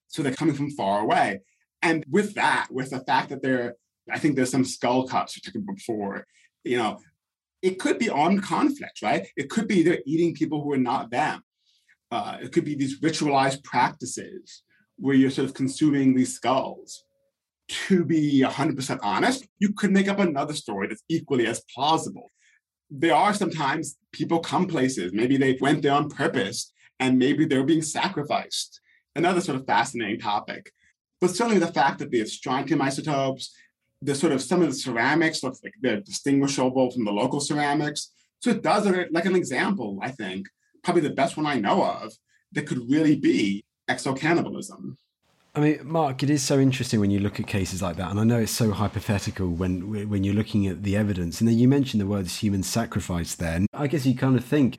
So 0.08 0.22
they're 0.22 0.34
coming 0.34 0.54
from 0.54 0.70
far 0.70 1.00
away. 1.00 1.40
And 1.82 2.04
with 2.10 2.34
that, 2.34 2.68
with 2.70 2.90
the 2.90 3.00
fact 3.00 3.28
that 3.30 3.42
they're, 3.42 3.76
I 4.10 4.18
think 4.18 4.36
there's 4.36 4.50
some 4.50 4.64
skull 4.64 5.06
cuts 5.06 5.36
we 5.36 5.42
took 5.42 5.64
before, 5.66 6.26
you 6.64 6.78
know, 6.78 7.00
it 7.60 7.78
could 7.78 7.98
be 7.98 8.08
armed 8.08 8.42
conflict, 8.42 9.02
right? 9.02 9.26
It 9.36 9.50
could 9.50 9.68
be 9.68 9.82
they're 9.82 10.02
eating 10.06 10.34
people 10.34 10.62
who 10.62 10.72
are 10.72 10.78
not 10.78 11.10
them. 11.10 11.42
Uh, 12.10 12.38
it 12.42 12.52
could 12.52 12.64
be 12.64 12.74
these 12.74 13.00
ritualized 13.00 13.62
practices 13.64 14.62
where 14.96 15.14
you're 15.14 15.30
sort 15.30 15.48
of 15.48 15.54
consuming 15.54 16.14
these 16.14 16.34
skulls 16.34 17.04
to 17.68 18.04
be 18.04 18.42
100% 18.44 18.98
honest, 19.02 19.46
you 19.58 19.72
could 19.72 19.92
make 19.92 20.08
up 20.08 20.18
another 20.18 20.54
story 20.54 20.88
that's 20.88 21.04
equally 21.08 21.46
as 21.46 21.62
plausible. 21.74 22.30
There 22.90 23.14
are 23.14 23.34
sometimes 23.34 23.96
people 24.12 24.38
come 24.40 24.66
places, 24.66 25.12
maybe 25.12 25.36
they 25.36 25.58
went 25.60 25.82
there 25.82 25.92
on 25.92 26.08
purpose, 26.08 26.72
and 26.98 27.18
maybe 27.18 27.44
they're 27.44 27.64
being 27.64 27.82
sacrificed. 27.82 28.80
Another 29.14 29.40
sort 29.40 29.58
of 29.58 29.66
fascinating 29.66 30.18
topic. 30.18 30.72
But 31.20 31.30
certainly 31.30 31.58
the 31.58 31.72
fact 31.72 31.98
that 31.98 32.10
the 32.10 32.24
strontium 32.24 32.80
isotopes, 32.80 33.54
the 34.00 34.14
sort 34.14 34.32
of 34.32 34.40
some 34.40 34.62
of 34.62 34.68
the 34.68 34.74
ceramics 34.74 35.42
looks 35.42 35.60
like 35.62 35.74
they're 35.82 36.00
distinguishable 36.00 36.90
from 36.90 37.04
the 37.04 37.12
local 37.12 37.40
ceramics. 37.40 38.12
So 38.40 38.50
it 38.50 38.62
does 38.62 38.86
like 39.10 39.24
an 39.26 39.36
example, 39.36 39.98
I 40.00 40.10
think, 40.10 40.46
probably 40.82 41.02
the 41.02 41.10
best 41.10 41.36
one 41.36 41.46
I 41.46 41.58
know 41.60 41.84
of, 41.84 42.12
that 42.52 42.66
could 42.66 42.90
really 42.90 43.16
be 43.16 43.64
exocannibalism. 43.88 44.96
I 45.54 45.60
mean, 45.60 45.80
Marc, 45.82 46.22
it 46.22 46.30
is 46.30 46.42
so 46.42 46.60
interesting 46.60 47.00
when 47.00 47.10
you 47.10 47.18
look 47.18 47.40
at 47.40 47.46
cases 47.46 47.82
like 47.82 47.96
that, 47.96 48.10
and 48.10 48.20
I 48.20 48.24
know 48.24 48.38
it's 48.38 48.52
so 48.52 48.70
hypothetical 48.70 49.48
when 49.48 50.08
when 50.08 50.22
you're 50.22 50.34
looking 50.34 50.66
at 50.66 50.84
the 50.84 50.96
evidence. 50.96 51.40
And 51.40 51.48
then 51.48 51.58
you 51.58 51.66
mentioned 51.66 52.00
the 52.00 52.06
words 52.06 52.38
human 52.38 52.62
sacrifice. 52.62 53.34
Then 53.34 53.66
I 53.74 53.88
guess 53.88 54.06
you 54.06 54.14
kind 54.14 54.36
of 54.36 54.44
think 54.44 54.78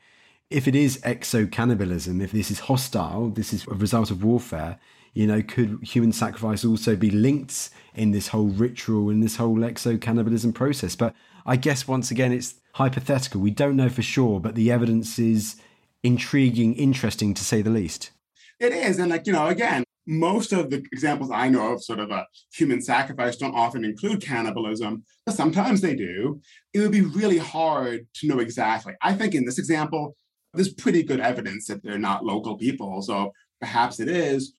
if 0.50 0.68
it 0.68 0.76
is 0.76 0.98
exocannibalism, 1.02 2.22
if 2.22 2.32
this 2.32 2.50
is 2.50 2.62
hostile, 2.62 3.30
this 3.30 3.52
is 3.52 3.68
a 3.68 3.74
result 3.74 4.10
of 4.10 4.24
warfare. 4.24 4.80
You 5.14 5.28
know, 5.28 5.42
could 5.42 5.80
human 5.82 6.14
sacrifice 6.14 6.64
also 6.64 6.96
be 6.96 7.10
linked 7.10 7.72
in 7.96 8.12
this 8.12 8.30
whole 8.30 8.48
ritual 8.48 9.10
in 9.10 9.20
this 9.20 9.36
whole 9.36 9.58
exocannibalism 9.58 10.54
process? 10.54 10.96
But 10.96 11.14
I 11.46 11.56
guess 11.56 11.88
once 11.88 12.10
again, 12.10 12.32
it's 12.32 12.56
hypothetical. 12.74 13.42
We 13.42 13.52
don't 13.52 13.76
know 13.76 13.90
for 13.90 14.04
sure, 14.04 14.40
but 14.40 14.56
the 14.56 14.72
evidence 14.72 15.20
is 15.20 15.58
intriguing, 16.04 16.76
interesting 16.76 17.34
to 17.34 17.44
say 17.44 17.62
the 17.62 17.70
least. 17.70 18.12
It 18.60 18.74
is, 18.74 19.00
and 19.00 19.10
like 19.10 19.26
you 19.26 19.34
know, 19.34 19.48
again, 19.48 19.84
most 20.06 20.54
of 20.54 20.70
the 20.70 20.84
examples 20.92 21.30
I 21.32 21.50
know 21.50 21.74
of 21.74 21.84
sort 21.84 22.00
of 22.00 22.10
a 22.10 22.26
human 22.52 22.82
sacrifice 22.82 23.38
don't 23.38 23.56
often 23.56 23.86
include 23.86 24.24
cannibalism, 24.24 25.04
but 25.26 25.36
sometimes 25.36 25.82
they 25.82 25.96
do. 25.96 26.42
It 26.74 26.80
would 26.80 26.92
be 26.92 27.02
really 27.02 27.38
hard 27.38 28.08
to 28.16 28.28
know 28.28 28.40
exactly. 28.40 28.94
I 29.02 29.14
think 29.14 29.36
in 29.36 29.46
this 29.46 29.60
example, 29.60 30.16
there's 30.54 30.74
pretty 30.74 31.04
good 31.04 31.20
evidence 31.20 31.68
that 31.68 31.84
they're 31.84 32.00
not 32.00 32.26
local 32.26 32.58
people. 32.58 33.02
So 33.04 33.34
perhaps 33.60 34.00
it 34.00 34.10
is. 34.10 34.54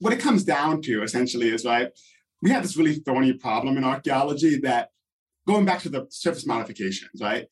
What 0.00 0.12
it 0.12 0.20
comes 0.20 0.44
down 0.44 0.82
to 0.82 1.02
essentially 1.02 1.48
is 1.48 1.64
right, 1.64 1.88
we 2.42 2.50
have 2.50 2.62
this 2.62 2.76
really 2.76 2.96
thorny 2.96 3.32
problem 3.32 3.78
in 3.78 3.84
archaeology 3.84 4.58
that 4.60 4.90
going 5.46 5.64
back 5.64 5.80
to 5.80 5.88
the 5.88 6.06
surface 6.10 6.46
modifications, 6.46 7.22
right? 7.22 7.46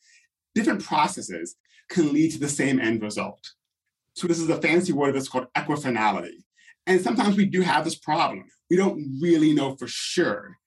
Different 0.54 0.84
processes 0.84 1.56
can 1.93 2.12
lead 2.12 2.32
to 2.32 2.38
the 2.38 2.49
same 2.49 2.80
end 2.80 3.03
result. 3.03 3.53
So 4.14 4.26
this 4.26 4.38
is 4.38 4.49
a 4.49 4.61
fancy 4.61 4.93
word 4.93 5.14
that's 5.14 5.28
called 5.28 5.47
equifinality. 5.57 6.43
And 6.86 7.01
sometimes 7.01 7.36
we 7.36 7.47
do 7.47 7.61
have 7.61 7.84
this 7.84 7.99
problem. 7.99 8.45
We 8.68 8.76
don't 8.76 9.18
really 9.20 9.55
know 9.55 9.76
for 9.76 9.86
sure. 9.86 10.59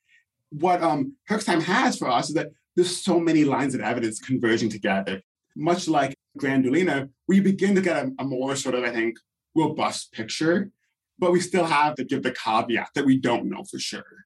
What 0.49 0.81
um, 0.81 1.15
Herxheim 1.29 1.61
has 1.63 1.97
for 1.97 2.09
us 2.09 2.29
is 2.29 2.35
that 2.35 2.49
there's 2.75 3.03
so 3.03 3.19
many 3.19 3.43
lines 3.43 3.75
of 3.75 3.81
evidence 3.81 4.19
converging 4.19 4.69
together. 4.69 5.21
Much 5.55 5.87
like 5.87 6.15
Gran 6.37 6.63
Dolina, 6.63 7.09
we 7.27 7.39
begin 7.39 7.75
to 7.75 7.81
get 7.81 7.97
a, 7.97 8.11
a 8.19 8.23
more 8.23 8.55
sort 8.55 8.75
of, 8.75 8.83
I 8.83 8.91
think, 8.91 9.17
robust 9.55 10.11
picture, 10.11 10.71
but 11.17 11.31
we 11.31 11.39
still 11.39 11.65
have 11.65 11.95
to 11.95 12.03
give 12.03 12.23
the 12.23 12.31
caveat 12.31 12.89
that 12.95 13.05
we 13.05 13.17
don't 13.17 13.49
know 13.49 13.63
for 13.63 13.79
sure. 13.79 14.25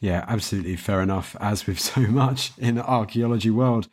Yeah, 0.00 0.24
absolutely 0.28 0.76
fair 0.76 1.00
enough, 1.02 1.36
as 1.40 1.66
with 1.66 1.80
so 1.80 2.00
much 2.22 2.52
in 2.58 2.74
the 2.76 2.84
archaeology 2.84 3.50
world. 3.50 3.88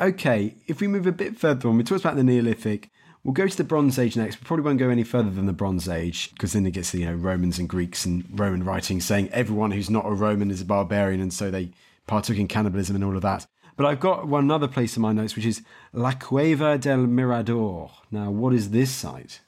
Okay, 0.00 0.54
if 0.68 0.80
we 0.80 0.86
move 0.86 1.08
a 1.08 1.12
bit 1.12 1.36
further 1.36 1.68
on, 1.68 1.76
we 1.76 1.82
talked 1.82 2.04
about 2.04 2.14
the 2.14 2.22
Neolithic. 2.22 2.88
We'll 3.24 3.32
go 3.32 3.48
to 3.48 3.56
the 3.56 3.64
Bronze 3.64 3.98
Age 3.98 4.16
next. 4.16 4.38
We 4.38 4.44
probably 4.44 4.64
won't 4.64 4.78
go 4.78 4.90
any 4.90 5.02
further 5.02 5.30
than 5.30 5.46
the 5.46 5.52
Bronze 5.52 5.88
Age 5.88 6.30
because 6.32 6.52
then 6.52 6.64
it 6.66 6.70
gets 6.70 6.92
to, 6.92 6.98
you 6.98 7.06
know, 7.06 7.14
Romans 7.14 7.58
and 7.58 7.68
Greeks 7.68 8.06
and 8.06 8.24
Roman 8.38 8.62
writings 8.62 9.04
saying 9.04 9.28
everyone 9.30 9.72
who's 9.72 9.90
not 9.90 10.06
a 10.06 10.12
Roman 10.12 10.52
is 10.52 10.60
a 10.60 10.64
barbarian 10.64 11.20
and 11.20 11.32
so 11.32 11.50
they 11.50 11.72
partook 12.06 12.38
in 12.38 12.46
cannibalism 12.46 12.94
and 12.94 13.04
all 13.04 13.16
of 13.16 13.22
that. 13.22 13.48
But 13.76 13.86
I've 13.86 13.98
got 13.98 14.28
one 14.28 14.50
other 14.52 14.68
place 14.68 14.96
in 14.96 15.02
my 15.02 15.12
notes, 15.12 15.34
which 15.34 15.44
is 15.44 15.62
La 15.92 16.12
Cueva 16.12 16.78
del 16.78 17.06
Mirador. 17.06 17.90
Now, 18.12 18.30
what 18.30 18.54
is 18.54 18.70
this 18.70 18.92
site? 18.92 19.40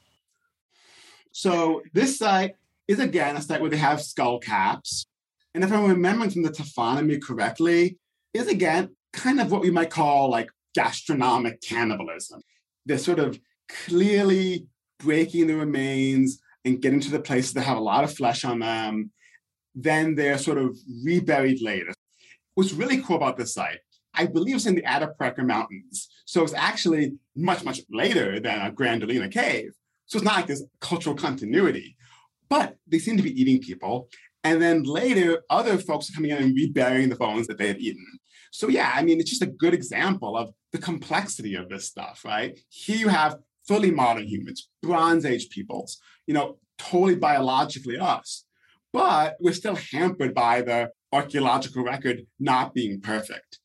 So 1.31 1.83
this 1.93 2.19
site 2.19 2.57
is 2.89 2.99
again 2.99 3.37
a 3.37 3.41
site 3.41 3.61
where 3.61 3.71
they 3.71 3.77
have 3.77 4.03
skull 4.03 4.41
caps. 4.41 5.07
And 5.55 5.63
if 5.63 5.73
I'm 5.73 5.87
remembering 5.87 6.31
from 6.31 6.43
the 6.43 6.51
taphonomy 6.51 7.23
correctly, 7.23 7.99
is 8.35 8.49
again 8.49 8.97
kind 9.13 9.41
of 9.41 9.51
what 9.51 9.63
we 9.63 9.71
might 9.71 9.91
call 9.91 10.31
like 10.31 10.51
gastronomic 10.75 11.61
cannibalism. 11.63 12.41
They're 12.87 12.99
sort 12.99 13.19
of 13.19 13.39
clearly 13.87 14.67
breaking 14.99 15.47
the 15.47 15.57
remains 15.57 16.41
and 16.65 16.81
getting 16.81 17.01
to 17.01 17.11
the 17.11 17.21
places 17.21 17.55
that 17.55 17.63
have 17.63 17.79
a 17.79 17.83
lot 17.83 18.05
of 18.05 18.15
flesh 18.15 18.45
on 18.45 18.61
them. 18.61 19.11
Then 19.75 20.15
they're 20.15 20.39
sort 20.39 20.59
of 20.59 20.77
reburied 21.05 21.63
later. 21.63 21.93
What's 22.55 22.73
really 22.73 23.01
cool 23.03 23.17
about 23.17 23.37
this 23.37 23.55
site, 23.55 23.79
I 24.15 24.27
believe 24.27 24.57
it's 24.57 24.67
in 24.67 24.75
the 24.75 24.83
Atapuerca 24.83 25.45
Mountains. 25.45 26.09
So 26.25 26.43
it's 26.43 26.55
actually 26.55 27.15
much, 27.37 27.65
much 27.65 27.81
later 27.91 28.41
than 28.41 28.61
a 28.61 28.71
Gran 28.71 29.01
Dolina 29.01 29.31
cave. 29.31 29.73
So 30.07 30.19
it's 30.19 30.25
not 30.25 30.37
like 30.37 30.47
there's 30.47 30.65
cultural 30.81 31.15
continuity, 31.15 31.97
but 32.49 32.77
they 32.87 32.99
seem 32.99 33.17
to 33.17 33.23
be 33.23 33.41
eating 33.41 33.61
people. 33.61 34.09
And 34.43 34.61
then 34.61 34.83
later, 34.83 35.43
other 35.51 35.79
folks 35.79 36.11
are 36.11 36.15
coming 36.15 36.33
in 36.33 36.39
and 36.39 36.57
reburying 36.57 37.09
the 37.09 37.17
bones 37.17 37.47
that 37.47 37.59
they 37.59 37.69
had 37.69 37.79
eaten. 37.79 38.05
So 38.51 38.69
yeah, 38.69 38.93
I 38.95 39.03
mean, 39.03 39.21
it's 39.21 39.31
just 39.31 39.43
a 39.43 39.47
good 39.47 39.75
example 39.75 40.37
of 40.37 40.53
the 40.73 40.79
complexity 40.79 41.55
of 41.55 41.69
this 41.69 41.87
stuff, 41.87 42.23
right? 42.25 42.59
Here 42.69 42.97
you 42.97 43.09
have 43.09 43.39
fully 43.67 43.91
modern 43.91 44.27
humans, 44.27 44.69
Bronze 44.83 45.25
Age 45.25 45.49
peoples, 45.51 45.99
you 46.27 46.35
know, 46.35 46.59
totally 46.79 47.17
biologically 47.17 47.99
us, 47.99 48.45
but 48.93 49.37
we're 49.41 49.53
still 49.53 49.77
hampered 49.77 50.35
by 50.35 50.63
the 50.63 50.91
archaeological 51.13 51.85
record 51.85 52.27
not 52.39 52.75
being 52.75 53.01
perfect. 53.01 53.59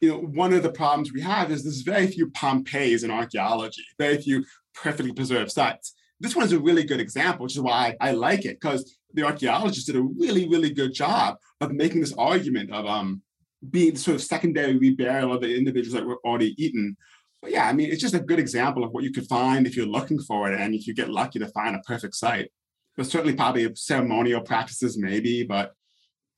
You 0.00 0.10
know, 0.10 0.18
one 0.18 0.52
of 0.52 0.62
the 0.62 0.72
problems 0.72 1.12
we 1.12 1.20
have 1.22 1.50
is 1.50 1.62
there's 1.62 1.82
very 1.82 2.06
few 2.08 2.30
Pompeiis 2.30 3.04
in 3.04 3.10
archaeology, 3.10 3.84
very 3.98 4.18
few 4.18 4.44
perfectly 4.74 5.12
preserved 5.12 5.52
sites. 5.52 5.94
This 6.20 6.36
one 6.36 6.44
is 6.44 6.52
a 6.52 6.58
really 6.58 6.84
good 6.84 7.00
example, 7.00 7.44
which 7.44 7.56
is 7.56 7.62
why 7.62 7.96
I 8.00 8.12
like 8.12 8.44
it, 8.44 8.60
because 8.60 8.96
the 9.14 9.24
archaeologists 9.24 9.84
did 9.84 9.96
a 9.96 10.02
really, 10.02 10.48
really 10.48 10.70
good 10.70 10.92
job 10.92 11.36
of 11.60 11.72
making 11.72 12.00
this 12.00 12.14
argument 12.14 12.72
of 12.72 12.86
um, 12.86 13.22
being 13.70 13.96
sort 13.96 14.16
of 14.16 14.22
secondary 14.22 14.78
reburial 14.78 15.34
of 15.34 15.40
the 15.40 15.56
individuals 15.56 15.94
that 15.94 16.06
were 16.06 16.20
already 16.24 16.54
eaten. 16.62 16.96
But 17.40 17.52
yeah, 17.52 17.68
I 17.68 17.72
mean, 17.72 17.90
it's 17.90 18.00
just 18.00 18.14
a 18.14 18.20
good 18.20 18.38
example 18.38 18.84
of 18.84 18.92
what 18.92 19.04
you 19.04 19.12
could 19.12 19.26
find 19.26 19.66
if 19.66 19.76
you're 19.76 19.86
looking 19.86 20.20
for 20.20 20.50
it 20.50 20.60
and 20.60 20.74
if 20.74 20.86
you 20.86 20.94
get 20.94 21.10
lucky 21.10 21.38
to 21.38 21.48
find 21.48 21.76
a 21.76 21.80
perfect 21.80 22.14
site. 22.14 22.50
There's 22.96 23.10
certainly 23.10 23.34
probably 23.34 23.74
ceremonial 23.74 24.42
practices, 24.42 24.98
maybe, 24.98 25.44
but 25.44 25.72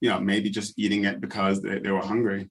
you 0.01 0.11
know, 0.11 0.20
maybe 0.20 0.51
just 0.51 0.79
eating 0.79 1.05
it 1.05 1.20
because 1.20 1.62
they, 1.62 1.79
they 1.79 1.91
were 1.91 2.03
hungry. 2.03 2.49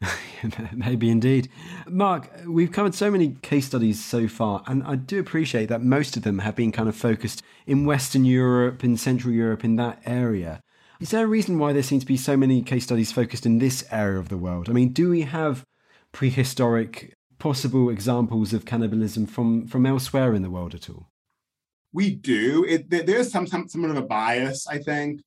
Maybe 0.72 1.10
indeed. 1.10 1.48
Marc, 1.88 2.30
we've 2.46 2.70
covered 2.70 2.94
so 2.94 3.10
many 3.10 3.36
case 3.42 3.66
studies 3.66 4.04
so 4.04 4.28
far, 4.28 4.62
and 4.66 4.82
I 4.84 4.94
do 4.94 5.18
appreciate 5.18 5.66
that 5.66 5.82
most 5.82 6.16
of 6.16 6.22
them 6.22 6.38
have 6.38 6.54
been 6.54 6.72
kind 6.72 6.88
of 6.88 6.96
focused 6.96 7.42
in 7.66 7.84
Western 7.84 8.24
Europe, 8.24 8.84
in 8.84 8.96
Central 8.96 9.32
Europe, 9.32 9.64
in 9.64 9.76
that 9.76 10.00
area. 10.06 10.62
Is 11.00 11.10
there 11.10 11.24
a 11.24 11.28
reason 11.28 11.58
why 11.58 11.72
there 11.72 11.82
seem 11.82 12.00
to 12.00 12.06
be 12.06 12.16
so 12.16 12.36
many 12.36 12.60
case 12.60 12.84
studies 12.84 13.12
focused 13.12 13.46
in 13.46 13.58
this 13.58 13.84
area 13.92 14.18
of 14.18 14.28
the 14.28 14.36
world? 14.36 14.68
I 14.68 14.72
mean, 14.72 14.92
do 14.92 15.10
we 15.10 15.22
have 15.22 15.64
prehistoric 16.10 17.14
possible 17.38 17.88
examples 17.88 18.52
of 18.52 18.64
cannibalism 18.64 19.26
from, 19.26 19.68
from 19.68 19.86
elsewhere 19.86 20.34
in 20.34 20.42
the 20.42 20.50
world 20.50 20.74
at 20.74 20.90
all? 20.90 21.08
We 21.92 22.14
do. 22.14 22.64
It, 22.68 22.90
there's 22.90 23.30
some, 23.30 23.46
some 23.46 23.68
somewhat 23.68 23.92
of 23.92 23.96
a 23.96 24.02
bias, 24.02 24.66
I 24.66 24.78
think. 24.78 25.22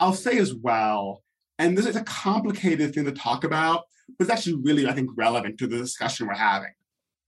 I'll 0.00 0.14
say 0.14 0.38
as 0.38 0.54
well, 0.54 1.22
and 1.58 1.76
this 1.76 1.86
is 1.86 1.94
a 1.94 2.02
complicated 2.04 2.94
thing 2.94 3.04
to 3.04 3.12
talk 3.12 3.44
about, 3.44 3.84
but 4.18 4.24
it's 4.24 4.32
actually 4.32 4.56
really, 4.62 4.88
I 4.88 4.92
think, 4.92 5.10
relevant 5.14 5.58
to 5.58 5.66
the 5.66 5.76
discussion 5.76 6.26
we're 6.26 6.34
having. 6.34 6.72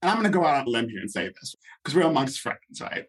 And 0.01 0.09
I'm 0.09 0.17
going 0.17 0.31
to 0.31 0.37
go 0.37 0.43
out 0.43 0.61
on 0.61 0.67
a 0.67 0.69
limb 0.69 0.89
here 0.89 0.99
and 0.99 1.09
say 1.09 1.27
this 1.27 1.55
because 1.83 1.95
we're 1.95 2.09
amongst 2.09 2.41
friends, 2.41 2.81
right? 2.81 3.05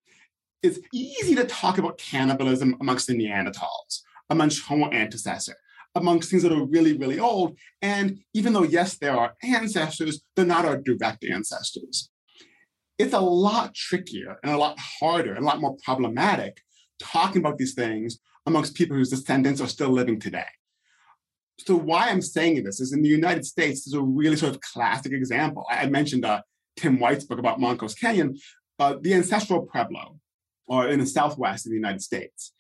It's 0.63 0.79
easy 0.93 1.35
to 1.35 1.45
talk 1.45 1.79
about 1.79 1.99
cannibalism 1.99 2.77
amongst 2.81 3.07
the 3.07 3.15
Neanderthals, 3.15 4.03
amongst 4.31 4.65
Homo 4.67 4.91
antecessor, 4.91 5.55
amongst 5.95 6.31
things 6.31 6.43
that 6.43 6.53
are 6.53 6.65
really, 6.65 6.97
really 6.97 7.19
old. 7.19 7.57
And 7.83 8.19
even 8.35 8.53
though, 8.53 8.63
yes, 8.63 8.99
there 8.99 9.17
are 9.17 9.35
ancestors, 9.43 10.23
they're 10.35 10.45
not 10.45 10.65
our 10.65 10.77
direct 10.79 11.25
ancestors. 11.25 12.11
It's 12.99 13.15
a 13.15 13.21
lot 13.21 13.75
trickier 13.75 14.37
and 14.43 14.53
a 14.53 14.59
lot 14.59 14.79
harder 14.79 15.35
and 15.35 15.45
a 15.45 15.47
lot 15.47 15.61
more 15.61 15.77
problematic 15.85 16.63
talking 16.99 17.41
about 17.41 17.59
these 17.59 17.75
things 17.75 18.19
amongst 18.47 18.75
people 18.75 18.97
whose 18.97 19.11
descendants 19.11 19.61
are 19.61 19.69
still 19.69 19.91
living 19.91 20.19
today. 20.19 20.47
So 21.59 21.75
why 21.77 22.09
I'm 22.09 22.23
saying 22.23 22.63
this 22.63 22.81
is 22.81 22.93
in 22.93 23.03
the 23.03 23.09
United 23.09 23.45
States, 23.45 23.85
there's 23.85 24.01
a 24.01 24.05
really 24.05 24.37
sort 24.37 24.55
of 24.55 24.61
classic 24.61 25.13
example. 25.13 25.67
I 25.71 25.87
mentioned 25.87 26.25
uh, 26.25 26.43
Tim 26.77 26.99
White's 26.99 27.25
book 27.25 27.39
about 27.39 27.59
Mancos 27.59 27.99
Canyon, 27.99 28.37
uh, 28.79 28.97
the 29.01 29.15
ancestral 29.15 29.67
Pueblo, 29.67 30.19
or 30.67 30.89
in 30.89 31.01
the 31.01 31.07
Southwest 31.07 31.67
of 31.67 31.71
the 31.71 31.77
United 31.77 32.03
States. 32.03 32.53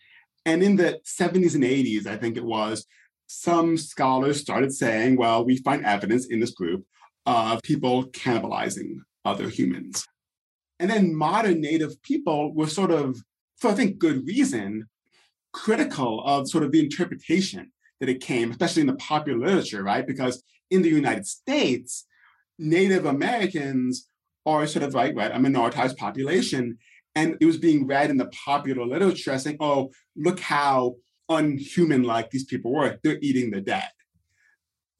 And 0.46 0.62
in 0.62 0.76
the 0.76 1.00
70s 1.04 1.54
and 1.54 1.64
80s, 1.64 2.06
I 2.06 2.16
think 2.16 2.38
it 2.38 2.44
was, 2.44 2.86
some 3.26 3.76
scholars 3.76 4.40
started 4.40 4.72
saying, 4.72 5.16
well, 5.16 5.44
we 5.44 5.58
find 5.58 5.84
evidence 5.84 6.26
in 6.26 6.40
this 6.40 6.52
group 6.52 6.86
of 7.26 7.60
people 7.62 8.04
cannibalizing 8.10 9.00
other 9.24 9.48
humans. 9.48 10.06
And 10.78 10.88
then 10.88 11.14
modern 11.14 11.60
Native 11.60 12.00
people 12.02 12.54
were 12.54 12.68
sort 12.68 12.92
of, 12.92 13.18
for 13.58 13.72
I 13.72 13.74
think 13.74 13.98
good 13.98 14.26
reason, 14.26 14.88
critical 15.52 16.22
of 16.24 16.48
sort 16.48 16.62
of 16.62 16.70
the 16.70 16.80
interpretation 16.80 17.72
that 17.98 18.08
it 18.08 18.20
came, 18.20 18.50
especially 18.50 18.82
in 18.82 18.86
the 18.86 18.96
popular 18.96 19.46
literature, 19.46 19.82
right? 19.82 20.06
Because 20.06 20.42
in 20.70 20.82
the 20.82 20.88
United 20.88 21.26
States, 21.26 22.06
Native 22.58 23.06
Americans 23.06 24.08
are 24.44 24.66
sort 24.66 24.84
of 24.84 24.94
like 24.94 25.16
right, 25.16 25.32
a 25.32 25.34
minoritized 25.34 25.96
population. 25.96 26.78
And 27.16 27.36
it 27.40 27.46
was 27.46 27.56
being 27.56 27.86
read 27.86 28.10
in 28.10 28.18
the 28.18 28.30
popular 28.44 28.86
literature 28.86 29.36
saying, 29.38 29.56
oh, 29.58 29.90
look 30.14 30.38
how 30.38 30.96
unhuman 31.28 32.04
like 32.04 32.30
these 32.30 32.44
people 32.44 32.72
were. 32.72 32.98
They're 33.02 33.18
eating 33.20 33.50
the 33.50 33.60
dead. 33.60 33.88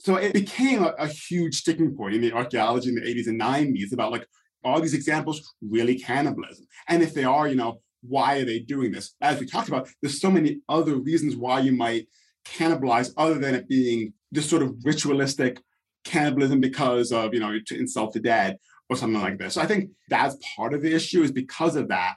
So 0.00 0.16
it 0.16 0.32
became 0.32 0.82
a, 0.82 0.94
a 0.98 1.06
huge 1.06 1.56
sticking 1.56 1.94
point 1.94 2.14
in 2.14 2.22
the 2.22 2.32
archaeology 2.32 2.88
in 2.88 2.96
the 2.96 3.02
80s 3.02 3.28
and 3.28 3.40
90s 3.40 3.92
about 3.92 4.12
like, 4.12 4.26
all 4.64 4.80
these 4.80 4.94
examples 4.94 5.54
really 5.62 5.98
cannibalism? 5.98 6.66
And 6.88 7.02
if 7.02 7.14
they 7.14 7.24
are, 7.24 7.46
you 7.46 7.54
know, 7.54 7.80
why 8.02 8.38
are 8.38 8.44
they 8.44 8.58
doing 8.58 8.92
this? 8.92 9.14
As 9.20 9.38
we 9.38 9.46
talked 9.46 9.68
about, 9.68 9.88
there's 10.02 10.20
so 10.20 10.30
many 10.30 10.60
other 10.68 10.96
reasons 10.96 11.36
why 11.36 11.60
you 11.60 11.72
might 11.72 12.08
cannibalize 12.44 13.12
other 13.16 13.38
than 13.38 13.54
it 13.54 13.68
being 13.68 14.12
this 14.32 14.48
sort 14.48 14.62
of 14.62 14.74
ritualistic 14.84 15.60
cannibalism 16.04 16.60
because 16.60 17.12
of, 17.12 17.32
you 17.32 17.40
know, 17.40 17.58
to 17.66 17.78
insult 17.78 18.12
the 18.12 18.20
dead 18.20 18.58
or 18.88 18.96
something 18.96 19.20
like 19.20 19.38
this. 19.38 19.54
So 19.54 19.60
I 19.60 19.66
think 19.66 19.90
that's 20.08 20.36
part 20.56 20.74
of 20.74 20.82
the 20.82 20.94
issue 20.94 21.22
is 21.22 21.32
because 21.32 21.76
of 21.76 21.88
that. 21.88 22.16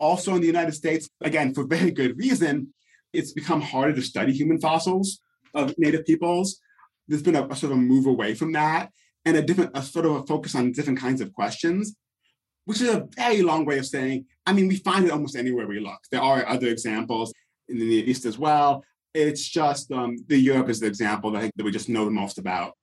Also 0.00 0.34
in 0.34 0.40
the 0.40 0.46
United 0.46 0.72
States, 0.72 1.08
again, 1.20 1.54
for 1.54 1.64
very 1.64 1.90
good 1.90 2.16
reason, 2.18 2.72
it's 3.12 3.32
become 3.32 3.60
harder 3.60 3.94
to 3.94 4.02
study 4.02 4.32
human 4.32 4.60
fossils 4.60 5.20
of 5.54 5.74
native 5.78 6.04
peoples. 6.06 6.60
There's 7.08 7.22
been 7.22 7.36
a, 7.36 7.46
a 7.46 7.56
sort 7.56 7.72
of 7.72 7.78
a 7.78 7.80
move 7.80 8.06
away 8.06 8.34
from 8.34 8.52
that 8.52 8.90
and 9.24 9.36
a 9.36 9.42
different, 9.42 9.72
a 9.74 9.82
sort 9.82 10.06
of 10.06 10.12
a 10.12 10.26
focus 10.26 10.54
on 10.54 10.72
different 10.72 10.98
kinds 10.98 11.20
of 11.20 11.32
questions, 11.32 11.96
which 12.64 12.80
is 12.80 12.88
a 12.88 13.08
very 13.16 13.42
long 13.42 13.64
way 13.64 13.78
of 13.78 13.86
saying, 13.86 14.26
I 14.46 14.52
mean, 14.52 14.68
we 14.68 14.76
find 14.76 15.04
it 15.04 15.10
almost 15.10 15.36
anywhere 15.36 15.66
we 15.66 15.80
look. 15.80 16.00
There 16.10 16.22
are 16.22 16.46
other 16.46 16.68
examples 16.68 17.32
in 17.68 17.78
the 17.78 17.86
Near 17.86 18.04
East 18.04 18.24
as 18.24 18.38
well. 18.38 18.84
It's 19.14 19.46
just 19.48 19.90
um, 19.90 20.16
the 20.28 20.38
Europe 20.38 20.68
is 20.68 20.80
the 20.80 20.86
example 20.86 21.30
that, 21.32 21.50
that 21.56 21.64
we 21.64 21.72
just 21.72 21.88
know 21.88 22.04
the 22.04 22.10
most 22.10 22.38
about. 22.38 22.74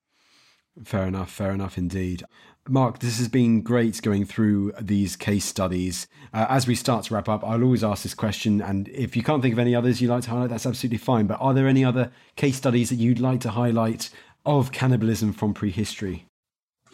Fair 0.83 1.07
enough, 1.07 1.31
fair 1.31 1.51
enough 1.51 1.77
indeed. 1.77 2.23
Marc, 2.67 2.99
this 2.99 3.19
has 3.19 3.27
been 3.27 3.61
great 3.61 4.01
going 4.01 4.25
through 4.25 4.73
these 4.81 5.15
case 5.15 5.45
studies. 5.45 6.07
Uh, 6.33 6.47
as 6.49 6.67
we 6.67 6.73
start 6.73 7.05
to 7.05 7.13
wrap 7.13 7.29
up, 7.29 7.43
I'll 7.43 7.63
always 7.63 7.83
ask 7.83 8.03
this 8.03 8.15
question, 8.15 8.59
and 8.59 8.87
if 8.89 9.15
you 9.15 9.21
can't 9.21 9.41
think 9.41 9.53
of 9.53 9.59
any 9.59 9.75
others 9.75 10.01
you'd 10.01 10.09
like 10.09 10.23
to 10.23 10.31
highlight, 10.31 10.49
that's 10.49 10.65
absolutely 10.65 10.97
fine. 10.97 11.27
But 11.27 11.39
are 11.39 11.53
there 11.53 11.67
any 11.67 11.85
other 11.85 12.11
case 12.35 12.57
studies 12.57 12.89
that 12.89 12.95
you'd 12.95 13.19
like 13.19 13.39
to 13.41 13.51
highlight 13.51 14.09
of 14.45 14.71
cannibalism 14.71 15.31
from 15.31 15.53
prehistory? 15.53 16.25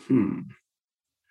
Hmm. 0.07 0.41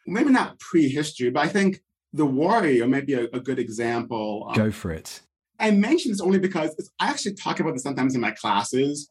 Maybe 0.06 0.30
not 0.30 0.58
prehistory, 0.58 1.30
but 1.30 1.40
I 1.40 1.48
think 1.48 1.82
the 2.12 2.26
Wari 2.26 2.84
may 2.86 3.02
be 3.02 3.14
a, 3.14 3.24
a 3.32 3.40
good 3.40 3.58
example. 3.58 4.50
Go 4.54 4.70
for 4.70 4.90
it. 4.90 5.20
I 5.58 5.70
mention 5.70 6.10
this 6.10 6.20
only 6.20 6.38
because 6.38 6.74
I 6.98 7.10
actually 7.10 7.34
talk 7.34 7.60
about 7.60 7.74
this 7.74 7.82
sometimes 7.82 8.14
in 8.14 8.20
my 8.22 8.30
classes 8.30 9.10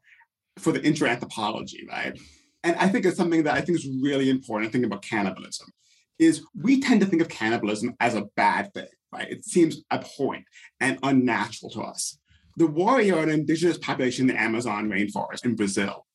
for 0.58 0.72
the 0.72 0.84
intro 0.84 1.08
anthropology, 1.08 1.86
right? 1.88 2.18
And 2.64 2.76
I 2.76 2.90
think 2.90 3.06
it's 3.06 3.18
something 3.18 3.44
that 3.44 3.56
I 3.56 3.62
think 3.62 3.78
is 3.78 3.88
really 4.02 4.30
important. 4.30 4.72
Thinking 4.72 4.92
about 4.92 5.02
cannibalism 5.02 5.68
is 6.18 6.44
we 6.54 6.82
tend 6.82 7.00
to 7.02 7.08
think 7.08 7.22
of 7.22 7.30
cannibalism 7.30 7.96
as 8.00 8.16
a 8.16 8.26
bad 8.36 8.74
thing, 8.74 8.88
right? 9.12 9.30
It 9.30 9.46
seems 9.46 9.84
abhorrent 9.92 10.46
and 10.80 11.00
unnatural 11.02 11.72
to 11.72 11.82
us. 11.82 12.18
The 12.58 12.68
Wari 12.68 13.12
are 13.12 13.24
an 13.24 13.30
indigenous 13.30 13.78
population 13.78 14.30
in 14.30 14.36
the 14.36 14.42
Amazon 14.42 14.90
rainforest 14.90 15.46
in 15.46 15.56
Brazil, 15.56 16.06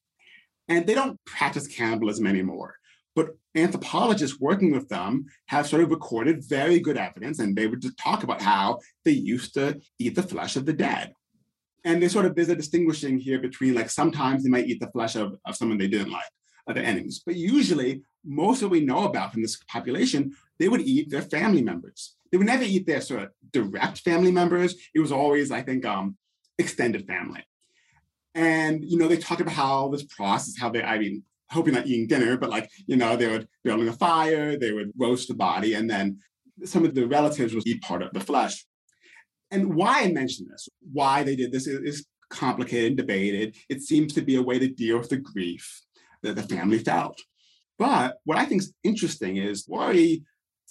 and 0.69 0.87
they 0.87 0.95
don't 0.95 1.19
practice 1.25 1.67
cannibalism 1.67 2.27
anymore. 2.27 2.77
But 3.17 3.31
anthropologists 3.55 4.41
working 4.41 4.73
with 4.73 4.89
them 4.89 5.27
have 5.47 5.67
sort 5.67 5.83
of 5.83 5.91
recorded 5.91 6.45
very 6.47 6.81
good 6.81 6.99
evidence, 6.99 7.39
and 7.39 7.57
they 7.57 7.67
would 7.67 7.83
talk 7.97 8.25
about 8.25 8.43
how 8.43 8.81
they 9.05 9.13
used 9.13 9.55
to 9.55 9.81
eat 9.99 10.17
the 10.17 10.23
flesh 10.23 10.57
of 10.57 10.67
the 10.67 10.73
dead. 10.73 11.15
And 11.85 12.03
they 12.03 12.09
sort 12.09 12.27
of 12.27 12.35
there's 12.35 12.49
a 12.49 12.57
distinguishing 12.57 13.19
here 13.19 13.39
between 13.39 13.75
like 13.75 13.91
sometimes 13.91 14.43
they 14.43 14.51
might 14.51 14.67
eat 14.67 14.81
the 14.81 14.91
flesh 14.91 15.17
of, 15.17 15.37
of 15.45 15.57
someone 15.57 15.79
they 15.79 15.89
didn't 15.89 16.11
like, 16.11 16.25
of 16.67 16.75
their 16.75 16.85
enemies. 16.85 17.23
But 17.25 17.37
usually, 17.37 18.03
most 18.25 18.63
of 18.63 18.71
what 18.71 18.79
we 18.79 18.87
know 18.87 19.05
about 19.05 19.33
from 19.33 19.43
this 19.43 19.57
population, 19.69 20.35
they 20.59 20.69
would 20.69 20.81
eat 20.81 21.11
their 21.11 21.23
family 21.23 21.63
members. 21.63 22.17
They 22.33 22.39
would 22.39 22.47
never 22.47 22.65
eat 22.65 22.87
their 22.87 23.01
sort 23.01 23.23
of 23.23 23.29
direct 23.53 23.99
family 23.99 24.33
members. 24.33 24.75
It 24.95 25.01
was 25.01 25.13
always, 25.13 25.51
I 25.51 25.63
think, 25.63 25.85
um, 25.85 26.17
extended 26.59 27.07
family. 27.07 27.45
And 28.35 28.85
you 28.85 28.99
know, 28.99 29.09
they 29.09 29.19
talk 29.19 29.41
about 29.41 29.55
how 29.55 29.89
this 29.89 30.05
process, 30.05 30.59
how 30.59 30.71
they, 30.71 30.83
I 30.83 30.99
mean, 30.99 31.23
hoping 31.51 31.75
not 31.75 31.87
eating 31.87 32.07
dinner, 32.07 32.37
but 32.37 32.51
like, 32.51 32.71
you 32.87 32.97
know, 32.97 33.17
they 33.17 33.29
would 33.29 33.49
building 33.63 33.89
a 33.89 33.93
fire, 33.93 34.59
they 34.59 34.73
would 34.73 34.93
roast 34.99 35.29
the 35.29 35.35
body, 35.35 35.75
and 35.75 35.89
then 35.89 36.19
some 36.65 36.85
of 36.85 36.95
the 36.95 37.07
relatives 37.07 37.55
would 37.55 37.67
eat 37.67 37.83
part 37.83 38.03
of 38.03 38.13
the 38.13 38.21
flesh. 38.21 38.65
And 39.55 39.75
why 39.77 40.03
I 40.03 40.11
mention 40.11 40.49
this, 40.51 40.69
why 40.93 41.23
they 41.23 41.37
did 41.37 41.53
this 41.53 41.69
is 41.69 42.07
complicated 42.29 42.89
and 42.89 42.97
debated. 42.97 43.57
It 43.69 43.83
seems 43.83 44.13
to 44.15 44.21
be 44.21 44.35
a 44.35 44.43
way 44.43 44.59
to 44.59 44.69
deal 44.69 44.99
with 44.99 45.11
the 45.11 45.17
grief 45.17 45.83
that 46.23 46.35
the 46.35 46.43
family 46.43 46.79
felt. 46.79 47.21
But 47.79 48.17
what 48.25 48.37
I 48.37 48.47
think 48.47 48.63
is 48.63 48.75
interesting 48.83 49.37
is 49.37 49.67
Wari, 49.69 50.25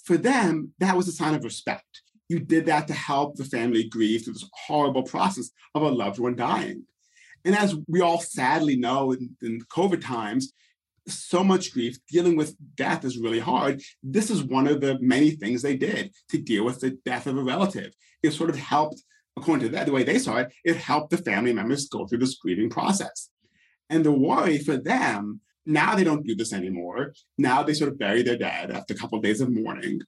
for 0.04 0.18
them, 0.18 0.72
that 0.80 0.96
was 0.96 1.08
a 1.08 1.12
sign 1.12 1.34
of 1.34 1.44
respect. 1.44 2.02
You 2.28 2.40
did 2.40 2.66
that 2.66 2.86
to 2.88 2.94
help 2.94 3.36
the 3.36 3.44
family 3.44 3.88
grieve 3.88 4.24
through 4.24 4.34
this 4.34 4.50
horrible 4.66 5.02
process 5.02 5.50
of 5.74 5.82
a 5.82 5.88
loved 5.88 6.18
one 6.18 6.36
dying. 6.36 6.84
And 7.46 7.56
as 7.56 7.74
we 7.88 8.02
all 8.02 8.20
sadly 8.20 8.76
know 8.76 9.12
in, 9.12 9.36
in 9.42 9.60
COVID 9.72 10.02
times, 10.02 10.52
so 11.06 11.44
much 11.44 11.72
grief, 11.72 11.98
dealing 12.10 12.36
with 12.36 12.56
death 12.76 13.04
is 13.04 13.18
really 13.18 13.40
hard. 13.40 13.82
This 14.02 14.30
is 14.30 14.42
one 14.42 14.66
of 14.66 14.80
the 14.80 14.98
many 15.00 15.32
things 15.32 15.62
they 15.62 15.76
did 15.76 16.12
to 16.30 16.38
deal 16.38 16.64
with 16.64 16.80
the 16.80 16.98
death 17.04 17.26
of 17.26 17.36
a 17.36 17.42
relative. 17.42 17.92
It 18.24 18.32
sort 18.32 18.50
of 18.50 18.56
helped, 18.56 19.02
according 19.36 19.66
to 19.66 19.72
that, 19.74 19.86
the 19.86 19.92
way 19.92 20.02
they 20.02 20.18
saw 20.18 20.38
it, 20.38 20.52
it 20.64 20.76
helped 20.76 21.10
the 21.10 21.18
family 21.18 21.52
members 21.52 21.88
go 21.88 22.06
through 22.06 22.18
this 22.18 22.36
grieving 22.36 22.70
process. 22.70 23.28
And 23.90 24.02
the 24.04 24.12
Wari 24.12 24.58
for 24.58 24.78
them, 24.78 25.40
now 25.66 25.94
they 25.94 26.04
don't 26.04 26.26
do 26.26 26.34
this 26.34 26.52
anymore. 26.52 27.12
Now 27.36 27.62
they 27.62 27.74
sort 27.74 27.92
of 27.92 27.98
bury 27.98 28.22
their 28.22 28.38
dead 28.38 28.70
after 28.70 28.94
a 28.94 28.96
couple 28.96 29.18
of 29.18 29.24
days 29.24 29.42
of 29.42 29.50
mourning. 29.52 30.00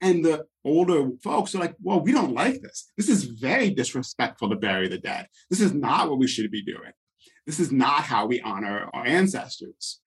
And 0.00 0.24
the 0.24 0.46
older 0.64 1.10
folks 1.22 1.54
are 1.54 1.58
like, 1.58 1.74
well, 1.82 2.00
we 2.00 2.12
don't 2.12 2.32
like 2.32 2.62
this. 2.62 2.90
This 2.96 3.08
is 3.10 3.24
very 3.24 3.70
disrespectful 3.70 4.48
to 4.48 4.56
bury 4.56 4.88
the 4.88 4.98
dead. 4.98 5.26
This 5.50 5.60
is 5.60 5.74
not 5.74 6.08
what 6.08 6.18
we 6.18 6.26
should 6.26 6.50
be 6.50 6.62
doing. 6.64 6.92
This 7.46 7.60
is 7.60 7.70
not 7.70 8.02
how 8.04 8.26
we 8.26 8.40
honor 8.40 8.88
our 8.94 9.06
ancestors. 9.06 10.00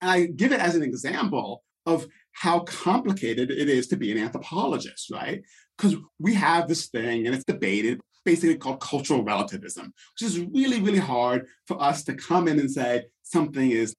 And 0.00 0.10
I 0.10 0.26
give 0.26 0.52
it 0.52 0.60
as 0.60 0.74
an 0.74 0.82
example 0.82 1.62
of 1.86 2.06
how 2.32 2.60
complicated 2.60 3.50
it 3.50 3.68
is 3.68 3.86
to 3.88 3.96
be 3.96 4.12
an 4.12 4.18
anthropologist, 4.18 5.10
right? 5.10 5.42
Because 5.76 5.96
we 6.18 6.34
have 6.34 6.68
this 6.68 6.88
thing 6.88 7.26
and 7.26 7.34
it's 7.34 7.44
debated, 7.44 8.00
basically 8.24 8.56
called 8.56 8.80
cultural 8.80 9.22
relativism, 9.24 9.92
which 10.14 10.28
is 10.28 10.40
really, 10.40 10.80
really 10.80 10.98
hard 10.98 11.46
for 11.66 11.80
us 11.82 12.04
to 12.04 12.14
come 12.14 12.48
in 12.48 12.58
and 12.58 12.70
say 12.70 13.04
something 13.22 13.70
is, 13.70 13.94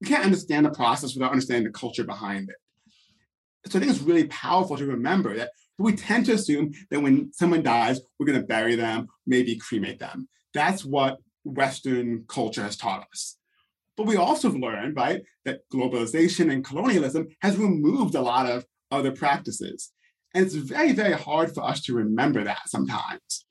you 0.00 0.08
can't 0.08 0.24
understand 0.24 0.66
the 0.66 0.70
process 0.70 1.14
without 1.14 1.32
understanding 1.32 1.64
the 1.64 1.78
culture 1.78 2.04
behind 2.04 2.50
it. 2.50 3.70
So 3.70 3.78
I 3.78 3.80
think 3.80 3.92
it's 3.92 4.02
really 4.02 4.26
powerful 4.28 4.76
to 4.76 4.86
remember 4.86 5.36
that 5.36 5.50
we 5.78 5.94
tend 5.94 6.26
to 6.26 6.32
assume 6.32 6.72
that 6.90 7.00
when 7.00 7.32
someone 7.32 7.62
dies, 7.62 8.00
we're 8.18 8.26
going 8.26 8.40
to 8.40 8.46
bury 8.46 8.74
them, 8.74 9.08
maybe 9.26 9.56
cremate 9.56 9.98
them. 9.98 10.28
That's 10.54 10.84
what 10.84 11.18
Western 11.44 12.24
culture 12.28 12.62
has 12.62 12.76
taught 12.76 13.06
us. 13.12 13.37
But 13.98 14.06
we 14.06 14.16
also 14.16 14.48
have 14.48 14.56
learned, 14.56 14.94
right, 14.96 15.22
that 15.44 15.68
globalization 15.74 16.52
and 16.52 16.64
colonialism 16.64 17.26
has 17.42 17.56
removed 17.56 18.14
a 18.14 18.22
lot 18.22 18.46
of 18.46 18.64
other 18.92 19.10
practices. 19.10 19.90
And 20.32 20.46
it's 20.46 20.54
very, 20.54 20.92
very 20.92 21.14
hard 21.14 21.52
for 21.52 21.64
us 21.64 21.80
to 21.82 21.94
remember 21.94 22.44
that 22.44 22.68
sometimes. 22.68 23.44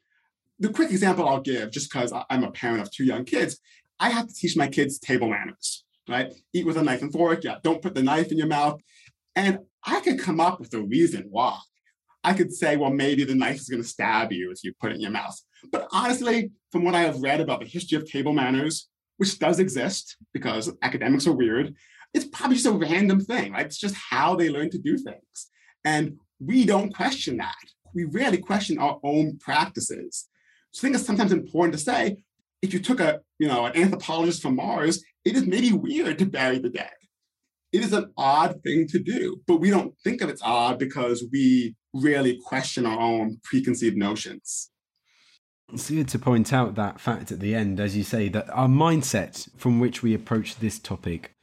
The 0.58 0.70
quick 0.70 0.90
example 0.90 1.28
I'll 1.28 1.42
give, 1.42 1.70
just 1.72 1.92
because 1.92 2.14
I'm 2.30 2.46
a 2.46 2.52
parent 2.52 2.82
of 2.82 2.90
two 2.90 3.04
young 3.04 3.26
kids, 3.26 3.60
I 4.00 4.10
have 4.10 4.30
to 4.30 4.34
teach 4.34 4.56
my 4.56 4.70
kids 4.70 5.00
table 5.00 5.30
manners, 5.30 5.84
right? 6.08 6.34
Eat 6.54 6.66
with 6.66 6.78
a 6.78 6.84
knife 6.84 7.02
and 7.02 7.12
fork, 7.12 7.44
yeah, 7.44 7.58
don't 7.62 7.82
put 7.82 7.94
the 7.94 8.02
knife 8.02 8.32
in 8.32 8.38
your 8.38 8.48
mouth. 8.48 8.80
And 9.36 9.60
I 9.84 10.00
could 10.00 10.18
come 10.18 10.40
up 10.40 10.62
with 10.62 10.74
a 10.74 10.82
reason 10.82 11.28
why. 11.30 11.60
I 12.24 12.34
could 12.34 12.54
say, 12.54 12.78
well, 12.78 12.92
maybe 12.92 13.26
the 13.26 13.36
knife 13.36 13.58
is 13.58 13.68
going 13.68 13.84
to 13.84 13.88
stab 13.88 14.32
you 14.32 14.50
if 14.52 14.64
you 14.64 14.74
put 14.80 14.92
it 14.92 14.96
in 14.96 15.02
your 15.02 15.12
mouth. 15.12 15.38
But 15.74 15.90
honestly, 15.92 16.52
from 16.72 16.86
what 16.86 16.96
I 16.96 17.02
have 17.02 17.22
read 17.22 17.42
about 17.42 17.60
the 17.60 17.66
history 17.66 17.98
of 17.98 18.10
table 18.10 18.34
manners, 18.34 18.88
which 19.18 19.40
does 19.40 19.60
exist 19.60 20.18
because 20.34 20.72
academics 20.82 21.28
are 21.28 21.34
weird, 21.34 21.76
it's 22.14 22.26
probably 22.26 22.56
just 22.56 22.68
a 22.68 22.72
random 22.72 23.20
thing. 23.20 23.54
Right? 23.54 23.66
It's 23.66 23.78
just 23.78 23.96
how 23.96 24.36
they 24.36 24.50
learn 24.50 24.70
to 24.72 24.78
do 24.78 24.98
things. 24.98 25.48
And 25.84 26.18
we 26.40 26.66
don't 26.66 26.94
question 26.94 27.38
that. 27.38 27.56
We 27.94 28.06
rarely 28.06 28.38
question 28.38 28.78
our 28.78 29.00
own 29.04 29.38
practices. 29.40 30.28
So 30.72 30.82
I 30.82 30.82
think 30.84 30.96
it's 30.96 31.06
sometimes 31.06 31.32
important 31.32 31.74
to 31.74 31.84
say, 31.84 32.18
if 32.62 32.74
you 32.74 32.80
took 32.80 33.00
a, 33.00 33.22
you 33.40 33.48
know, 33.48 33.66
an 33.66 33.76
anthropologist 33.76 34.42
from 34.42 34.56
Mars, 34.56 35.04
it 35.26 35.36
is 35.36 35.46
maybe 35.46 35.72
weird 35.72 36.20
to 36.20 36.26
bury 36.26 36.60
the 36.60 36.70
dead. 36.70 36.92
It 37.72 37.84
is 37.84 37.94
an 37.94 38.12
odd 38.18 38.62
thing 38.64 38.88
to 38.90 39.00
do, 39.00 39.42
but 39.46 39.58
we 39.58 39.70
don't 39.70 39.94
think 40.04 40.22
of 40.22 40.30
it's 40.30 40.42
odd 40.42 40.80
because 40.80 41.26
we 41.32 41.76
rarely 41.94 42.40
question 42.44 42.86
our 42.86 43.00
own 43.00 43.40
preconceived 43.44 43.98
notions. 43.98 44.72
It's 45.74 45.90
good 45.90 46.08
to 46.10 46.20
point 46.20 46.54
out 46.54 46.76
that 46.76 47.00
fact 47.00 47.30
at 47.30 47.42
the 47.42 47.54
end, 47.54 47.82
as 47.82 47.96
you 47.98 48.04
say, 48.04 48.30
that 48.30 48.50
our 48.52 48.70
mindset 48.70 49.50
from 49.58 49.82
which 49.82 50.02
we 50.02 50.14
approach 50.14 50.56
this 50.56 50.80
topic. 50.80 51.36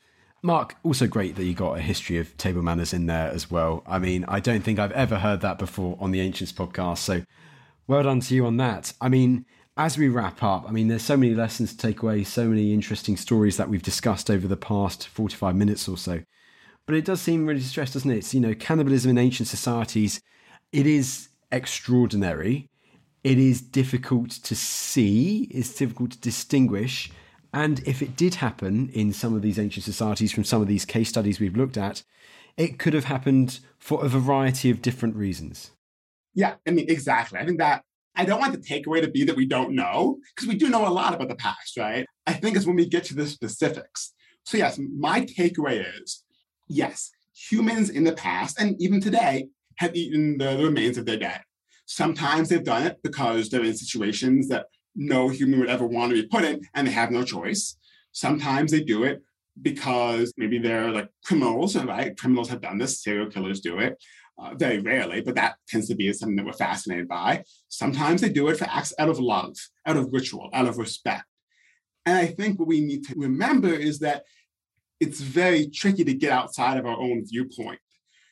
Marc, 0.42 0.76
also 0.82 1.06
great 1.06 1.36
that 1.36 1.44
you 1.44 1.52
got 1.52 1.76
a 1.76 1.82
history 1.82 2.16
of 2.16 2.34
table 2.38 2.62
manners 2.62 2.94
in 2.94 3.04
there 3.04 3.28
as 3.28 3.50
well. 3.50 3.82
I 3.86 3.98
mean, 3.98 4.24
I 4.26 4.40
don't 4.40 4.62
think 4.62 4.78
I've 4.78 4.92
ever 4.92 5.18
heard 5.18 5.42
that 5.42 5.58
before 5.58 5.98
on 6.00 6.10
the 6.10 6.20
Ancients 6.20 6.54
podcast. 6.54 6.98
So 6.98 7.22
well 7.86 8.02
done 8.02 8.20
to 8.20 8.34
you 8.34 8.46
on 8.46 8.56
that. 8.56 8.94
I 8.98 9.10
mean, 9.10 9.44
as 9.76 9.98
we 9.98 10.08
wrap 10.08 10.42
up, 10.42 10.64
I 10.66 10.70
mean, 10.70 10.88
there's 10.88 11.02
so 11.02 11.18
many 11.18 11.34
lessons 11.34 11.72
to 11.72 11.76
take 11.76 12.02
away, 12.02 12.24
so 12.24 12.48
many 12.48 12.72
interesting 12.72 13.18
stories 13.18 13.58
that 13.58 13.68
we've 13.68 13.82
discussed 13.82 14.30
over 14.30 14.48
the 14.48 14.56
past 14.56 15.06
45 15.08 15.54
minutes 15.54 15.86
or 15.86 15.98
so. 15.98 16.22
But 16.86 16.96
it 16.96 17.04
does 17.04 17.20
seem 17.20 17.44
really 17.44 17.60
stressed, 17.60 17.92
doesn't 17.92 18.10
it? 18.10 18.18
It's, 18.18 18.32
you 18.32 18.40
know, 18.40 18.54
cannibalism 18.54 19.10
in 19.10 19.18
ancient 19.18 19.48
societies, 19.48 20.22
it 20.72 20.86
is 20.86 21.28
extraordinary 21.52 22.70
it 23.24 23.38
is 23.38 23.60
difficult 23.60 24.30
to 24.30 24.54
see, 24.54 25.48
it's 25.50 25.74
difficult 25.74 26.12
to 26.12 26.20
distinguish. 26.20 27.10
And 27.52 27.80
if 27.86 28.02
it 28.02 28.16
did 28.16 28.36
happen 28.36 28.90
in 28.90 29.12
some 29.12 29.34
of 29.34 29.42
these 29.42 29.58
ancient 29.58 29.84
societies 29.84 30.32
from 30.32 30.44
some 30.44 30.60
of 30.60 30.68
these 30.68 30.84
case 30.84 31.08
studies 31.08 31.40
we've 31.40 31.56
looked 31.56 31.76
at, 31.76 32.02
it 32.56 32.78
could 32.78 32.92
have 32.92 33.04
happened 33.04 33.60
for 33.78 34.04
a 34.04 34.08
variety 34.08 34.70
of 34.70 34.82
different 34.82 35.16
reasons. 35.16 35.70
Yeah, 36.34 36.54
I 36.66 36.70
mean, 36.72 36.86
exactly. 36.88 37.38
I 37.38 37.46
think 37.46 37.58
that 37.58 37.82
I 38.14 38.24
don't 38.24 38.40
want 38.40 38.52
the 38.52 38.58
takeaway 38.58 39.00
to 39.00 39.10
be 39.10 39.24
that 39.24 39.36
we 39.36 39.46
don't 39.46 39.74
know, 39.74 40.18
because 40.34 40.48
we 40.48 40.56
do 40.56 40.68
know 40.68 40.86
a 40.86 40.90
lot 40.90 41.14
about 41.14 41.28
the 41.28 41.36
past, 41.36 41.76
right? 41.76 42.06
I 42.26 42.32
think 42.34 42.56
it's 42.56 42.66
when 42.66 42.76
we 42.76 42.88
get 42.88 43.04
to 43.04 43.14
the 43.14 43.26
specifics. 43.26 44.12
So, 44.44 44.58
yes, 44.58 44.78
my 44.78 45.22
takeaway 45.22 45.84
is 46.00 46.22
yes, 46.68 47.10
humans 47.34 47.90
in 47.90 48.04
the 48.04 48.12
past 48.12 48.60
and 48.60 48.80
even 48.80 49.00
today 49.00 49.48
have 49.76 49.94
eaten 49.96 50.38
the, 50.38 50.58
remains 50.58 50.98
of 50.98 51.06
their 51.06 51.16
dead. 51.16 51.40
Sometimes 51.86 52.48
they've 52.48 52.64
done 52.64 52.86
it 52.86 52.98
because 53.02 53.48
they're 53.48 53.64
in 53.64 53.76
situations 53.76 54.48
that 54.48 54.66
no 54.94 55.28
human 55.28 55.60
would 55.60 55.68
ever 55.68 55.86
want 55.86 56.10
to 56.10 56.22
be 56.22 56.28
put 56.28 56.44
in 56.44 56.60
and 56.74 56.86
they 56.86 56.92
have 56.92 57.10
no 57.10 57.24
choice. 57.24 57.76
Sometimes 58.12 58.70
they 58.70 58.82
do 58.82 59.04
it 59.04 59.22
because 59.60 60.32
maybe 60.36 60.58
they're 60.58 60.90
like 60.90 61.08
criminals, 61.24 61.76
right? 61.76 62.16
Criminals 62.16 62.48
have 62.48 62.60
done 62.60 62.78
this, 62.78 63.02
serial 63.02 63.30
killers 63.30 63.60
do 63.60 63.78
it. 63.78 64.02
Uh, 64.36 64.52
very 64.52 64.80
rarely, 64.80 65.20
but 65.20 65.36
that 65.36 65.54
tends 65.68 65.86
to 65.86 65.94
be 65.94 66.12
something 66.12 66.34
that 66.34 66.44
we're 66.44 66.52
fascinated 66.52 67.06
by. 67.06 67.44
Sometimes 67.68 68.20
they 68.20 68.28
do 68.28 68.48
it 68.48 68.56
for 68.56 68.64
acts 68.64 68.92
out 68.98 69.08
of 69.08 69.20
love, 69.20 69.54
out 69.86 69.96
of 69.96 70.12
ritual, 70.12 70.50
out 70.52 70.66
of 70.66 70.76
respect. 70.76 71.22
And 72.04 72.18
I 72.18 72.26
think 72.26 72.58
what 72.58 72.66
we 72.66 72.80
need 72.80 73.04
to 73.06 73.14
remember 73.16 73.72
is 73.72 74.00
that 74.00 74.24
it's 74.98 75.20
very 75.20 75.68
tricky 75.68 76.02
to 76.02 76.14
get 76.14 76.32
outside 76.32 76.78
of 76.78 76.84
our 76.84 76.98
own 76.98 77.24
viewpoint. 77.24 77.78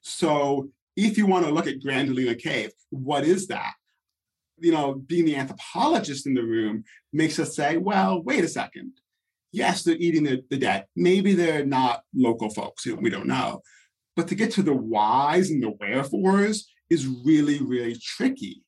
So 0.03 0.71
if 0.97 1.17
you 1.17 1.27
want 1.27 1.47
to 1.47 1.53
look 1.53 1.67
at 1.67 1.81
Gran 1.81 2.09
Dolina 2.09 2.39
Cave, 2.39 2.73
what 2.91 3.25
is 3.25 3.47
that? 3.49 3.73
You 4.59 4.73
know, 4.73 4.95
being 4.95 5.25
the 5.25 5.37
anthropologist 5.37 6.27
in 6.27 6.35
the 6.35 6.43
room 6.43 6.85
makes 7.13 7.39
us 7.39 7.57
say, 7.57 7.77
well, 7.77 8.23
wait 8.23 8.45
a 8.45 8.49
second. 8.49 8.93
Yes, 9.51 9.83
they're 9.83 9.97
eating 9.97 10.25
the, 10.25 10.43
the 10.51 10.57
dead. 10.57 10.87
Maybe 10.97 11.35
they're 11.35 11.67
not 11.67 12.03
local 12.15 12.51
folks. 12.51 12.87
You 12.87 12.95
know, 12.95 13.03
we 13.03 13.11
don't 13.11 13.27
know. 13.27 13.63
But 14.17 14.29
to 14.29 14.35
get 14.35 14.51
to 14.53 14.63
the 14.63 14.75
whys 14.75 15.51
and 15.51 15.63
the 15.63 15.71
wherefores 15.71 16.67
is 16.91 17.07
really, 17.07 17.61
really 17.63 17.97
tricky. 18.01 18.63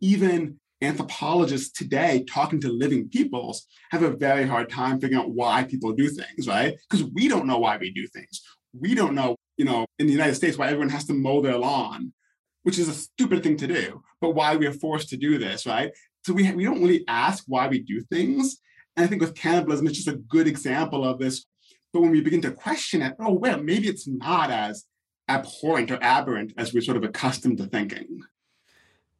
Even 0.00 0.58
anthropologists 0.82 1.70
today 1.72 2.24
talking 2.30 2.60
to 2.60 2.68
living 2.68 3.08
peoples 3.08 3.66
have 3.90 4.02
a 4.02 4.10
very 4.10 4.46
hard 4.46 4.70
time 4.70 5.00
figuring 5.00 5.22
out 5.22 5.30
why 5.30 5.64
people 5.64 5.92
do 5.92 6.08
things, 6.08 6.46
right? 6.46 6.74
Because 6.88 7.04
we 7.12 7.28
don't 7.28 7.46
know 7.46 7.58
why 7.58 7.76
we 7.76 7.90
do 7.90 8.06
things. 8.06 8.42
We 8.78 8.94
don't 8.94 9.14
know, 9.14 9.36
you 9.60 9.66
know, 9.66 9.84
in 9.98 10.06
the 10.06 10.12
United 10.14 10.36
States 10.36 10.56
why 10.56 10.68
everyone 10.68 10.88
has 10.88 11.04
to 11.04 11.12
mow 11.12 11.42
their 11.42 11.58
lawn, 11.58 12.14
which 12.62 12.78
is 12.78 12.88
a 12.88 12.94
stupid 12.94 13.42
thing 13.42 13.58
to 13.58 13.66
do, 13.66 14.02
but 14.18 14.30
why 14.30 14.56
we 14.56 14.66
are 14.66 14.72
forced 14.72 15.10
to 15.10 15.18
do 15.18 15.36
this, 15.36 15.66
right? 15.66 15.90
So 16.24 16.32
we, 16.32 16.50
we 16.52 16.64
don't 16.64 16.80
really 16.80 17.04
ask 17.06 17.44
why 17.46 17.68
we 17.68 17.80
do 17.80 18.00
things. 18.00 18.56
And 18.96 19.04
I 19.04 19.06
think 19.06 19.20
with 19.20 19.34
cannibalism, 19.34 19.86
it's 19.86 19.98
just 19.98 20.08
a 20.08 20.16
good 20.16 20.46
example 20.46 21.04
of 21.04 21.18
this. 21.18 21.44
But 21.92 22.00
when 22.00 22.10
we 22.10 22.22
begin 22.22 22.40
to 22.40 22.52
question 22.52 23.02
it, 23.02 23.16
oh, 23.20 23.34
well, 23.34 23.62
maybe 23.62 23.86
it's 23.86 24.08
not 24.08 24.50
as 24.50 24.86
abhorrent 25.28 25.90
or 25.90 25.98
aberrant 26.00 26.54
as 26.56 26.72
we're 26.72 26.80
sort 26.80 26.96
of 26.96 27.04
accustomed 27.04 27.58
to 27.58 27.66
thinking. 27.66 28.22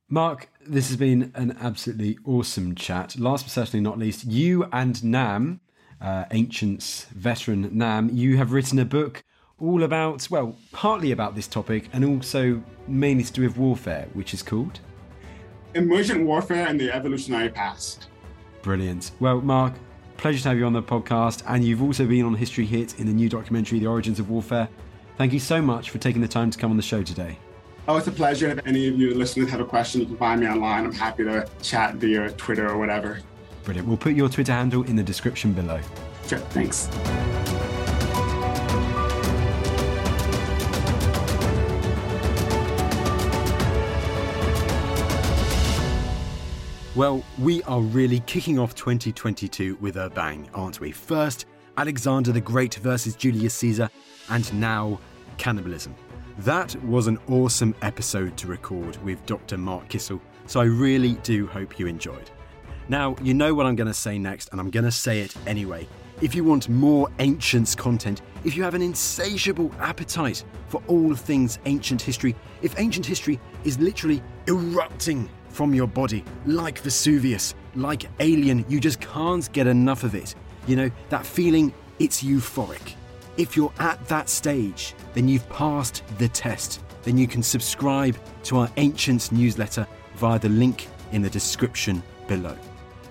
Marc, 0.09 0.49
this 0.66 0.88
has 0.88 0.97
been 0.97 1.32
an 1.34 1.55
absolutely 1.61 2.18
awesome 2.24 2.74
chat. 2.74 3.18
Last 3.18 3.45
but 3.45 3.53
certainly 3.53 3.82
not 3.82 3.99
least, 3.99 4.24
you 4.24 4.64
and 4.72 5.05
Nam, 5.05 5.61
uh, 6.01 6.24
Ancients 6.30 7.05
veteran 7.14 7.68
Nam, 7.76 8.09
you 8.11 8.38
have 8.38 8.53
written 8.53 8.78
a 8.78 8.86
book 8.86 9.22
all 9.61 9.82
about, 9.82 10.28
well, 10.30 10.56
partly 10.72 11.12
about 11.12 11.34
this 11.34 11.46
topic 11.46 11.88
and 11.92 12.04
also 12.04 12.62
mainly 12.88 13.24
to 13.24 13.32
do 13.32 13.42
with 13.42 13.56
warfare, 13.56 14.08
which 14.12 14.34
is 14.34 14.42
called 14.42 14.80
Emergent 15.74 16.26
Warfare 16.26 16.66
and 16.66 16.80
the 16.80 16.90
Evolutionary 16.92 17.48
Past. 17.48 18.08
Brilliant. 18.62 19.12
Well, 19.20 19.40
Marc, 19.40 19.74
pleasure 20.16 20.42
to 20.42 20.48
have 20.48 20.58
you 20.58 20.66
on 20.66 20.72
the 20.72 20.82
podcast, 20.82 21.42
and 21.46 21.64
you've 21.64 21.82
also 21.82 22.06
been 22.06 22.24
on 22.24 22.34
History 22.34 22.66
Hit 22.66 22.98
in 22.98 23.06
the 23.06 23.12
new 23.12 23.28
documentary, 23.28 23.78
The 23.78 23.86
Origins 23.86 24.18
of 24.18 24.28
Warfare. 24.30 24.68
Thank 25.16 25.32
you 25.32 25.38
so 25.38 25.62
much 25.62 25.90
for 25.90 25.98
taking 25.98 26.20
the 26.22 26.28
time 26.28 26.50
to 26.50 26.58
come 26.58 26.70
on 26.70 26.76
the 26.76 26.82
show 26.82 27.02
today. 27.02 27.38
Oh, 27.88 27.96
it's 27.96 28.06
a 28.06 28.12
pleasure. 28.12 28.48
If 28.48 28.66
any 28.66 28.88
of 28.88 28.98
you 28.98 29.14
listeners 29.14 29.48
have 29.50 29.61
a 29.61 29.64
question, 29.64 30.00
you 30.00 30.06
can 30.06 30.16
find 30.16 30.40
me 30.40 30.48
online. 30.48 30.84
I'm 30.84 30.92
happy 30.92 31.24
to 31.24 31.48
chat 31.62 31.94
via 31.96 32.30
Twitter 32.32 32.68
or 32.68 32.78
whatever. 32.78 33.20
Brilliant. 33.64 33.88
We'll 33.88 33.96
put 33.96 34.14
your 34.14 34.28
Twitter 34.28 34.52
handle 34.52 34.82
in 34.84 34.96
the 34.96 35.02
description 35.02 35.52
below. 35.52 35.80
Sure. 36.26 36.38
Thanks. 36.38 36.88
Well, 47.01 47.24
we 47.38 47.62
are 47.62 47.80
really 47.80 48.20
kicking 48.26 48.59
off 48.59 48.74
2022 48.74 49.78
with 49.80 49.96
a 49.96 50.11
bang, 50.11 50.51
aren't 50.53 50.80
we? 50.80 50.92
First, 50.92 51.46
Alexander 51.78 52.30
the 52.30 52.42
Great 52.42 52.74
versus 52.74 53.16
Julius 53.16 53.55
Caesar, 53.55 53.88
and 54.28 54.53
now 54.53 55.01
cannibalism. 55.38 55.94
That 56.40 56.76
was 56.84 57.07
an 57.07 57.18
awesome 57.26 57.74
episode 57.80 58.36
to 58.36 58.48
record 58.48 59.03
with 59.03 59.24
Dr. 59.24 59.57
Marc 59.57 59.88
Kissel, 59.88 60.20
so 60.44 60.61
I 60.61 60.64
really 60.64 61.14
do 61.22 61.46
hope 61.46 61.78
you 61.78 61.86
enjoyed. 61.86 62.30
Now, 62.90 63.16
you 63.22 63.32
know 63.32 63.55
what 63.55 63.64
I'm 63.64 63.76
going 63.76 63.86
to 63.88 63.94
say 63.94 64.18
next, 64.18 64.51
and 64.53 64.61
I'm 64.61 64.68
going 64.68 64.84
to 64.84 64.92
say 64.92 65.22
it 65.22 65.34
anyway. 65.46 65.88
If 66.20 66.34
you 66.34 66.44
want 66.44 66.68
more 66.68 67.09
Ancients 67.18 67.74
content, 67.74 68.20
if 68.44 68.55
you 68.59 68.62
have 68.62 68.74
an 68.74 68.82
insatiable 68.82 69.72
appetite 69.78 70.44
for 70.68 70.82
all 70.86 71.14
things 71.14 71.61
ancient 71.64 72.03
history, 72.03 72.36
if 72.61 72.78
ancient 72.78 73.07
history 73.07 73.40
is 73.64 73.78
literally 73.78 74.22
erupting 74.46 75.30
from 75.61 75.74
your 75.74 75.86
body, 75.86 76.24
like 76.46 76.78
Vesuvius, 76.78 77.54
like 77.74 78.06
Alien. 78.18 78.64
You 78.66 78.80
just 78.80 78.98
can't 78.98 79.52
get 79.52 79.66
enough 79.66 80.04
of 80.04 80.14
it. 80.14 80.34
You 80.66 80.74
know, 80.74 80.90
that 81.11 81.26
feeling, 81.26 81.74
it's 81.98 82.22
euphoric. 82.22 82.94
If 83.36 83.58
you're 83.58 83.74
at 83.78 84.02
that 84.08 84.30
stage, 84.30 84.94
then 85.12 85.28
you've 85.28 85.46
passed 85.50 86.02
the 86.16 86.28
test. 86.28 86.80
Then 87.02 87.18
you 87.18 87.26
can 87.28 87.42
subscribe 87.42 88.16
to 88.44 88.56
our 88.56 88.70
Ancients 88.78 89.32
newsletter 89.32 89.86
via 90.14 90.38
the 90.38 90.48
link 90.48 90.88
in 91.12 91.20
the 91.20 91.28
description 91.28 92.02
below. 92.26 92.56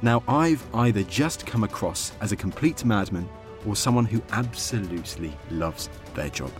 Now, 0.01 0.23
I've 0.27 0.65
either 0.73 1.03
just 1.03 1.45
come 1.45 1.63
across 1.63 2.13
as 2.19 2.31
a 2.31 2.35
complete 2.35 2.83
madman 2.83 3.29
or 3.67 3.75
someone 3.75 4.05
who 4.05 4.23
absolutely 4.31 5.37
loves 5.51 5.87
their 6.15 6.29
job. 6.29 6.51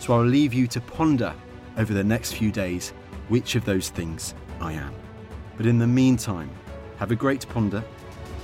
So 0.00 0.14
I'll 0.14 0.26
leave 0.26 0.52
you 0.52 0.66
to 0.66 0.80
ponder 0.80 1.32
over 1.78 1.94
the 1.94 2.02
next 2.02 2.32
few 2.32 2.50
days 2.50 2.92
which 3.28 3.54
of 3.54 3.64
those 3.64 3.90
things 3.90 4.34
I 4.60 4.72
am. 4.72 4.92
But 5.56 5.66
in 5.66 5.78
the 5.78 5.86
meantime, 5.86 6.50
have 6.98 7.10
a 7.10 7.16
great 7.16 7.48
ponder, 7.48 7.82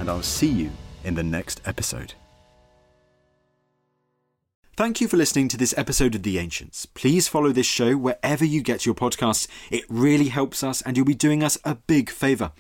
and 0.01 0.09
I'll 0.09 0.23
see 0.23 0.49
you 0.49 0.71
in 1.05 1.15
the 1.15 1.23
next 1.23 1.61
episode. 1.65 2.15
Thank 4.75 5.03
you 5.03 5.09
for 5.09 5.19
listening 5.19 5.49
to 5.49 5.59
this 5.59 5.75
episode 5.77 6.15
of 6.15 6.23
The 6.23 6.39
Ancients. 6.39 6.87
Please 6.87 7.29
follow 7.29 7.53
this 7.53 7.67
show 7.67 7.97
wherever 7.97 8.45
you 8.45 8.63
get 8.63 8.87
your 8.87 8.95
podcasts. 8.95 9.47
It 9.71 9.85
really 9.89 10.29
helps 10.29 10.65
us, 10.65 10.81
and 10.81 10.97
you'll 10.97 11.05
be 11.05 11.15
doing 11.15 11.45
us 11.45 11.59
a 11.63 11.75
big 11.75 12.09
favour. 12.09 12.53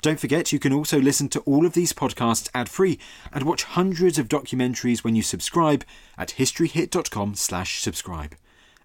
Don't 0.00 0.18
forget, 0.18 0.52
you 0.52 0.58
can 0.58 0.72
also 0.72 0.98
listen 1.00 1.28
to 1.28 1.40
all 1.40 1.66
of 1.66 1.74
these 1.74 1.92
podcasts 1.92 2.48
ad-free 2.54 2.98
and 3.32 3.44
watch 3.44 3.64
hundreds 3.64 4.16
of 4.18 4.28
documentaries 4.28 5.04
when 5.04 5.14
you 5.14 5.22
subscribe 5.22 5.84
at 6.16 6.36
historyhit.com/subscribe. 6.38 8.34